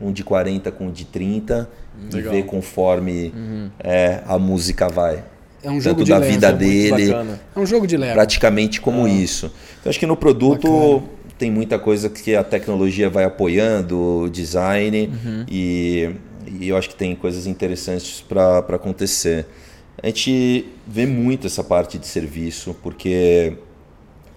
um 0.00 0.12
de 0.12 0.22
40 0.22 0.70
com 0.70 0.86
um 0.86 0.90
de 0.90 1.04
30 1.04 1.68
Legal. 2.12 2.32
e 2.32 2.36
ver 2.36 2.46
conforme 2.46 3.32
uhum. 3.34 3.70
é, 3.80 4.22
a 4.26 4.38
música 4.38 4.88
vai? 4.88 5.24
É 5.62 5.70
um 5.70 5.80
jogo 5.80 6.00
tanto 6.00 6.08
da 6.08 6.18
leve, 6.18 6.32
vida 6.32 6.48
é 6.48 6.52
dele. 6.52 7.12
É 7.12 7.58
um 7.58 7.66
jogo 7.66 7.86
de 7.86 7.96
leve. 7.96 8.14
Praticamente 8.14 8.80
como 8.80 9.06
ah. 9.06 9.10
isso. 9.10 9.52
Então, 9.80 9.90
acho 9.90 9.98
que 9.98 10.06
no 10.06 10.16
produto 10.16 10.68
Bacana. 10.70 11.10
tem 11.36 11.50
muita 11.50 11.78
coisa 11.78 12.08
que 12.08 12.36
a 12.36 12.44
tecnologia 12.44 13.10
vai 13.10 13.24
apoiando, 13.24 13.98
o 13.98 14.30
design, 14.30 15.10
uhum. 15.12 15.44
e, 15.50 16.10
e, 16.60 16.68
eu 16.68 16.76
acho 16.76 16.88
que 16.88 16.94
tem 16.94 17.14
coisas 17.16 17.46
interessantes 17.46 18.20
para 18.20 18.58
acontecer. 18.58 19.46
A 20.02 20.06
gente 20.06 20.66
vê 20.86 21.06
muito 21.06 21.46
essa 21.46 21.64
parte 21.64 21.98
de 21.98 22.06
serviço, 22.06 22.74
porque 22.82 23.56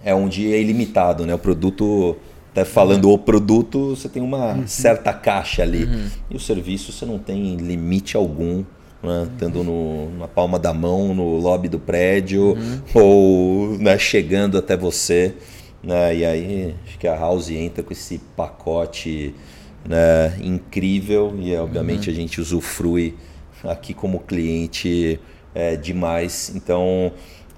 é 0.04 0.14
onde 0.14 0.52
é 0.52 0.60
ilimitado, 0.60 1.24
né? 1.24 1.34
O 1.34 1.38
produto, 1.38 2.16
até 2.50 2.64
falando 2.64 3.06
uhum. 3.06 3.14
o 3.14 3.18
produto, 3.18 3.90
você 3.90 4.08
tem 4.08 4.22
uma 4.22 4.54
uhum. 4.54 4.66
certa 4.66 5.12
caixa 5.12 5.62
ali. 5.62 5.84
Uhum. 5.84 6.08
E 6.30 6.36
o 6.36 6.40
serviço 6.40 6.92
você 6.92 7.06
não 7.06 7.18
tem 7.18 7.56
limite 7.56 8.16
algum 8.16 8.64
né? 9.02 9.28
estando 9.32 9.64
no, 9.64 10.10
na 10.18 10.28
palma 10.28 10.58
da 10.58 10.72
mão, 10.72 11.14
no 11.14 11.38
lobby 11.38 11.68
do 11.68 11.78
prédio, 11.78 12.52
uhum. 12.52 12.80
ou 12.94 13.78
né, 13.78 13.98
chegando 13.98 14.56
até 14.56 14.76
você. 14.76 15.34
Né? 15.82 16.16
E 16.16 16.24
aí 16.24 16.74
acho 16.86 16.98
que 16.98 17.08
a 17.08 17.16
House 17.16 17.50
entra 17.50 17.82
com 17.82 17.92
esse 17.92 18.18
pacote 18.36 19.34
né, 19.84 20.36
incrível 20.40 21.34
e 21.38 21.54
obviamente 21.56 22.08
uhum. 22.08 22.14
a 22.14 22.16
gente 22.16 22.40
usufrui 22.40 23.14
aqui 23.64 23.92
como 23.92 24.20
cliente 24.20 25.18
é, 25.54 25.76
demais. 25.76 26.52
Então 26.54 27.12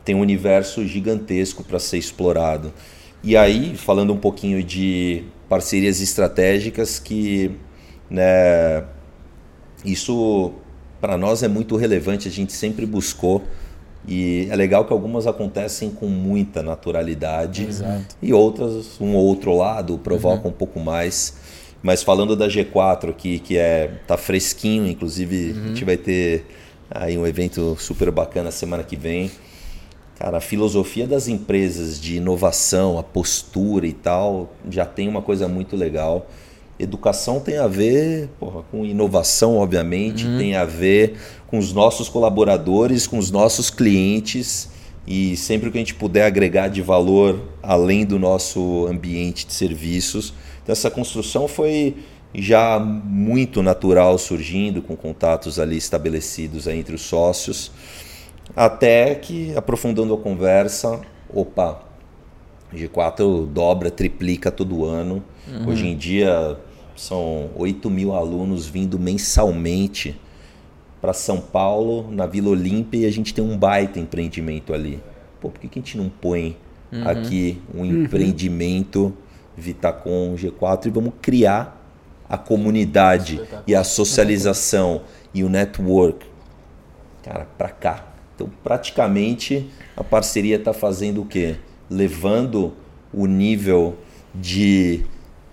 tem 0.04 0.14
um 0.14 0.20
universo 0.20 0.86
gigantesco 0.86 1.64
para 1.64 1.78
ser 1.78 1.98
explorado. 1.98 2.72
E 3.22 3.36
aí, 3.36 3.74
falando 3.76 4.12
um 4.12 4.18
pouquinho 4.18 4.62
de 4.62 5.24
parcerias 5.48 6.00
estratégicas 6.00 6.98
que 6.98 7.52
né, 8.10 8.84
isso 9.84 10.52
para 11.00 11.16
nós 11.16 11.42
é 11.42 11.48
muito 11.48 11.76
relevante, 11.76 12.28
a 12.28 12.30
gente 12.30 12.52
sempre 12.52 12.86
buscou. 12.86 13.42
E 14.06 14.46
é 14.50 14.56
legal 14.56 14.84
que 14.84 14.92
algumas 14.92 15.26
acontecem 15.26 15.90
com 15.90 16.06
muita 16.06 16.62
naturalidade 16.62 17.64
Exato. 17.64 18.16
e 18.20 18.34
outras, 18.34 19.00
um 19.00 19.14
ou 19.14 19.24
outro 19.24 19.56
lado, 19.56 19.96
provocam 19.98 20.44
uhum. 20.44 20.50
um 20.50 20.52
pouco 20.52 20.78
mais. 20.78 21.34
Mas 21.82 22.02
falando 22.02 22.36
da 22.36 22.46
G4 22.46 23.10
aqui, 23.10 23.38
que 23.38 23.56
é 23.56 23.90
tá 24.06 24.16
fresquinho, 24.16 24.86
inclusive 24.86 25.52
uhum. 25.52 25.64
a 25.64 25.68
gente 25.68 25.84
vai 25.84 25.96
ter 25.96 26.46
aí 26.94 27.18
um 27.18 27.26
evento 27.26 27.76
super 27.78 28.10
bacana 28.10 28.50
semana 28.52 28.84
que 28.84 28.94
vem. 28.94 29.30
Cara, 30.18 30.38
a 30.38 30.40
filosofia 30.40 31.06
das 31.08 31.26
empresas 31.26 32.00
de 32.00 32.16
inovação, 32.16 32.98
a 32.98 33.02
postura 33.02 33.86
e 33.86 33.92
tal, 33.92 34.52
já 34.70 34.86
tem 34.86 35.08
uma 35.08 35.20
coisa 35.20 35.48
muito 35.48 35.74
legal. 35.74 36.30
Educação 36.78 37.40
tem 37.40 37.58
a 37.58 37.66
ver 37.66 38.28
porra, 38.38 38.62
com 38.70 38.84
inovação, 38.84 39.56
obviamente, 39.56 40.24
uhum. 40.24 40.38
tem 40.38 40.54
a 40.54 40.64
ver 40.64 41.16
com 41.48 41.58
os 41.58 41.72
nossos 41.72 42.08
colaboradores, 42.08 43.06
com 43.06 43.18
os 43.18 43.30
nossos 43.30 43.70
clientes 43.70 44.70
e 45.06 45.36
sempre 45.36 45.70
que 45.70 45.76
a 45.76 45.80
gente 45.80 45.94
puder 45.94 46.24
agregar 46.24 46.68
de 46.68 46.80
valor 46.80 47.40
além 47.62 48.04
do 48.04 48.18
nosso 48.18 48.86
ambiente 48.86 49.46
de 49.46 49.52
serviços. 49.52 50.32
Então, 50.62 50.72
essa 50.72 50.90
construção 50.90 51.46
foi 51.46 51.96
já 52.34 52.78
muito 52.78 53.62
natural 53.62 54.18
surgindo, 54.18 54.82
com 54.82 54.96
contatos 54.96 55.58
ali 55.58 55.76
estabelecidos 55.76 56.66
entre 56.66 56.94
os 56.94 57.02
sócios, 57.02 57.70
até 58.56 59.14
que, 59.14 59.56
aprofundando 59.56 60.12
a 60.14 60.18
conversa, 60.18 61.00
opa, 61.32 61.80
G4 62.74 63.46
dobra, 63.46 63.90
triplica 63.90 64.50
todo 64.50 64.84
ano. 64.84 65.22
Uhum. 65.48 65.68
Hoje 65.68 65.86
em 65.86 65.96
dia 65.96 66.58
são 66.96 67.50
8 67.56 67.88
mil 67.88 68.14
alunos 68.14 68.66
vindo 68.66 68.98
mensalmente 68.98 70.20
para 71.00 71.12
São 71.12 71.40
Paulo, 71.40 72.10
na 72.10 72.26
Vila 72.26 72.50
Olímpia, 72.50 73.00
e 73.00 73.06
a 73.06 73.12
gente 73.12 73.34
tem 73.34 73.44
um 73.44 73.56
baita 73.56 73.98
empreendimento 73.98 74.72
ali. 74.72 75.00
Pô, 75.40 75.50
por 75.50 75.60
que, 75.60 75.68
que 75.68 75.78
a 75.78 75.82
gente 75.82 75.98
não 75.98 76.08
põe 76.08 76.56
uhum. 76.90 77.08
aqui 77.08 77.60
um 77.74 77.80
uhum. 77.80 78.04
empreendimento 78.04 79.12
Vitacom 79.56 80.34
G4 80.34 80.86
e 80.86 80.90
vamos 80.90 81.12
criar 81.20 81.83
a 82.34 82.38
comunidade 82.38 83.40
e 83.66 83.74
a 83.74 83.84
socialização 83.84 85.02
e 85.32 85.44
o 85.44 85.48
network, 85.48 86.26
cara, 87.22 87.46
para 87.56 87.68
cá. 87.68 88.08
Então, 88.34 88.50
praticamente, 88.62 89.70
a 89.96 90.02
parceria 90.02 90.56
está 90.56 90.72
fazendo 90.72 91.22
o 91.22 91.26
quê? 91.26 91.56
Levando 91.88 92.74
o 93.12 93.26
nível 93.26 93.96
de 94.34 95.04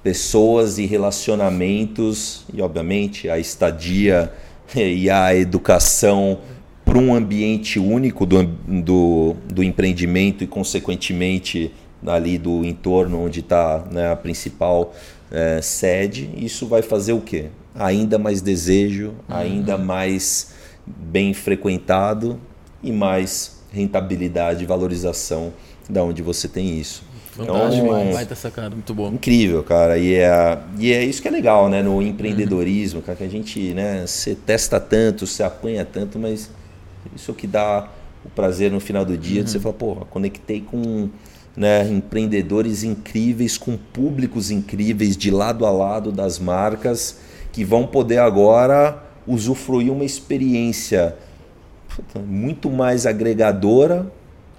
pessoas 0.02 0.80
e 0.80 0.86
relacionamentos 0.88 2.46
e, 2.52 2.62
obviamente, 2.62 3.30
a 3.30 3.38
estadia 3.38 4.34
e 4.76 5.10
a 5.10 5.36
educação 5.36 6.40
para 6.84 6.98
um 6.98 7.14
ambiente 7.14 7.78
único 7.78 8.26
do, 8.26 8.44
do, 8.44 9.36
do, 9.54 9.64
empreendimento 9.64 10.44
e, 10.44 10.48
consequentemente, 10.48 11.72
ali 12.06 12.40
do 12.40 12.66
entorno 12.66 13.24
onde 13.24 13.42
está 13.42 13.86
né, 13.92 14.12
a 14.12 14.16
principal 14.16 14.94
é, 15.32 15.62
sede, 15.62 16.30
isso 16.36 16.68
vai 16.68 16.82
fazer 16.82 17.14
o 17.14 17.22
quê? 17.22 17.46
Ainda 17.74 18.20
mais 18.20 18.42
desejo, 18.42 19.10
uhum. 19.10 19.16
ainda 19.30 19.78
mais 19.78 20.54
bem 20.86 21.34
frequentado 21.34 22.40
e 22.84 22.92
mais 22.92 23.62
rentabilidade 23.72 24.64
e 24.64 24.68
valorização 24.68 25.54
da 25.90 26.04
onde 26.04 26.22
você 26.22 26.48
tem 26.48 26.78
isso. 26.78 27.04
Fantástico, 27.32 27.86
então, 27.86 28.12
vai 28.12 28.24
estar 28.24 28.36
sacado, 28.36 28.76
muito 28.76 28.94
bom. 28.94 29.08
Incrível, 29.14 29.64
cara. 29.64 29.98
E 29.98 30.16
é, 30.16 30.60
e 30.78 30.92
é 30.92 31.04
isso 31.04 31.22
que 31.22 31.30
é 31.30 31.32
legal, 31.32 31.70
né? 31.70 31.82
No 31.82 32.02
empreendedorismo, 32.02 33.00
uhum. 33.00 33.06
cara, 33.06 33.18
que 33.18 33.24
a 33.24 33.30
gente, 33.30 33.74
né, 33.74 34.06
você 34.06 34.36
testa 34.36 34.80
tanto, 34.82 35.26
você 35.26 35.42
apanha 35.42 35.86
tanto, 35.86 36.20
mas 36.20 36.50
isso 37.16 37.32
é 37.32 37.34
que 37.34 37.48
dá 37.48 37.88
o 38.26 38.30
prazer 38.30 38.70
no 38.70 38.82
final 38.82 39.06
do 39.06 39.18
dia 39.18 39.40
uhum. 39.40 39.46
de 39.46 39.52
você 39.52 39.60
falar, 39.60 39.76
pô, 39.76 39.96
conectei 40.10 40.60
com 40.60 41.10
né, 41.56 41.88
empreendedores 41.90 42.84
incríveis, 42.84 43.58
com 43.58 43.78
públicos 43.78 44.52
incríveis 44.52 45.18
de 45.18 45.32
lado 45.32 45.66
a 45.66 45.72
lado 45.72 46.12
das 46.12 46.40
marcas 46.40 47.20
que 47.52 47.66
vão 47.66 47.86
poder 47.86 48.20
agora 48.20 49.04
usufruir 49.28 49.92
uma 49.92 50.06
experiência 50.06 51.16
muito 52.26 52.70
mais 52.70 53.06
agregadora 53.06 54.10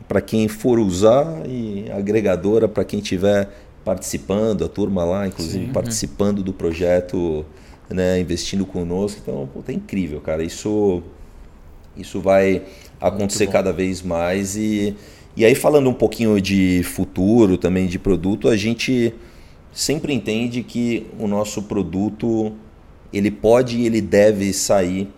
para 0.06 0.20
quem 0.20 0.46
for 0.48 0.78
usar 0.78 1.42
e 1.46 1.90
agregadora 1.90 2.68
para 2.68 2.84
quem 2.84 3.00
estiver 3.00 3.48
participando, 3.84 4.64
a 4.64 4.68
turma 4.68 5.04
lá, 5.04 5.26
inclusive 5.26 5.66
Sim, 5.66 5.72
participando 5.72 6.38
uhum. 6.38 6.44
do 6.44 6.52
projeto, 6.52 7.44
né, 7.88 8.20
investindo 8.20 8.64
conosco. 8.66 9.20
Então, 9.22 9.48
puta, 9.52 9.72
é 9.72 9.74
incrível, 9.74 10.20
cara. 10.20 10.44
Isso, 10.44 11.02
isso 11.96 12.20
vai 12.20 12.62
acontecer 13.00 13.46
cada 13.48 13.72
vez 13.72 14.02
mais. 14.02 14.56
E, 14.56 14.94
e 15.36 15.44
aí, 15.44 15.54
falando 15.54 15.88
um 15.88 15.94
pouquinho 15.94 16.40
de 16.40 16.82
futuro, 16.82 17.56
também 17.56 17.86
de 17.86 17.98
produto, 17.98 18.48
a 18.48 18.56
gente 18.56 19.14
sempre 19.72 20.12
entende 20.12 20.62
que 20.62 21.06
o 21.18 21.26
nosso 21.26 21.62
produto 21.62 22.52
ele 23.12 23.30
pode 23.30 23.78
e 23.78 23.86
ele 23.86 24.00
deve 24.00 24.52
sair 24.52 25.08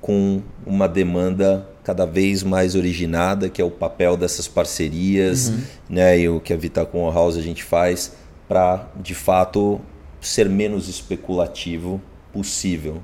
com 0.00 0.40
uma 0.64 0.88
demanda 0.88 1.68
cada 1.82 2.04
vez 2.04 2.42
mais 2.42 2.74
originada, 2.74 3.48
que 3.48 3.60
é 3.60 3.64
o 3.64 3.70
papel 3.70 4.16
dessas 4.16 4.46
parcerias, 4.46 5.48
uhum. 5.48 5.60
né, 5.90 6.18
e 6.18 6.28
o 6.28 6.40
que 6.40 6.52
a 6.52 6.56
Vitacom 6.56 7.10
House 7.12 7.36
a 7.36 7.42
gente 7.42 7.62
faz 7.62 8.12
para, 8.48 8.88
de 9.00 9.14
fato, 9.14 9.80
ser 10.20 10.48
menos 10.48 10.88
especulativo 10.88 12.00
possível, 12.32 13.02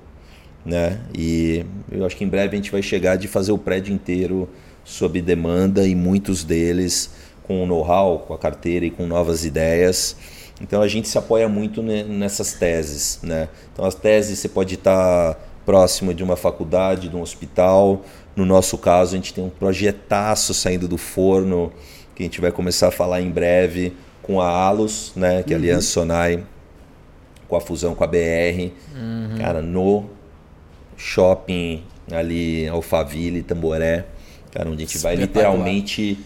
né? 0.65 1.01
E 1.17 1.65
eu 1.91 2.05
acho 2.05 2.17
que 2.17 2.25
em 2.25 2.29
breve 2.29 2.55
a 2.55 2.57
gente 2.57 2.71
vai 2.71 2.83
chegar 2.83 3.17
de 3.17 3.27
fazer 3.27 3.53
o 3.53 3.59
prédio 3.59 3.93
inteiro 3.95 4.49
sob 4.85 5.21
demanda 5.21 5.87
e 5.87 5.95
muitos 5.95 6.45
deles 6.45 7.11
com 7.43 7.67
know-how, 7.67 8.21
com 8.21 8.35
a 8.35 8.39
carteira 8.39 8.87
e 8.87 8.91
com 8.91 9.07
novas 9.07 9.45
ideias. 9.45 10.17
Então 10.61 10.81
a 10.81 10.89
gente 10.89 11.09
se 11.09 11.19
apoia 11.19 11.49
muito 11.49 11.83
nessas 11.83 12.53
teses, 12.53 13.19
né? 13.23 13.49
Então 13.73 13.85
as 13.85 13.95
teses 13.95 14.39
você 14.39 14.49
pode 14.49 14.75
estar 14.75 15.37
próximo 15.65 16.13
de 16.15 16.23
uma 16.23 16.37
faculdade, 16.37 17.09
de 17.09 17.17
um 17.17 17.21
hospital. 17.21 18.03
No 18.35 18.45
nosso 18.45 18.79
caso, 18.79 19.15
a 19.15 19.17
gente 19.17 19.35
tem 19.35 19.45
um 19.45 19.51
projetaço 19.51 20.55
saindo 20.55 20.89
do 20.89 20.97
forno 20.97 21.73
que 22.15 22.23
a 22.23 22.27
gente 22.27 22.41
vai 22.41 22.53
começar 22.53 22.89
a 22.89 22.91
falar 22.91 23.21
em 23.21 23.31
breve 23.31 23.95
com 24.23 24.41
a 24.41 24.49
Alus, 24.49 25.13
né, 25.17 25.43
que 25.43 25.53
é 25.53 25.57
a 25.57 25.59
uhum. 25.59 25.65
Aliança 25.65 25.89
Sonai, 25.89 26.45
com 27.49 27.57
a 27.57 27.61
fusão 27.61 27.95
com 27.95 28.05
a 28.05 28.07
BR, 28.07 28.71
uhum. 28.95 29.39
cara, 29.39 29.61
no 29.61 30.07
shopping 30.97 31.83
ali 32.11 32.69
Alphaville, 32.69 33.43
Tamboré, 33.43 34.07
cara, 34.53 34.71
onde 34.71 34.85
a 34.85 34.87
gente 34.87 34.99
vai 34.99 35.17
literalmente 35.17 36.19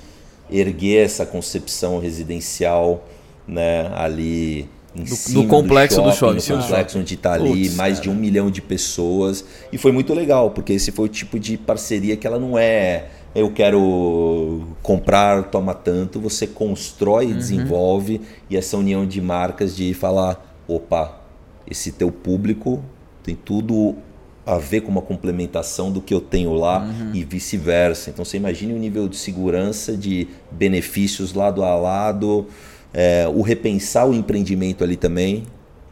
erguer 0.50 1.04
essa 1.04 1.24
concepção 1.24 1.98
residencial, 1.98 3.06
né, 3.48 3.90
ali 3.94 4.68
em 4.94 5.04
do, 5.04 5.14
cima 5.14 5.42
do 5.42 5.48
complexo 5.48 6.02
do 6.02 6.12
shopping, 6.12 6.36
do 6.36 6.40
shopping 6.40 6.58
no 6.58 6.62
complexo 6.62 6.98
onde 6.98 7.14
está 7.14 7.34
ali 7.34 7.64
Puts, 7.64 7.76
mais 7.76 7.98
cara. 7.98 8.02
de 8.02 8.10
um 8.10 8.14
milhão 8.14 8.50
de 8.50 8.62
pessoas 8.62 9.44
e 9.70 9.78
foi 9.78 9.92
muito 9.92 10.14
legal 10.14 10.50
porque 10.50 10.72
esse 10.72 10.90
foi 10.90 11.04
o 11.04 11.08
tipo 11.08 11.38
de 11.38 11.56
parceria 11.58 12.16
que 12.16 12.26
ela 12.26 12.38
não 12.38 12.58
é 12.58 13.08
eu 13.34 13.50
quero 13.50 14.62
comprar, 14.82 15.50
toma 15.50 15.74
tanto, 15.74 16.18
você 16.18 16.46
constrói 16.46 17.26
e 17.26 17.32
uhum. 17.32 17.36
desenvolve 17.36 18.20
e 18.48 18.56
essa 18.56 18.78
união 18.78 19.06
de 19.06 19.20
marcas 19.20 19.76
de 19.76 19.92
falar, 19.92 20.56
opa, 20.66 21.20
esse 21.70 21.92
teu 21.92 22.10
público 22.10 22.82
tem 23.22 23.34
tudo 23.34 23.94
a 24.46 24.58
ver 24.58 24.82
com 24.82 24.92
uma 24.92 25.02
complementação 25.02 25.90
do 25.90 26.00
que 26.00 26.14
eu 26.14 26.20
tenho 26.20 26.54
lá 26.54 26.84
uhum. 26.84 27.10
e 27.12 27.24
vice-versa. 27.24 28.10
Então 28.10 28.24
você 28.24 28.36
imagine 28.36 28.72
o 28.72 28.78
nível 28.78 29.08
de 29.08 29.16
segurança, 29.16 29.96
de 29.96 30.28
benefícios 30.52 31.34
lado 31.34 31.64
a 31.64 31.74
lado, 31.74 32.46
é, 32.94 33.26
o 33.26 33.42
repensar 33.42 34.08
o 34.08 34.14
empreendimento 34.14 34.84
ali 34.84 34.96
também. 34.96 35.42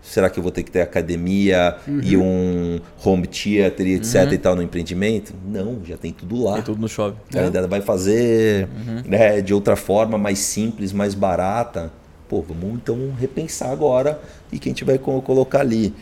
Será 0.00 0.28
que 0.30 0.38
eu 0.38 0.42
vou 0.42 0.52
ter 0.52 0.62
que 0.62 0.70
ter 0.70 0.82
academia 0.82 1.78
uhum. 1.88 2.00
e 2.02 2.16
um 2.16 2.78
home 3.02 3.26
theater, 3.26 3.86
etc 3.88 4.26
uhum. 4.26 4.32
e 4.34 4.38
tal 4.38 4.54
no 4.54 4.62
empreendimento? 4.62 5.34
Não, 5.44 5.80
já 5.84 5.96
tem 5.96 6.12
tudo 6.12 6.44
lá. 6.44 6.54
Tem 6.54 6.62
tudo 6.62 6.80
no 6.80 6.88
shopping. 6.88 7.16
É. 7.34 7.40
Ainda 7.40 7.66
vai 7.66 7.80
fazer 7.80 8.68
uhum. 8.68 9.02
né, 9.06 9.40
de 9.40 9.52
outra 9.52 9.74
forma, 9.74 10.16
mais 10.16 10.38
simples, 10.38 10.92
mais 10.92 11.14
barata. 11.14 11.90
Pô, 12.28 12.42
vamos 12.42 12.74
então 12.74 13.12
repensar 13.18 13.70
agora 13.70 14.20
e 14.52 14.58
quem 14.58 14.70
a 14.70 14.74
gente 14.74 14.84
vai 14.84 14.98
colocar 14.98 15.60
ali. 15.60 15.92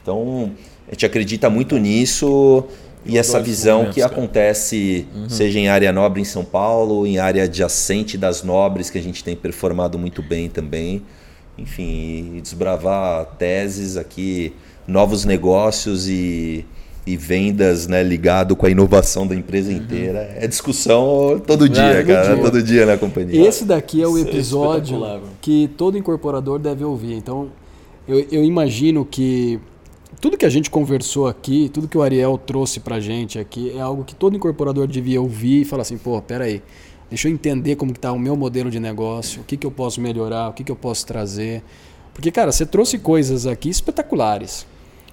Então, 0.00 0.52
a 0.88 0.92
gente 0.92 1.06
acredita 1.06 1.48
muito 1.48 1.76
nisso 1.76 2.66
e 3.04 3.16
essa 3.16 3.40
visão 3.40 3.90
que 3.90 4.02
acontece, 4.02 5.06
uhum. 5.14 5.28
seja 5.28 5.58
em 5.58 5.68
área 5.68 5.90
nobre 5.92 6.20
em 6.20 6.24
São 6.24 6.44
Paulo, 6.44 7.06
em 7.06 7.18
área 7.18 7.44
adjacente 7.44 8.18
das 8.18 8.42
nobres, 8.42 8.90
que 8.90 8.98
a 8.98 9.02
gente 9.02 9.24
tem 9.24 9.34
performado 9.34 9.98
muito 9.98 10.22
bem 10.22 10.48
também. 10.48 11.02
Enfim, 11.56 12.40
desbravar 12.42 13.24
teses 13.38 13.96
aqui, 13.96 14.52
novos 14.86 15.24
negócios 15.24 16.08
e, 16.08 16.66
e 17.06 17.16
vendas 17.16 17.86
né, 17.86 18.02
ligado 18.02 18.54
com 18.54 18.66
a 18.66 18.70
inovação 18.70 19.26
da 19.26 19.34
empresa 19.34 19.70
uhum. 19.70 19.78
inteira. 19.78 20.36
É 20.38 20.46
discussão 20.46 21.40
todo 21.46 21.68
dia, 21.68 21.82
é, 21.82 22.04
cara. 22.04 22.34
Dia. 22.34 22.44
Todo 22.44 22.62
dia 22.62 22.86
na 22.86 22.98
companhia. 22.98 23.48
Esse 23.48 23.64
daqui 23.64 24.02
é 24.02 24.06
o 24.06 24.18
é 24.18 24.20
episódio 24.20 25.04
é 25.04 25.20
que 25.40 25.70
todo 25.76 25.96
incorporador 25.96 26.58
deve 26.58 26.84
ouvir. 26.84 27.14
Então, 27.14 27.48
eu, 28.06 28.26
eu 28.30 28.44
imagino 28.44 29.04
que 29.04 29.58
tudo 30.20 30.36
que 30.36 30.46
a 30.46 30.50
gente 30.50 30.70
conversou 30.70 31.26
aqui, 31.26 31.70
tudo 31.72 31.86
que 31.86 31.96
o 31.96 32.02
Ariel 32.02 32.36
trouxe 32.38 32.80
pra 32.80 32.98
gente 32.98 33.38
aqui, 33.38 33.72
é 33.76 33.80
algo 33.80 34.04
que 34.04 34.14
todo 34.14 34.36
incorporador 34.36 34.86
devia 34.86 35.20
ouvir 35.20 35.62
e 35.62 35.64
falar 35.64 35.82
assim, 35.82 35.98
pô, 35.98 36.20
peraí, 36.20 36.62
deixa 37.08 37.28
eu 37.28 37.32
entender 37.32 37.76
como 37.76 37.92
está 37.92 38.12
o 38.12 38.18
meu 38.18 38.36
modelo 38.36 38.70
de 38.70 38.80
negócio, 38.80 39.42
o 39.42 39.44
que, 39.44 39.56
que 39.56 39.66
eu 39.66 39.70
posso 39.70 40.00
melhorar, 40.00 40.48
o 40.48 40.52
que, 40.52 40.64
que 40.64 40.72
eu 40.72 40.76
posso 40.76 41.06
trazer. 41.06 41.62
Porque, 42.12 42.30
cara, 42.30 42.50
você 42.50 42.66
trouxe 42.66 42.98
coisas 42.98 43.46
aqui 43.46 43.68
espetaculares. 43.68 44.66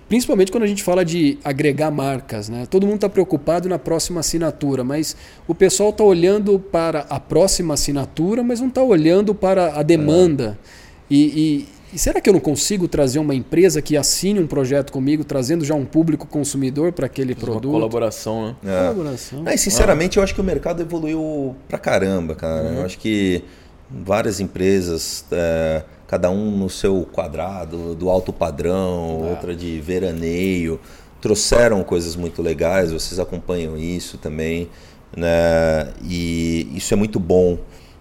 Principalmente 0.08 0.52
quando 0.52 0.64
a 0.64 0.68
gente 0.68 0.84
fala 0.84 1.04
de 1.04 1.40
agregar 1.44 1.90
marcas, 1.90 2.48
né? 2.48 2.68
Todo 2.70 2.86
mundo 2.86 2.96
está 2.96 3.10
preocupado 3.10 3.68
na 3.68 3.80
próxima 3.80 4.20
assinatura, 4.20 4.84
mas 4.84 5.16
o 5.48 5.56
pessoal 5.56 5.90
está 5.90 6.04
olhando 6.04 6.60
para 6.60 7.02
a 7.10 7.20
próxima 7.20 7.74
assinatura, 7.74 8.44
mas 8.44 8.60
não 8.60 8.68
está 8.68 8.84
olhando 8.84 9.34
para 9.34 9.80
a 9.80 9.82
demanda. 9.82 10.58
É. 10.62 10.86
E, 11.10 11.68
e 11.94 12.00
será 12.00 12.20
que 12.20 12.30
eu 12.30 12.34
não 12.34 12.40
consigo 12.40 12.88
trazer 12.88 13.20
uma 13.20 13.34
empresa 13.34 13.82
que 13.82 13.96
assine 13.96 14.40
um 14.40 14.48
projeto 14.48 14.92
comigo, 14.92 15.24
trazendo 15.24 15.64
já 15.64 15.76
um 15.76 15.86
público 15.86 16.28
consumidor 16.28 16.92
para 16.92 17.06
aquele 17.06 17.36
produto? 17.36 17.70
Uma 17.70 17.80
colaboração, 17.80 18.56
né? 18.62 18.74
É. 18.74 18.82
Colaboração. 18.94 19.44
Mas, 19.44 19.62
sinceramente, 19.62 20.18
ah. 20.18 20.20
eu 20.20 20.24
acho 20.24 20.34
que 20.34 20.42
o 20.42 20.44
mercado 20.44 20.82
evoluiu 20.82 21.56
pra 21.68 21.78
caramba, 21.78 22.36
cara. 22.36 22.68
Uhum. 22.70 22.78
Eu 22.80 22.86
acho 22.86 22.98
que 22.98 23.44
várias 23.90 24.40
empresas, 24.40 25.26
é, 25.32 25.84
cada 26.08 26.30
um 26.30 26.52
no 26.52 26.70
seu 26.70 27.08
quadrado, 27.12 27.96
do 27.96 28.10
alto 28.10 28.34
padrão, 28.34 29.24
é. 29.26 29.30
outra 29.30 29.56
de 29.56 29.80
veraneio, 29.80 30.80
trouxeram 31.22 31.84
coisas 31.84 32.16
muito 32.16 32.42
legais. 32.42 32.92
Vocês 32.92 33.20
acompanham 33.20 33.78
isso 33.78 34.18
também, 34.18 34.70
né? 35.16 35.94
E 36.04 36.70
isso 36.76 36.94
é 36.94 36.98
muito 36.98 37.20
bom 37.20 37.58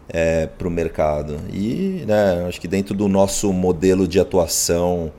é, 0.09 0.47
para 0.47 0.69
o 0.69 0.71
mercado. 0.71 1.39
E 1.53 2.05
né, 2.07 2.45
acho 2.49 2.61
que 2.61 2.69
dentro 2.69 2.95
do 2.95 3.09
nosso 3.09 3.53
modelo 3.53 4.07
de 4.07 4.21
atuação, 4.21 5.13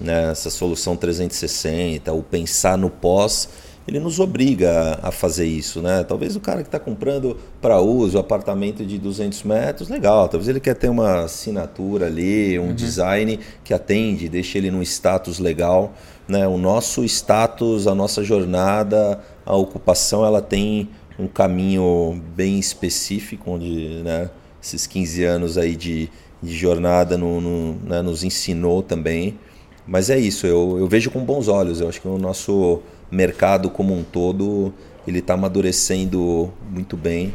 né, 0.00 0.30
essa 0.30 0.50
solução 0.50 0.96
360, 0.96 2.12
o 2.12 2.22
pensar 2.22 2.76
no 2.76 2.90
pós, 2.90 3.48
ele 3.86 4.00
nos 4.00 4.18
obriga 4.18 4.98
a 5.02 5.10
fazer 5.10 5.46
isso. 5.46 5.82
Né? 5.82 6.04
Talvez 6.04 6.36
o 6.36 6.40
cara 6.40 6.62
que 6.62 6.68
está 6.68 6.78
comprando 6.78 7.36
para 7.60 7.80
uso, 7.80 8.18
apartamento 8.18 8.84
de 8.84 8.98
200 8.98 9.42
metros, 9.42 9.88
legal. 9.88 10.28
Talvez 10.28 10.48
ele 10.48 10.60
quer 10.60 10.74
ter 10.74 10.88
uma 10.88 11.24
assinatura 11.24 12.06
ali, 12.06 12.58
um 12.58 12.68
uhum. 12.68 12.74
design 12.74 13.38
que 13.62 13.74
atende, 13.74 14.28
deixa 14.28 14.58
ele 14.58 14.70
num 14.70 14.82
status 14.82 15.38
legal. 15.38 15.92
Né? 16.26 16.46
O 16.46 16.56
nosso 16.56 17.04
status, 17.04 17.86
a 17.86 17.94
nossa 17.94 18.24
jornada, 18.24 19.20
a 19.44 19.54
ocupação, 19.54 20.24
ela 20.24 20.40
tem 20.40 20.88
um 21.18 21.26
caminho 21.26 22.20
bem 22.34 22.58
específico, 22.58 23.50
onde 23.52 24.02
né, 24.02 24.30
esses 24.62 24.86
15 24.86 25.24
anos 25.24 25.58
aí 25.58 25.76
de, 25.76 26.08
de 26.42 26.54
jornada 26.56 27.16
no, 27.16 27.40
no, 27.40 27.74
né, 27.84 28.02
nos 28.02 28.24
ensinou 28.24 28.82
também. 28.82 29.38
Mas 29.86 30.10
é 30.10 30.18
isso, 30.18 30.46
eu, 30.46 30.78
eu 30.78 30.88
vejo 30.88 31.10
com 31.10 31.20
bons 31.24 31.48
olhos. 31.48 31.80
Eu 31.80 31.88
acho 31.88 32.00
que 32.00 32.08
o 32.08 32.18
nosso 32.18 32.80
mercado 33.10 33.70
como 33.70 33.94
um 33.94 34.02
todo 34.02 34.72
ele 35.06 35.18
está 35.18 35.34
amadurecendo 35.34 36.52
muito 36.70 36.96
bem 36.96 37.34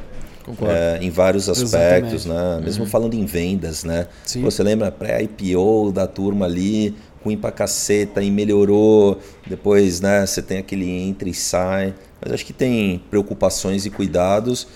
é, 0.68 0.98
em 1.02 1.10
vários 1.10 1.48
aspectos, 1.48 2.26
né? 2.26 2.60
Mesmo 2.64 2.84
uhum. 2.84 2.90
falando 2.90 3.14
em 3.14 3.26
vendas, 3.26 3.84
né? 3.84 4.08
Sim. 4.26 4.42
Você 4.42 4.64
lembra 4.64 4.92
pré-IPO 4.92 5.92
da 5.92 6.08
turma 6.08 6.46
ali, 6.46 6.96
ruim 7.24 7.38
pra 7.38 7.52
caceta 7.52 8.22
e 8.22 8.32
melhorou. 8.32 9.20
Depois, 9.48 10.02
né? 10.02 10.26
Você 10.26 10.42
tem 10.42 10.58
aquele 10.58 10.90
entra 10.90 11.30
e 11.30 11.34
sai. 11.34 11.94
Mas 12.22 12.34
acho 12.34 12.46
que 12.46 12.54
tem 12.54 13.02
preocupações 13.10 13.86
e 13.86 13.90
cuidados. 13.90 14.68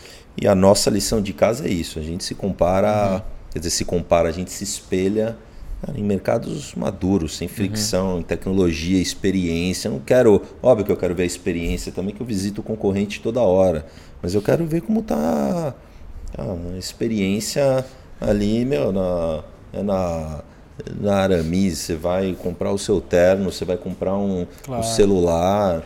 E 0.41 0.47
a 0.47 0.55
nossa 0.55 0.89
lição 0.89 1.21
de 1.21 1.33
casa 1.33 1.67
é 1.67 1.71
isso. 1.71 1.99
A 1.99 2.01
gente 2.01 2.23
se 2.23 2.33
compara, 2.33 3.15
uhum. 3.15 3.21
quer 3.51 3.59
dizer, 3.59 3.71
se 3.71 3.85
compara, 3.85 4.29
a 4.29 4.31
gente 4.31 4.51
se 4.51 4.63
espelha 4.63 5.37
cara, 5.85 5.99
em 5.99 6.03
mercados 6.03 6.73
maduros, 6.73 7.37
sem 7.37 7.47
fricção, 7.47 8.13
uhum. 8.13 8.19
em 8.19 8.23
tecnologia, 8.23 8.99
experiência. 8.99 9.89
Eu 9.89 9.93
não 9.93 9.99
quero, 9.99 10.41
óbvio 10.61 10.85
que 10.85 10.91
eu 10.91 10.97
quero 10.97 11.13
ver 11.13 11.23
a 11.23 11.27
experiência 11.27 11.91
também, 11.91 12.15
que 12.15 12.21
eu 12.21 12.25
visito 12.25 12.61
o 12.61 12.63
concorrente 12.63 13.21
toda 13.21 13.41
hora. 13.41 13.85
Mas 14.21 14.33
eu 14.33 14.41
quero 14.41 14.65
ver 14.65 14.81
como 14.81 15.01
está 15.01 15.75
a 16.37 16.77
experiência 16.77 17.85
ali, 18.19 18.65
meu, 18.65 18.91
na, 18.91 19.43
é 19.71 19.83
na, 19.83 20.43
na 20.99 21.15
Aramis. 21.15 21.77
Você 21.79 21.95
vai 21.95 22.35
comprar 22.41 22.71
o 22.71 22.77
seu 22.77 22.99
terno, 23.01 23.51
você 23.51 23.65
vai 23.65 23.77
comprar 23.77 24.15
um, 24.15 24.45
claro. 24.63 24.81
um 24.81 24.83
celular 24.83 25.83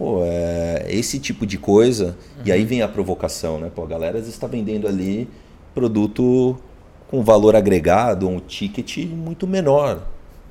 Pô, 0.00 0.22
é 0.24 0.86
esse 0.88 1.18
tipo 1.18 1.44
de 1.44 1.58
coisa. 1.58 2.16
Uhum. 2.38 2.42
E 2.46 2.52
aí 2.52 2.64
vem 2.64 2.80
a 2.80 2.88
provocação, 2.88 3.60
né? 3.60 3.70
Pô, 3.74 3.84
a 3.84 3.86
galera 3.86 4.18
está 4.18 4.46
vendendo 4.46 4.88
ali 4.88 5.28
produto 5.74 6.56
com 7.10 7.22
valor 7.22 7.54
agregado, 7.54 8.26
um 8.26 8.40
ticket 8.40 8.96
muito 9.04 9.46
menor. 9.46 10.06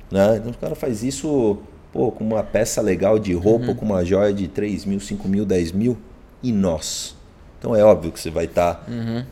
Né? 0.08 0.36
Então 0.36 0.52
o 0.52 0.56
cara 0.56 0.76
faz 0.76 1.02
isso 1.02 1.58
pô, 1.92 2.12
com 2.12 2.22
uma 2.22 2.44
peça 2.44 2.80
legal 2.80 3.18
de 3.18 3.34
roupa, 3.34 3.66
uhum. 3.66 3.74
com 3.74 3.84
uma 3.84 4.04
joia 4.04 4.32
de 4.32 4.46
3 4.46 4.84
mil, 4.84 5.00
5 5.00 5.26
mil, 5.26 5.44
10 5.44 5.72
mil. 5.72 5.98
E 6.40 6.52
nós? 6.52 7.16
Então 7.58 7.74
é 7.74 7.82
óbvio 7.82 8.12
que 8.12 8.20
você 8.20 8.30
vai 8.30 8.44
estar 8.44 8.74
tá 8.74 8.84
uhum. 8.88 9.24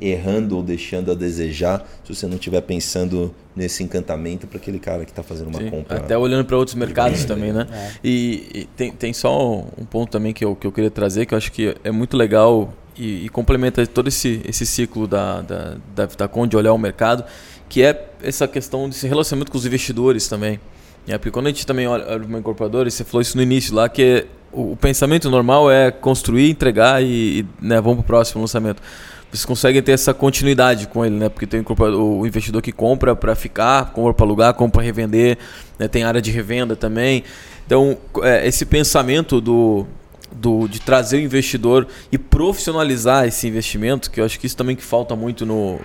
Errando 0.00 0.56
ou 0.56 0.62
deixando 0.62 1.10
a 1.12 1.14
desejar 1.14 1.86
se 2.04 2.14
você 2.14 2.26
não 2.26 2.34
estiver 2.34 2.60
pensando 2.60 3.34
nesse 3.54 3.82
encantamento 3.82 4.46
para 4.46 4.58
aquele 4.58 4.78
cara 4.78 5.04
que 5.04 5.10
está 5.10 5.22
fazendo 5.22 5.48
uma 5.48 5.60
Sim, 5.60 5.70
compra. 5.70 5.98
Até 5.98 6.18
olhando 6.18 6.44
para 6.44 6.56
outros 6.56 6.74
mercados 6.74 7.24
também, 7.24 7.52
né? 7.52 7.66
É. 7.72 7.90
E, 8.02 8.46
e, 8.54 8.64
tem, 8.76 8.92
tem 8.92 9.12
só 9.12 9.58
um 9.78 9.84
ponto 9.84 10.10
também 10.10 10.32
que 10.32 10.44
eu, 10.44 10.56
que 10.56 10.66
eu 10.66 10.72
queria 10.72 10.90
trazer 10.90 11.26
que 11.26 11.34
eu 11.34 11.38
acho 11.38 11.52
que 11.52 11.76
é 11.84 11.90
muito 11.90 12.16
legal 12.16 12.72
e, 12.96 13.26
e 13.26 13.28
complementa 13.28 13.86
todo 13.86 14.08
esse, 14.08 14.40
esse 14.44 14.66
ciclo 14.66 15.06
da, 15.06 15.40
da, 15.40 15.76
da 15.94 16.06
Vitacom 16.06 16.46
de 16.46 16.56
olhar 16.56 16.72
o 16.72 16.78
mercado, 16.78 17.24
que 17.68 17.82
é 17.82 18.08
essa 18.22 18.46
questão 18.48 18.88
desse 18.88 19.06
relacionamento 19.06 19.50
com 19.50 19.58
os 19.58 19.66
investidores 19.66 20.28
também. 20.28 20.60
É, 21.06 21.18
porque 21.18 21.30
quando 21.30 21.46
a 21.46 21.50
gente 21.50 21.66
também 21.66 21.86
olha 21.86 22.04
para 22.04 22.16
uma 22.16 22.38
incorporadora, 22.38 22.90
você 22.90 23.04
falou 23.04 23.20
isso 23.20 23.36
no 23.36 23.42
início 23.42 23.74
lá, 23.74 23.88
que 23.88 24.26
o, 24.50 24.72
o, 24.72 24.76
pensamento 24.76 25.28
normal 25.30 25.70
é 25.70 25.90
construir, 25.90 26.50
entregar 26.50 27.02
e, 27.02 27.40
e 27.40 27.46
né, 27.60 27.80
vamos 27.80 27.96
para 27.96 28.02
o 28.02 28.04
próximo 28.04 28.40
lançamento. 28.40 28.80
Vocês 29.34 29.44
conseguem 29.44 29.82
ter 29.82 29.90
essa 29.90 30.14
continuidade 30.14 30.86
com 30.86 31.04
ele, 31.04 31.16
né? 31.16 31.28
Porque 31.28 31.44
tem 31.44 31.60
o 31.60 32.24
investidor 32.24 32.62
que 32.62 32.70
compra 32.70 33.16
para 33.16 33.34
ficar, 33.34 33.90
compra 33.90 34.14
para 34.14 34.24
alugar, 34.24 34.54
compra 34.54 34.74
para 34.74 34.82
revender, 34.84 35.38
né? 35.76 35.88
tem 35.88 36.04
área 36.04 36.22
de 36.22 36.30
revenda 36.30 36.76
também. 36.76 37.24
Então, 37.66 37.98
é, 38.22 38.46
esse 38.46 38.64
pensamento 38.64 39.40
do, 39.40 39.88
do, 40.30 40.68
de 40.68 40.80
trazer 40.80 41.16
o 41.16 41.20
investidor 41.20 41.84
e 42.12 42.16
profissionalizar 42.16 43.26
esse 43.26 43.48
investimento, 43.48 44.08
que 44.08 44.20
eu 44.20 44.24
acho 44.24 44.38
que 44.38 44.46
isso 44.46 44.56
também 44.56 44.76
que 44.76 44.84
falta 44.84 45.16
muito 45.16 45.44
no, 45.44 45.80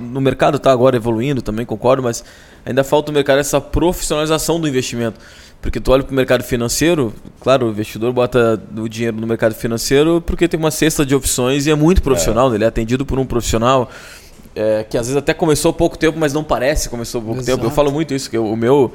no 0.00 0.22
mercado, 0.22 0.56
está 0.56 0.72
agora 0.72 0.96
evoluindo 0.96 1.42
também, 1.42 1.66
concordo, 1.66 2.02
mas 2.02 2.24
ainda 2.64 2.82
falta 2.82 3.12
no 3.12 3.16
mercado 3.16 3.40
essa 3.40 3.60
profissionalização 3.60 4.58
do 4.58 4.66
investimento. 4.66 5.20
Porque 5.60 5.80
tu 5.80 5.90
olha 5.90 6.02
para 6.02 6.12
o 6.12 6.14
mercado 6.14 6.44
financeiro, 6.44 7.12
claro, 7.40 7.66
o 7.66 7.70
investidor 7.70 8.12
bota 8.12 8.60
o 8.76 8.88
dinheiro 8.88 9.16
no 9.16 9.26
mercado 9.26 9.54
financeiro 9.54 10.20
porque 10.20 10.46
tem 10.46 10.58
uma 10.58 10.70
cesta 10.70 11.04
de 11.04 11.14
opções 11.14 11.66
e 11.66 11.70
é 11.70 11.74
muito 11.74 12.02
profissional, 12.02 12.52
é. 12.52 12.54
ele 12.54 12.64
é 12.64 12.66
atendido 12.66 13.04
por 13.04 13.18
um 13.18 13.26
profissional. 13.26 13.90
É, 14.54 14.84
que 14.88 14.96
às 14.96 15.06
vezes 15.06 15.18
até 15.18 15.34
começou 15.34 15.70
há 15.70 15.74
pouco 15.74 15.98
tempo, 15.98 16.18
mas 16.18 16.32
não 16.32 16.42
parece 16.42 16.88
começou 16.88 17.20
há 17.20 17.24
pouco 17.24 17.40
Exato. 17.40 17.58
tempo. 17.58 17.66
Eu 17.66 17.70
falo 17.70 17.92
muito 17.92 18.14
isso, 18.14 18.30
que 18.30 18.38
o 18.38 18.56
meu 18.56 18.94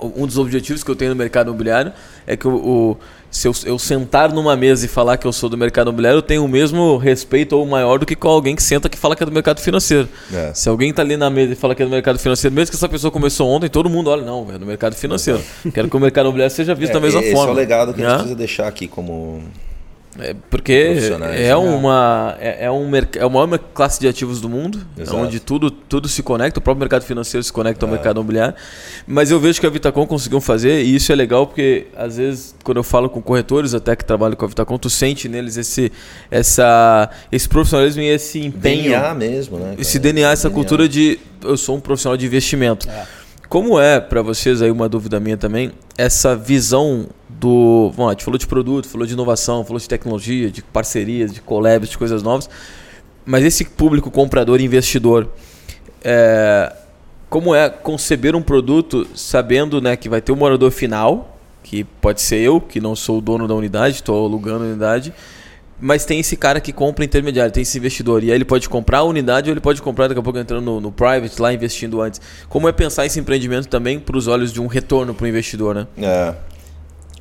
um 0.00 0.26
dos 0.26 0.38
objetivos 0.38 0.82
que 0.82 0.90
eu 0.90 0.96
tenho 0.96 1.10
no 1.10 1.16
mercado 1.16 1.48
imobiliário 1.48 1.92
é 2.26 2.36
que 2.36 2.46
o, 2.46 2.54
o 2.54 2.96
se 3.32 3.48
eu, 3.48 3.52
eu, 3.64 3.78
sentar 3.78 4.30
numa 4.30 4.54
mesa 4.54 4.84
e 4.84 4.88
falar 4.88 5.16
que 5.16 5.26
eu 5.26 5.32
sou 5.32 5.48
do 5.48 5.56
mercado 5.56 5.88
imobiliário, 5.88 6.18
eu 6.18 6.22
tenho 6.22 6.44
o 6.44 6.48
mesmo 6.48 6.98
respeito 6.98 7.56
ou 7.56 7.64
maior 7.66 7.98
do 7.98 8.04
que 8.04 8.14
com 8.14 8.28
alguém 8.28 8.54
que 8.54 8.62
senta 8.62 8.90
que 8.90 8.98
fala 8.98 9.16
que 9.16 9.22
é 9.22 9.26
do 9.26 9.32
mercado 9.32 9.58
financeiro. 9.58 10.06
É. 10.30 10.52
Se 10.52 10.68
alguém 10.68 10.90
está 10.90 11.00
ali 11.00 11.16
na 11.16 11.30
mesa 11.30 11.54
e 11.54 11.56
fala 11.56 11.74
que 11.74 11.82
é 11.82 11.86
do 11.86 11.90
mercado 11.90 12.18
financeiro, 12.18 12.54
mesmo 12.54 12.70
que 12.70 12.76
essa 12.76 12.88
pessoa 12.90 13.10
começou 13.10 13.48
ontem, 13.48 13.70
todo 13.70 13.88
mundo 13.88 14.10
olha, 14.10 14.22
não, 14.22 14.46
é 14.54 14.58
do 14.58 14.66
mercado 14.66 14.94
financeiro. 14.94 15.40
Quero 15.72 15.88
que 15.88 15.96
o 15.96 16.00
mercado 16.00 16.26
imobiliário 16.26 16.54
seja 16.54 16.74
visto 16.74 16.90
é, 16.90 16.94
da 16.94 17.00
mesma 17.00 17.20
esse 17.20 17.32
forma. 17.32 17.44
Esse 17.44 17.50
é 17.50 17.54
o 17.54 17.56
legado 17.56 17.94
que 17.94 18.02
a 18.02 18.04
gente 18.04 18.14
precisa 18.16 18.36
deixar 18.36 18.68
aqui 18.68 18.86
como 18.86 19.42
é 20.18 20.34
porque 20.50 20.72
é 21.38 21.56
uma 21.56 22.36
é, 22.38 22.66
é, 22.66 22.70
um 22.70 22.94
é 22.94 23.22
a 23.22 23.28
maior 23.28 23.58
classe 23.72 23.98
de 23.98 24.06
ativos 24.06 24.42
do 24.42 24.48
mundo, 24.48 24.78
Exato. 24.96 25.16
onde 25.16 25.40
tudo, 25.40 25.70
tudo 25.70 26.06
se 26.06 26.22
conecta, 26.22 26.58
o 26.58 26.62
próprio 26.62 26.80
mercado 26.80 27.02
financeiro 27.02 27.42
se 27.42 27.52
conecta 27.52 27.86
ao 27.86 27.88
é. 27.88 27.92
mercado 27.92 28.16
imobiliário. 28.16 28.54
Mas 29.06 29.30
eu 29.30 29.40
vejo 29.40 29.58
que 29.58 29.66
a 29.66 29.70
Vitacom 29.70 30.06
conseguiu 30.06 30.40
fazer, 30.40 30.82
e 30.82 30.94
isso 30.94 31.10
é 31.12 31.14
legal 31.14 31.46
porque 31.46 31.86
às 31.96 32.18
vezes 32.18 32.54
quando 32.62 32.76
eu 32.76 32.84
falo 32.84 33.08
com 33.08 33.22
corretores 33.22 33.72
até 33.72 33.96
que 33.96 34.04
trabalham 34.04 34.36
com 34.36 34.44
a 34.44 34.48
Vitacom, 34.48 34.76
tu 34.76 34.90
sente 34.90 35.28
neles 35.28 35.56
esse 35.56 35.90
essa 36.30 37.08
esse 37.30 37.48
profissionalismo 37.48 38.02
e 38.02 38.08
esse 38.08 38.38
empenho, 38.38 38.90
DNA 38.90 39.14
mesmo, 39.14 39.58
né? 39.58 39.76
Esse 39.78 39.98
DNA, 39.98 40.30
essa 40.30 40.48
DNA. 40.48 40.54
cultura 40.54 40.88
de 40.88 41.18
eu 41.42 41.56
sou 41.56 41.76
um 41.76 41.80
profissional 41.80 42.18
de 42.18 42.26
investimento. 42.26 42.88
É. 42.88 43.06
Como 43.48 43.80
é 43.80 43.98
para 43.98 44.20
vocês 44.22 44.60
aí 44.62 44.70
uma 44.70 44.88
dúvida 44.88 45.18
minha 45.20 45.36
também, 45.36 45.72
essa 45.96 46.36
visão 46.36 47.08
do. 47.42 47.92
Bom, 47.96 48.08
a 48.08 48.12
gente 48.12 48.24
falou 48.24 48.38
de 48.38 48.46
produto, 48.46 48.88
falou 48.88 49.06
de 49.06 49.12
inovação, 49.12 49.64
falou 49.64 49.80
de 49.80 49.88
tecnologia, 49.88 50.50
de 50.50 50.62
parcerias, 50.62 51.32
de 51.32 51.40
collabs, 51.40 51.90
de 51.90 51.98
coisas 51.98 52.22
novas. 52.22 52.48
Mas 53.26 53.44
esse 53.44 53.64
público 53.64 54.10
comprador 54.10 54.60
e 54.60 54.64
investidor, 54.64 55.28
é, 56.02 56.72
como 57.28 57.54
é 57.54 57.68
conceber 57.68 58.36
um 58.36 58.42
produto 58.42 59.06
sabendo 59.14 59.80
né, 59.80 59.96
que 59.96 60.08
vai 60.08 60.20
ter 60.20 60.32
um 60.32 60.36
morador 60.36 60.70
final, 60.70 61.36
que 61.62 61.84
pode 61.84 62.20
ser 62.20 62.38
eu, 62.38 62.60
que 62.60 62.80
não 62.80 62.94
sou 62.94 63.18
o 63.18 63.20
dono 63.20 63.46
da 63.46 63.54
unidade, 63.54 63.96
estou 63.96 64.24
alugando 64.24 64.64
a 64.64 64.66
unidade, 64.68 65.12
mas 65.80 66.04
tem 66.04 66.20
esse 66.20 66.36
cara 66.36 66.60
que 66.60 66.72
compra 66.72 67.04
intermediário, 67.04 67.52
tem 67.52 67.62
esse 67.62 67.76
investidor. 67.76 68.22
E 68.22 68.30
aí 68.30 68.36
ele 68.36 68.44
pode 68.44 68.68
comprar 68.68 68.98
a 68.98 69.02
unidade 69.02 69.50
ou 69.50 69.54
ele 69.54 69.60
pode 69.60 69.82
comprar 69.82 70.06
daqui 70.06 70.20
a 70.20 70.22
pouco 70.22 70.38
entrando 70.38 70.64
no, 70.64 70.80
no 70.80 70.92
private, 70.92 71.40
lá 71.42 71.52
investindo 71.52 72.00
antes. 72.00 72.20
Como 72.48 72.68
é 72.68 72.72
pensar 72.72 73.04
esse 73.04 73.18
empreendimento 73.18 73.66
também 73.66 73.98
para 73.98 74.16
os 74.16 74.28
olhos 74.28 74.52
de 74.52 74.60
um 74.60 74.68
retorno 74.68 75.12
para 75.12 75.24
o 75.24 75.28
investidor, 75.28 75.74
né? 75.74 75.86
É. 75.98 76.51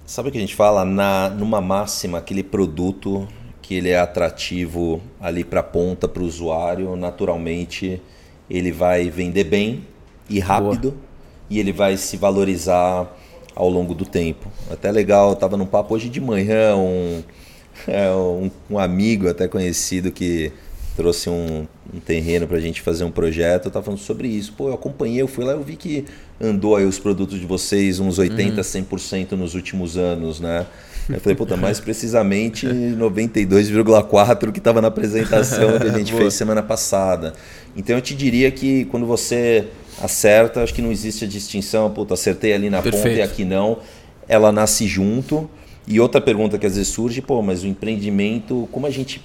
Sabe 0.06 0.30
o 0.30 0.32
que 0.32 0.38
a 0.38 0.42
gente 0.42 0.56
fala? 0.56 0.84
Na, 0.84 1.30
numa 1.30 1.62
máxima, 1.62 2.18
aquele 2.18 2.44
produto 2.44 3.28
que 3.62 3.76
ele 3.76 3.90
é 3.90 4.00
atrativo 4.00 5.02
ali 5.20 5.44
para 5.44 5.62
a 5.62 5.64
ponta, 5.64 6.08
para 6.08 6.22
o 6.22 6.26
usuário, 6.26 6.96
naturalmente 6.96 8.02
ele 8.50 8.72
vai 8.72 9.10
vender 9.10 9.46
bem 9.46 9.86
e 10.30 10.40
rápido 10.40 10.92
Boa. 10.92 11.04
e 11.50 11.60
ele 11.60 11.72
vai 11.72 11.96
se 11.96 12.18
valorizar 12.18 13.08
ao 13.56 13.70
longo 13.70 13.94
do 13.94 14.06
tempo. 14.06 14.52
Até 14.70 14.92
legal, 14.92 15.30
eu 15.30 15.34
estava 15.34 15.56
num 15.56 15.66
papo 15.66 15.94
hoje 15.94 16.10
de 16.10 16.20
manhã, 16.20 16.76
um 16.76 17.24
é, 17.88 18.12
um, 18.12 18.52
um, 18.70 18.78
amigo 18.78 19.30
até 19.30 19.48
conhecido 19.48 20.12
que 20.12 20.52
trouxe 20.96 21.30
um, 21.30 21.66
um 21.94 22.00
terreno 22.00 22.48
para 22.48 22.58
a 22.58 22.60
gente 22.60 22.82
fazer 22.82 23.04
um 23.04 23.12
projeto, 23.12 23.66
eu 23.66 23.72
tava 23.72 23.86
falando 23.86 24.00
sobre 24.00 24.28
isso. 24.28 24.54
Pô, 24.54 24.70
eu 24.70 24.74
acompanhei, 24.74 25.22
eu 25.22 25.28
fui 25.28 25.46
lá, 25.46 25.54
eu 25.54 25.64
vi 25.64 25.76
que 25.76 26.06
andou 26.40 26.76
aí 26.76 26.86
os 26.86 27.00
produtos 27.00 27.40
de 27.40 27.46
vocês 27.46 28.00
uns 28.00 28.20
80, 28.20 28.56
uhum. 28.56 28.62
100% 28.62 29.32
nos 29.34 29.56
últimos 29.56 29.98
anos, 29.98 30.40
né? 30.40 30.66
Eu 31.10 31.20
falei, 31.20 31.36
puta, 31.36 31.58
mais 31.58 31.80
precisamente 31.80 32.68
92,4 32.68 34.52
que 34.52 34.60
estava 34.60 34.82
na 34.82 34.88
apresentação 34.88 35.80
que 35.80 35.88
a 35.88 35.92
gente 35.98 36.14
fez 36.14 36.34
semana 36.34 36.62
passada. 36.62 37.34
Então 37.76 37.96
eu 37.96 38.02
te 38.02 38.14
diria 38.14 38.52
que 38.52 38.86
quando 38.86 39.06
você 39.06 39.68
acerta, 40.02 40.64
acho 40.64 40.74
que 40.74 40.82
não 40.82 40.92
existe 40.92 41.26
a 41.26 41.28
distinção, 41.28 41.90
puta, 41.92 42.14
acertei 42.14 42.54
ali 42.54 42.70
na 42.70 42.82
Perfeito. 42.82 43.04
ponta 43.04 43.16
e 43.16 43.22
aqui 43.22 43.44
não. 43.44 43.80
Ela 44.28 44.52
nasce 44.52 44.88
junto. 44.88 45.50
E 45.88 46.00
outra 46.00 46.22
pergunta 46.22 46.58
que 46.58 46.66
às 46.66 46.76
vezes 46.76 46.90
surge, 46.90 47.22
pô, 47.22 47.42
mas 47.42 47.64
o 47.64 47.68
empreendimento, 47.68 48.70
como 48.72 48.86
a 48.86 48.90
gente 48.90 49.22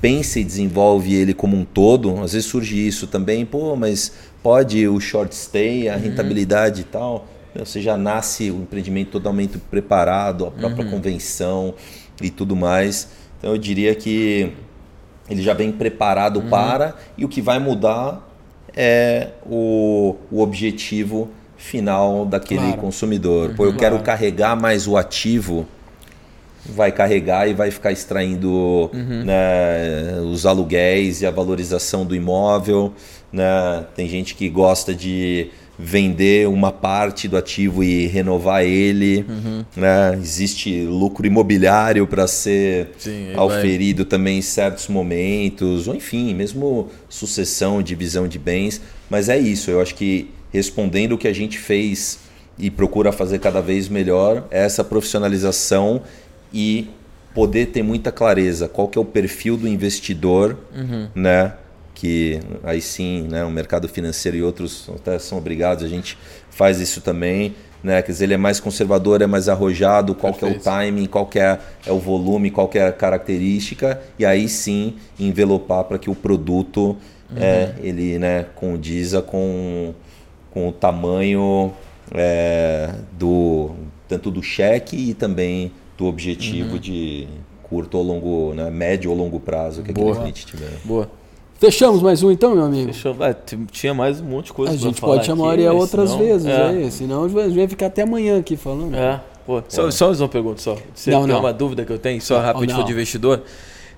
pensa 0.00 0.38
e 0.38 0.44
desenvolve 0.44 1.14
ele 1.14 1.32
como 1.32 1.56
um 1.56 1.64
todo, 1.64 2.20
às 2.20 2.32
vezes 2.32 2.48
surge 2.48 2.86
isso 2.86 3.06
também, 3.06 3.44
pô, 3.44 3.74
mas 3.76 4.12
pode 4.42 4.86
o 4.86 5.00
short 5.00 5.34
stay, 5.34 5.88
a 5.88 5.94
uhum. 5.94 6.02
rentabilidade 6.02 6.82
e 6.82 6.84
tal, 6.84 7.26
você 7.54 7.80
já 7.80 7.96
nasce 7.96 8.50
o 8.50 8.56
empreendimento 8.56 9.10
totalmente 9.10 9.58
preparado, 9.58 10.46
a 10.46 10.50
própria 10.50 10.84
uhum. 10.84 10.90
convenção 10.90 11.74
e 12.20 12.30
tudo 12.30 12.54
mais. 12.54 13.08
Então 13.38 13.52
eu 13.52 13.58
diria 13.58 13.94
que 13.94 14.52
ele 15.28 15.42
já 15.42 15.54
vem 15.54 15.72
preparado 15.72 16.40
uhum. 16.40 16.48
para 16.48 16.94
e 17.16 17.24
o 17.24 17.28
que 17.28 17.40
vai 17.40 17.58
mudar 17.58 18.26
é 18.76 19.30
o, 19.44 20.16
o 20.30 20.40
objetivo 20.40 21.30
final 21.56 22.26
daquele 22.26 22.60
claro. 22.60 22.76
consumidor. 22.78 23.54
Pô, 23.54 23.64
eu 23.64 23.70
uhum. 23.70 23.76
quero 23.76 23.98
carregar 24.00 24.54
mais 24.54 24.86
o 24.86 24.96
ativo 24.96 25.66
vai 26.74 26.92
carregar 26.92 27.48
e 27.48 27.54
vai 27.54 27.70
ficar 27.70 27.92
extraindo 27.92 28.90
uhum. 28.92 29.24
né, 29.24 30.20
os 30.30 30.46
aluguéis 30.46 31.22
e 31.22 31.26
a 31.26 31.30
valorização 31.30 32.04
do 32.04 32.14
imóvel. 32.14 32.92
Né? 33.32 33.84
Tem 33.94 34.08
gente 34.08 34.34
que 34.34 34.48
gosta 34.48 34.94
de 34.94 35.50
vender 35.78 36.48
uma 36.48 36.72
parte 36.72 37.28
do 37.28 37.36
ativo 37.36 37.84
e 37.84 38.06
renovar 38.06 38.64
ele. 38.64 39.24
Uhum. 39.28 39.64
Né? 39.76 40.18
Existe 40.20 40.82
lucro 40.82 41.26
imobiliário 41.26 42.06
para 42.06 42.26
ser 42.26 42.90
Sim, 42.98 43.32
auferido 43.34 44.02
vai. 44.02 44.10
também 44.10 44.38
em 44.38 44.42
certos 44.42 44.88
momentos, 44.88 45.86
ou 45.86 45.94
enfim, 45.94 46.34
mesmo 46.34 46.88
sucessão, 47.08 47.82
divisão 47.82 48.26
de 48.26 48.38
bens. 48.38 48.80
Mas 49.10 49.28
é 49.28 49.38
isso, 49.38 49.70
eu 49.70 49.80
acho 49.80 49.94
que 49.94 50.30
respondendo 50.52 51.12
o 51.12 51.18
que 51.18 51.28
a 51.28 51.32
gente 51.32 51.58
fez 51.58 52.20
e 52.58 52.70
procura 52.70 53.12
fazer 53.12 53.38
cada 53.38 53.60
vez 53.60 53.88
melhor, 53.88 54.46
é 54.50 54.64
essa 54.64 54.82
profissionalização 54.82 56.02
e 56.52 56.88
poder 57.34 57.66
ter 57.66 57.82
muita 57.82 58.10
clareza 58.10 58.66
qual 58.66 58.88
que 58.88 58.96
é 58.96 59.00
o 59.00 59.04
perfil 59.04 59.58
do 59.58 59.68
investidor, 59.68 60.56
uhum. 60.74 61.08
né? 61.14 61.52
Que 61.94 62.40
aí 62.62 62.80
sim, 62.80 63.28
né, 63.30 63.44
o 63.44 63.50
mercado 63.50 63.88
financeiro 63.88 64.36
e 64.38 64.42
outros 64.42 64.88
até 64.94 65.18
são 65.18 65.36
obrigados, 65.36 65.84
a 65.84 65.88
gente 65.88 66.16
faz 66.50 66.80
isso 66.80 67.00
também, 67.02 67.54
né? 67.82 68.00
Quer 68.00 68.12
dizer, 68.12 68.24
ele 68.24 68.34
é 68.34 68.38
mais 68.38 68.58
conservador, 68.58 69.20
é 69.20 69.26
mais 69.26 69.50
arrojado, 69.50 70.14
qual 70.14 70.32
que 70.32 70.44
é 70.44 70.48
o 70.48 70.58
timing, 70.58 71.06
qual 71.06 71.26
que 71.26 71.38
é, 71.38 71.58
é 71.86 71.92
o 71.92 71.98
volume, 71.98 72.50
qual 72.50 72.68
que 72.68 72.78
é 72.78 72.86
a 72.86 72.92
característica, 72.92 74.00
e 74.18 74.24
aí 74.24 74.48
sim 74.48 74.94
envelopar 75.20 75.84
para 75.84 75.98
que 75.98 76.08
o 76.08 76.14
produto 76.14 76.96
uhum. 77.30 77.36
é, 77.38 77.74
ele 77.82 78.18
né, 78.18 78.46
condiza 78.54 79.20
com, 79.20 79.94
com 80.50 80.68
o 80.68 80.72
tamanho 80.72 81.72
é, 82.14 82.94
do 83.12 83.72
tanto 84.08 84.30
do 84.30 84.42
cheque 84.42 85.10
e 85.10 85.14
também 85.14 85.70
do 85.96 86.06
objetivo 86.06 86.74
uhum. 86.74 86.78
de 86.78 87.26
curto 87.62 87.98
ou 87.98 88.04
longo, 88.04 88.54
né, 88.54 88.70
médio 88.70 89.10
ou 89.10 89.16
longo 89.16 89.40
prazo 89.40 89.82
que 89.82 89.92
Boa. 89.92 90.10
aquele 90.10 90.32
cliente 90.32 90.46
tiver. 90.46 90.70
Boa. 90.84 91.10
Fechamos 91.58 92.02
mais 92.02 92.22
um 92.22 92.30
então, 92.30 92.54
meu 92.54 92.64
amigo? 92.64 92.92
Fechou. 92.92 93.16
É, 93.20 93.34
tinha 93.70 93.94
mais 93.94 94.20
um 94.20 94.24
monte 94.24 94.46
de 94.46 94.52
coisa 94.52 94.74
A 94.74 94.76
gente 94.76 95.00
pode 95.00 95.24
chamar 95.24 95.44
o 95.44 95.48
Ariel 95.48 95.76
outras 95.76 96.10
senão, 96.10 96.24
vezes, 96.24 96.46
é. 96.46 96.66
aí, 96.66 96.90
senão 96.90 97.24
a 97.24 97.28
gente 97.28 97.56
vai 97.56 97.68
ficar 97.68 97.86
até 97.86 98.02
amanhã 98.02 98.38
aqui 98.38 98.56
falando. 98.56 98.94
É. 98.94 99.20
Pô, 99.46 99.62
só, 99.68 99.90
só 99.90 100.06
mais 100.08 100.20
uma 100.20 100.28
pergunta 100.28 100.60
só. 100.60 100.76
Você 100.94 101.10
não, 101.10 101.20
tem 101.20 101.32
não. 101.32 101.40
uma 101.40 101.52
dúvida 101.52 101.84
que 101.84 101.92
eu 101.92 101.98
tenho, 101.98 102.20
só 102.20 102.40
rápido 102.40 102.84
de 102.84 102.92
investidor. 102.92 103.42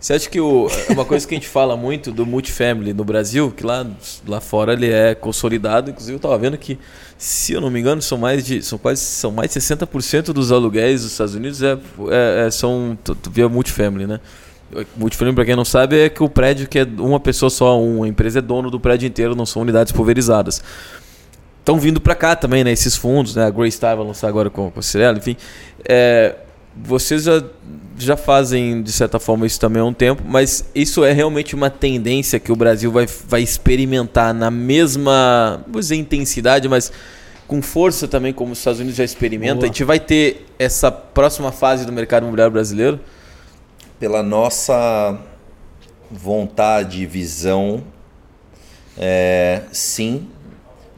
Você 0.00 0.12
acha 0.12 0.30
que 0.30 0.40
o, 0.40 0.68
é 0.88 0.92
uma 0.92 1.04
coisa 1.04 1.26
que 1.26 1.34
a 1.34 1.36
gente 1.36 1.48
fala 1.48 1.76
muito 1.76 2.12
do 2.12 2.24
multifamily 2.24 2.92
no 2.92 3.04
Brasil, 3.04 3.50
que 3.50 3.66
lá, 3.66 3.84
lá 4.26 4.40
fora 4.40 4.72
ele 4.72 4.88
é 4.88 5.12
consolidado, 5.12 5.90
inclusive 5.90 6.14
eu 6.14 6.18
estava 6.18 6.38
vendo 6.38 6.56
que, 6.56 6.78
se 7.16 7.52
eu 7.52 7.60
não 7.60 7.68
me 7.68 7.80
engano, 7.80 8.00
são 8.00 8.16
mais 8.16 8.44
de 8.46 8.62
são 8.62 8.78
quase 8.78 9.00
são 9.00 9.32
mais 9.32 9.52
de 9.52 9.58
60% 9.58 10.32
dos 10.32 10.52
aluguéis 10.52 11.02
dos 11.02 11.12
Estados 11.12 11.34
Unidos 11.34 11.62
é, 11.62 11.76
é, 12.10 12.46
é 12.46 12.50
são 12.50 12.96
via 13.30 13.48
multifamily, 13.48 14.06
né? 14.06 14.20
Multifamily, 14.96 15.34
para 15.34 15.46
quem 15.46 15.56
não 15.56 15.64
sabe, 15.64 15.98
é 15.98 16.08
que 16.08 16.22
o 16.22 16.28
prédio 16.28 16.68
que 16.68 16.78
é 16.78 16.84
uma 16.84 17.18
pessoa 17.18 17.50
só, 17.50 17.80
uma 17.80 18.06
empresa 18.06 18.38
é 18.38 18.42
dono 18.42 18.70
do 18.70 18.78
prédio 18.78 19.06
inteiro, 19.08 19.34
não 19.34 19.46
são 19.46 19.62
unidades 19.62 19.92
pulverizadas. 19.92 20.62
Estão 21.58 21.78
vindo 21.78 22.00
para 22.00 22.14
cá 22.14 22.36
também, 22.36 22.62
né? 22.62 22.70
Esses 22.70 22.94
fundos, 22.94 23.34
né? 23.34 23.46
A 23.46 23.50
Greystar 23.50 23.96
vai 23.96 24.06
lançar 24.06 24.28
agora 24.28 24.48
com, 24.48 24.70
com 24.70 24.78
a 24.78 24.82
Cirela, 24.82 25.18
enfim. 25.18 25.36
É, 25.86 26.36
vocês 26.76 27.24
já, 27.24 27.42
já 28.04 28.16
fazem, 28.16 28.82
de 28.82 28.92
certa 28.92 29.18
forma, 29.18 29.46
isso 29.46 29.58
também 29.58 29.82
há 29.82 29.84
um 29.84 29.92
tempo, 29.92 30.22
mas 30.26 30.64
isso 30.74 31.04
é 31.04 31.12
realmente 31.12 31.54
uma 31.54 31.70
tendência 31.70 32.38
que 32.38 32.52
o 32.52 32.56
Brasil 32.56 32.90
vai, 32.90 33.06
vai 33.26 33.42
experimentar 33.42 34.32
na 34.32 34.50
mesma, 34.50 35.64
vou 35.66 35.80
dizer, 35.80 35.96
intensidade, 35.96 36.68
mas 36.68 36.92
com 37.46 37.62
força 37.62 38.06
também, 38.06 38.32
como 38.32 38.52
os 38.52 38.58
Estados 38.58 38.78
Unidos 38.78 38.96
já 38.96 39.04
experimentam. 39.04 39.62
A 39.64 39.66
gente 39.66 39.82
vai 39.82 39.98
ter 39.98 40.46
essa 40.58 40.90
próxima 40.90 41.50
fase 41.50 41.86
do 41.86 41.92
mercado 41.92 42.22
imobiliário 42.22 42.52
brasileiro? 42.52 43.00
Pela 43.98 44.22
nossa 44.22 45.18
vontade 46.10 47.02
e 47.02 47.06
visão, 47.06 47.82
é, 48.96 49.62
sim, 49.72 50.28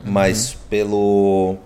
uhum. 0.05 0.11
mas 0.12 0.55
pelo 0.68 1.57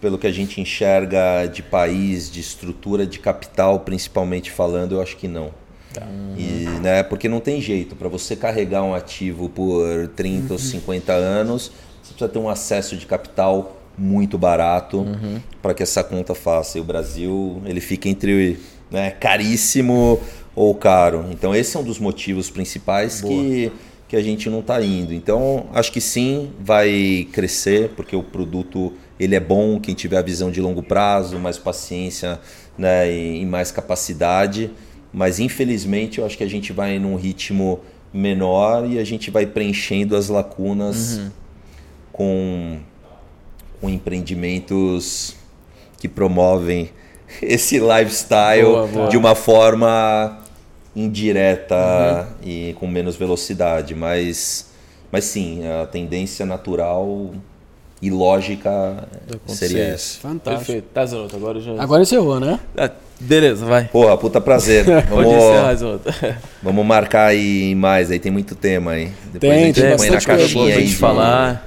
pelo 0.00 0.18
que 0.18 0.26
a 0.26 0.32
gente 0.32 0.60
enxerga 0.60 1.46
de 1.46 1.62
país, 1.62 2.30
de 2.30 2.40
estrutura 2.40 3.06
de 3.06 3.18
capital, 3.18 3.80
principalmente 3.80 4.50
falando, 4.50 4.96
eu 4.96 5.02
acho 5.02 5.16
que 5.16 5.28
não. 5.28 5.50
Tá. 5.92 6.06
E, 6.36 6.66
né, 6.80 7.02
porque 7.02 7.28
não 7.28 7.40
tem 7.40 7.60
jeito. 7.60 7.96
Para 7.96 8.08
você 8.08 8.36
carregar 8.36 8.82
um 8.82 8.94
ativo 8.94 9.48
por 9.48 10.08
30 10.08 10.46
uhum. 10.46 10.52
ou 10.52 10.58
50 10.58 11.12
anos, 11.12 11.72
você 12.02 12.12
precisa 12.12 12.28
ter 12.28 12.38
um 12.38 12.48
acesso 12.48 12.96
de 12.96 13.06
capital 13.06 13.76
muito 13.98 14.38
barato 14.38 14.98
uhum. 14.98 15.40
para 15.60 15.74
que 15.74 15.82
essa 15.82 16.02
conta 16.02 16.34
faça. 16.34 16.78
E 16.78 16.80
o 16.80 16.84
Brasil 16.84 17.60
ele 17.66 17.80
fica 17.80 18.08
entre 18.08 18.58
né, 18.90 19.10
caríssimo 19.10 20.20
ou 20.54 20.74
caro. 20.74 21.26
Então 21.30 21.54
esse 21.54 21.76
é 21.76 21.80
um 21.80 21.84
dos 21.84 21.98
motivos 21.98 22.50
principais 22.50 23.20
que, 23.20 23.72
que 24.10 24.16
a 24.16 24.22
gente 24.22 24.50
não 24.50 24.58
está 24.58 24.82
indo. 24.82 25.14
Então 25.14 25.66
acho 25.72 25.92
que 25.92 26.00
sim, 26.00 26.50
vai 26.58 27.28
crescer, 27.30 27.90
porque 27.90 28.16
o 28.16 28.24
produto 28.24 28.92
ele 29.20 29.36
é 29.36 29.40
bom, 29.40 29.78
quem 29.78 29.94
tiver 29.94 30.18
a 30.18 30.22
visão 30.22 30.50
de 30.50 30.60
longo 30.60 30.82
prazo, 30.82 31.38
mais 31.38 31.58
paciência 31.58 32.40
né, 32.76 33.08
e, 33.08 33.40
e 33.40 33.46
mais 33.46 33.70
capacidade. 33.70 34.68
Mas 35.12 35.38
infelizmente 35.38 36.18
eu 36.18 36.26
acho 36.26 36.36
que 36.36 36.42
a 36.42 36.48
gente 36.48 36.72
vai 36.72 36.98
num 36.98 37.14
ritmo 37.14 37.78
menor 38.12 38.84
e 38.84 38.98
a 38.98 39.04
gente 39.04 39.30
vai 39.30 39.46
preenchendo 39.46 40.16
as 40.16 40.28
lacunas 40.28 41.18
uhum. 41.18 41.30
com, 42.12 42.78
com 43.80 43.88
empreendimentos 43.88 45.36
que 45.98 46.08
promovem 46.08 46.90
esse 47.40 47.78
lifestyle 47.78 48.64
boa, 48.64 48.86
boa. 48.88 49.08
de 49.08 49.16
uma 49.16 49.36
forma 49.36 50.39
indireta 50.94 52.28
uhum. 52.42 52.48
e 52.48 52.72
com 52.74 52.86
menos 52.86 53.16
velocidade. 53.16 53.94
Mas, 53.94 54.70
mas 55.10 55.24
sim, 55.24 55.62
a 55.66 55.86
tendência 55.86 56.44
natural 56.44 57.30
e 58.02 58.10
lógica 58.10 59.08
seria 59.46 59.84
essa. 59.84 60.20
Fantástico. 60.20 60.66
Perfeito. 60.66 60.84
Tá, 60.92 61.04
Zanotto, 61.04 61.36
agora 61.36 61.60
já. 61.60 61.82
Agora 61.82 62.02
encerrou, 62.02 62.40
né? 62.40 62.58
Ah, 62.76 62.90
beleza, 63.20 63.64
vai. 63.66 63.84
Porra, 63.88 64.16
puta 64.16 64.40
prazer. 64.40 64.84
Vamos, 65.08 65.26
encerrar, 65.26 66.38
vamos 66.62 66.86
marcar 66.86 67.26
aí 67.26 67.74
mais, 67.74 68.10
aí 68.10 68.18
tem 68.18 68.32
muito 68.32 68.54
tema 68.54 68.92
aí. 68.92 69.12
Depois 69.32 69.40
tem, 69.40 69.52
a 69.52 69.66
gente 69.66 69.80
tem 69.80 69.96
põe 69.96 70.10
na 70.10 70.20
caixinha 70.20 70.76
aí. 70.76 70.86
De 70.86 70.96
falar. 70.96 71.66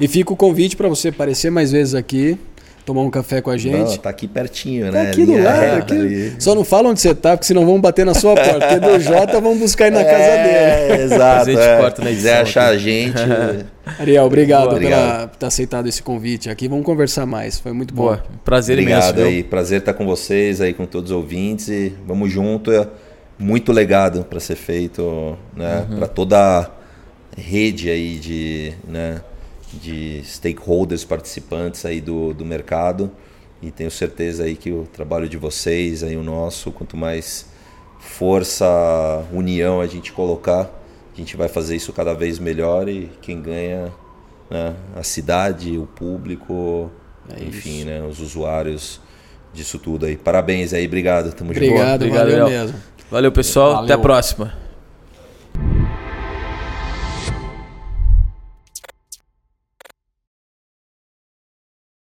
E 0.00 0.08
fica 0.08 0.32
o 0.32 0.36
convite 0.36 0.76
para 0.76 0.88
você 0.88 1.08
aparecer 1.08 1.50
mais 1.50 1.70
vezes 1.70 1.94
aqui 1.94 2.38
tomar 2.84 3.02
um 3.02 3.10
café 3.10 3.40
com 3.40 3.50
a 3.50 3.56
gente. 3.56 3.76
Não, 3.76 3.96
tá 3.96 4.10
aqui 4.10 4.26
pertinho, 4.26 4.86
tá 4.86 4.92
né? 4.92 5.10
Aqui 5.10 5.24
do 5.24 5.42
lado. 5.42 5.78
Aqui. 5.78 6.32
Só 6.38 6.54
não 6.54 6.64
fala 6.64 6.88
onde 6.88 7.00
você 7.00 7.14
tá, 7.14 7.36
porque 7.36 7.46
senão 7.46 7.64
vão 7.64 7.80
bater 7.80 8.04
na 8.04 8.14
sua 8.14 8.34
porta. 8.34 8.58
Porque 8.58 8.80
do 8.80 9.00
Jota 9.00 9.40
vão 9.40 9.56
buscar 9.56 9.86
aí 9.86 9.90
na 9.90 10.00
é, 10.00 10.04
casa 10.04 10.88
dele. 10.88 11.02
Exato. 11.02 11.40
a 11.40 11.44
gente 11.44 11.60
é. 11.60 11.78
corta 11.78 12.02
na 12.02 12.10
edição. 12.10 12.30
quiser 12.30 12.42
achar 12.42 12.66
aqui. 12.66 12.74
a 12.74 12.78
gente. 12.78 13.66
Ariel, 13.98 14.24
obrigado, 14.24 14.62
Boa, 14.62 14.74
obrigado. 14.74 15.28
por 15.30 15.36
ter 15.36 15.46
aceitado 15.46 15.88
esse 15.88 16.02
convite 16.02 16.48
aqui. 16.50 16.68
Vamos 16.68 16.84
conversar 16.84 17.26
mais. 17.26 17.58
Foi 17.58 17.72
muito 17.72 17.94
bom. 17.94 18.04
Boa. 18.04 18.24
Prazer 18.44 18.78
obrigado 18.78 19.18
imenso. 19.18 19.28
aí. 19.28 19.42
Prazer 19.42 19.80
estar 19.80 19.94
com 19.94 20.06
vocês 20.06 20.60
aí, 20.60 20.72
com 20.72 20.86
todos 20.86 21.10
os 21.10 21.16
ouvintes. 21.16 21.68
E 21.68 21.92
vamos 22.06 22.30
junto. 22.30 22.70
É 22.72 22.86
muito 23.38 23.72
legado 23.72 24.24
para 24.24 24.38
ser 24.40 24.56
feito, 24.56 25.36
né? 25.56 25.86
Uhum. 25.90 25.98
Para 25.98 26.06
toda 26.06 26.60
a 26.60 26.70
rede 27.36 27.90
aí 27.90 28.18
de, 28.18 28.72
né? 28.86 29.20
De 29.72 30.22
stakeholders 30.24 31.04
participantes 31.04 31.84
aí 31.84 32.00
do, 32.00 32.34
do 32.34 32.44
mercado 32.44 33.10
e 33.62 33.70
tenho 33.70 33.90
certeza 33.90 34.44
aí 34.44 34.56
que 34.56 34.72
o 34.72 34.86
trabalho 34.92 35.28
de 35.28 35.36
vocês, 35.36 36.02
aí 36.02 36.16
o 36.16 36.22
nosso, 36.22 36.72
quanto 36.72 36.96
mais 36.96 37.46
força, 38.00 38.66
união 39.32 39.80
a 39.80 39.86
gente 39.86 40.12
colocar, 40.12 40.68
a 41.12 41.16
gente 41.16 41.36
vai 41.36 41.48
fazer 41.48 41.76
isso 41.76 41.92
cada 41.92 42.12
vez 42.12 42.38
melhor 42.40 42.88
e 42.88 43.08
quem 43.22 43.40
ganha 43.40 43.92
né, 44.50 44.74
a 44.96 45.02
cidade, 45.04 45.78
o 45.78 45.86
público, 45.86 46.90
é 47.30 47.44
enfim, 47.44 47.84
né, 47.84 48.02
os 48.02 48.20
usuários 48.20 49.00
disso 49.54 49.78
tudo 49.78 50.06
aí. 50.06 50.16
Parabéns 50.16 50.74
aí, 50.74 50.86
obrigado, 50.86 51.32
tamo 51.32 51.52
obrigado, 51.52 52.04
junto. 52.04 52.16
Obrigado, 52.16 52.28
valeu 52.30 52.48
mesmo. 52.48 52.78
Valeu, 53.10 53.30
pessoal, 53.30 53.74
valeu. 53.74 53.84
até 53.84 53.92
a 53.92 53.98
próxima. 53.98 54.61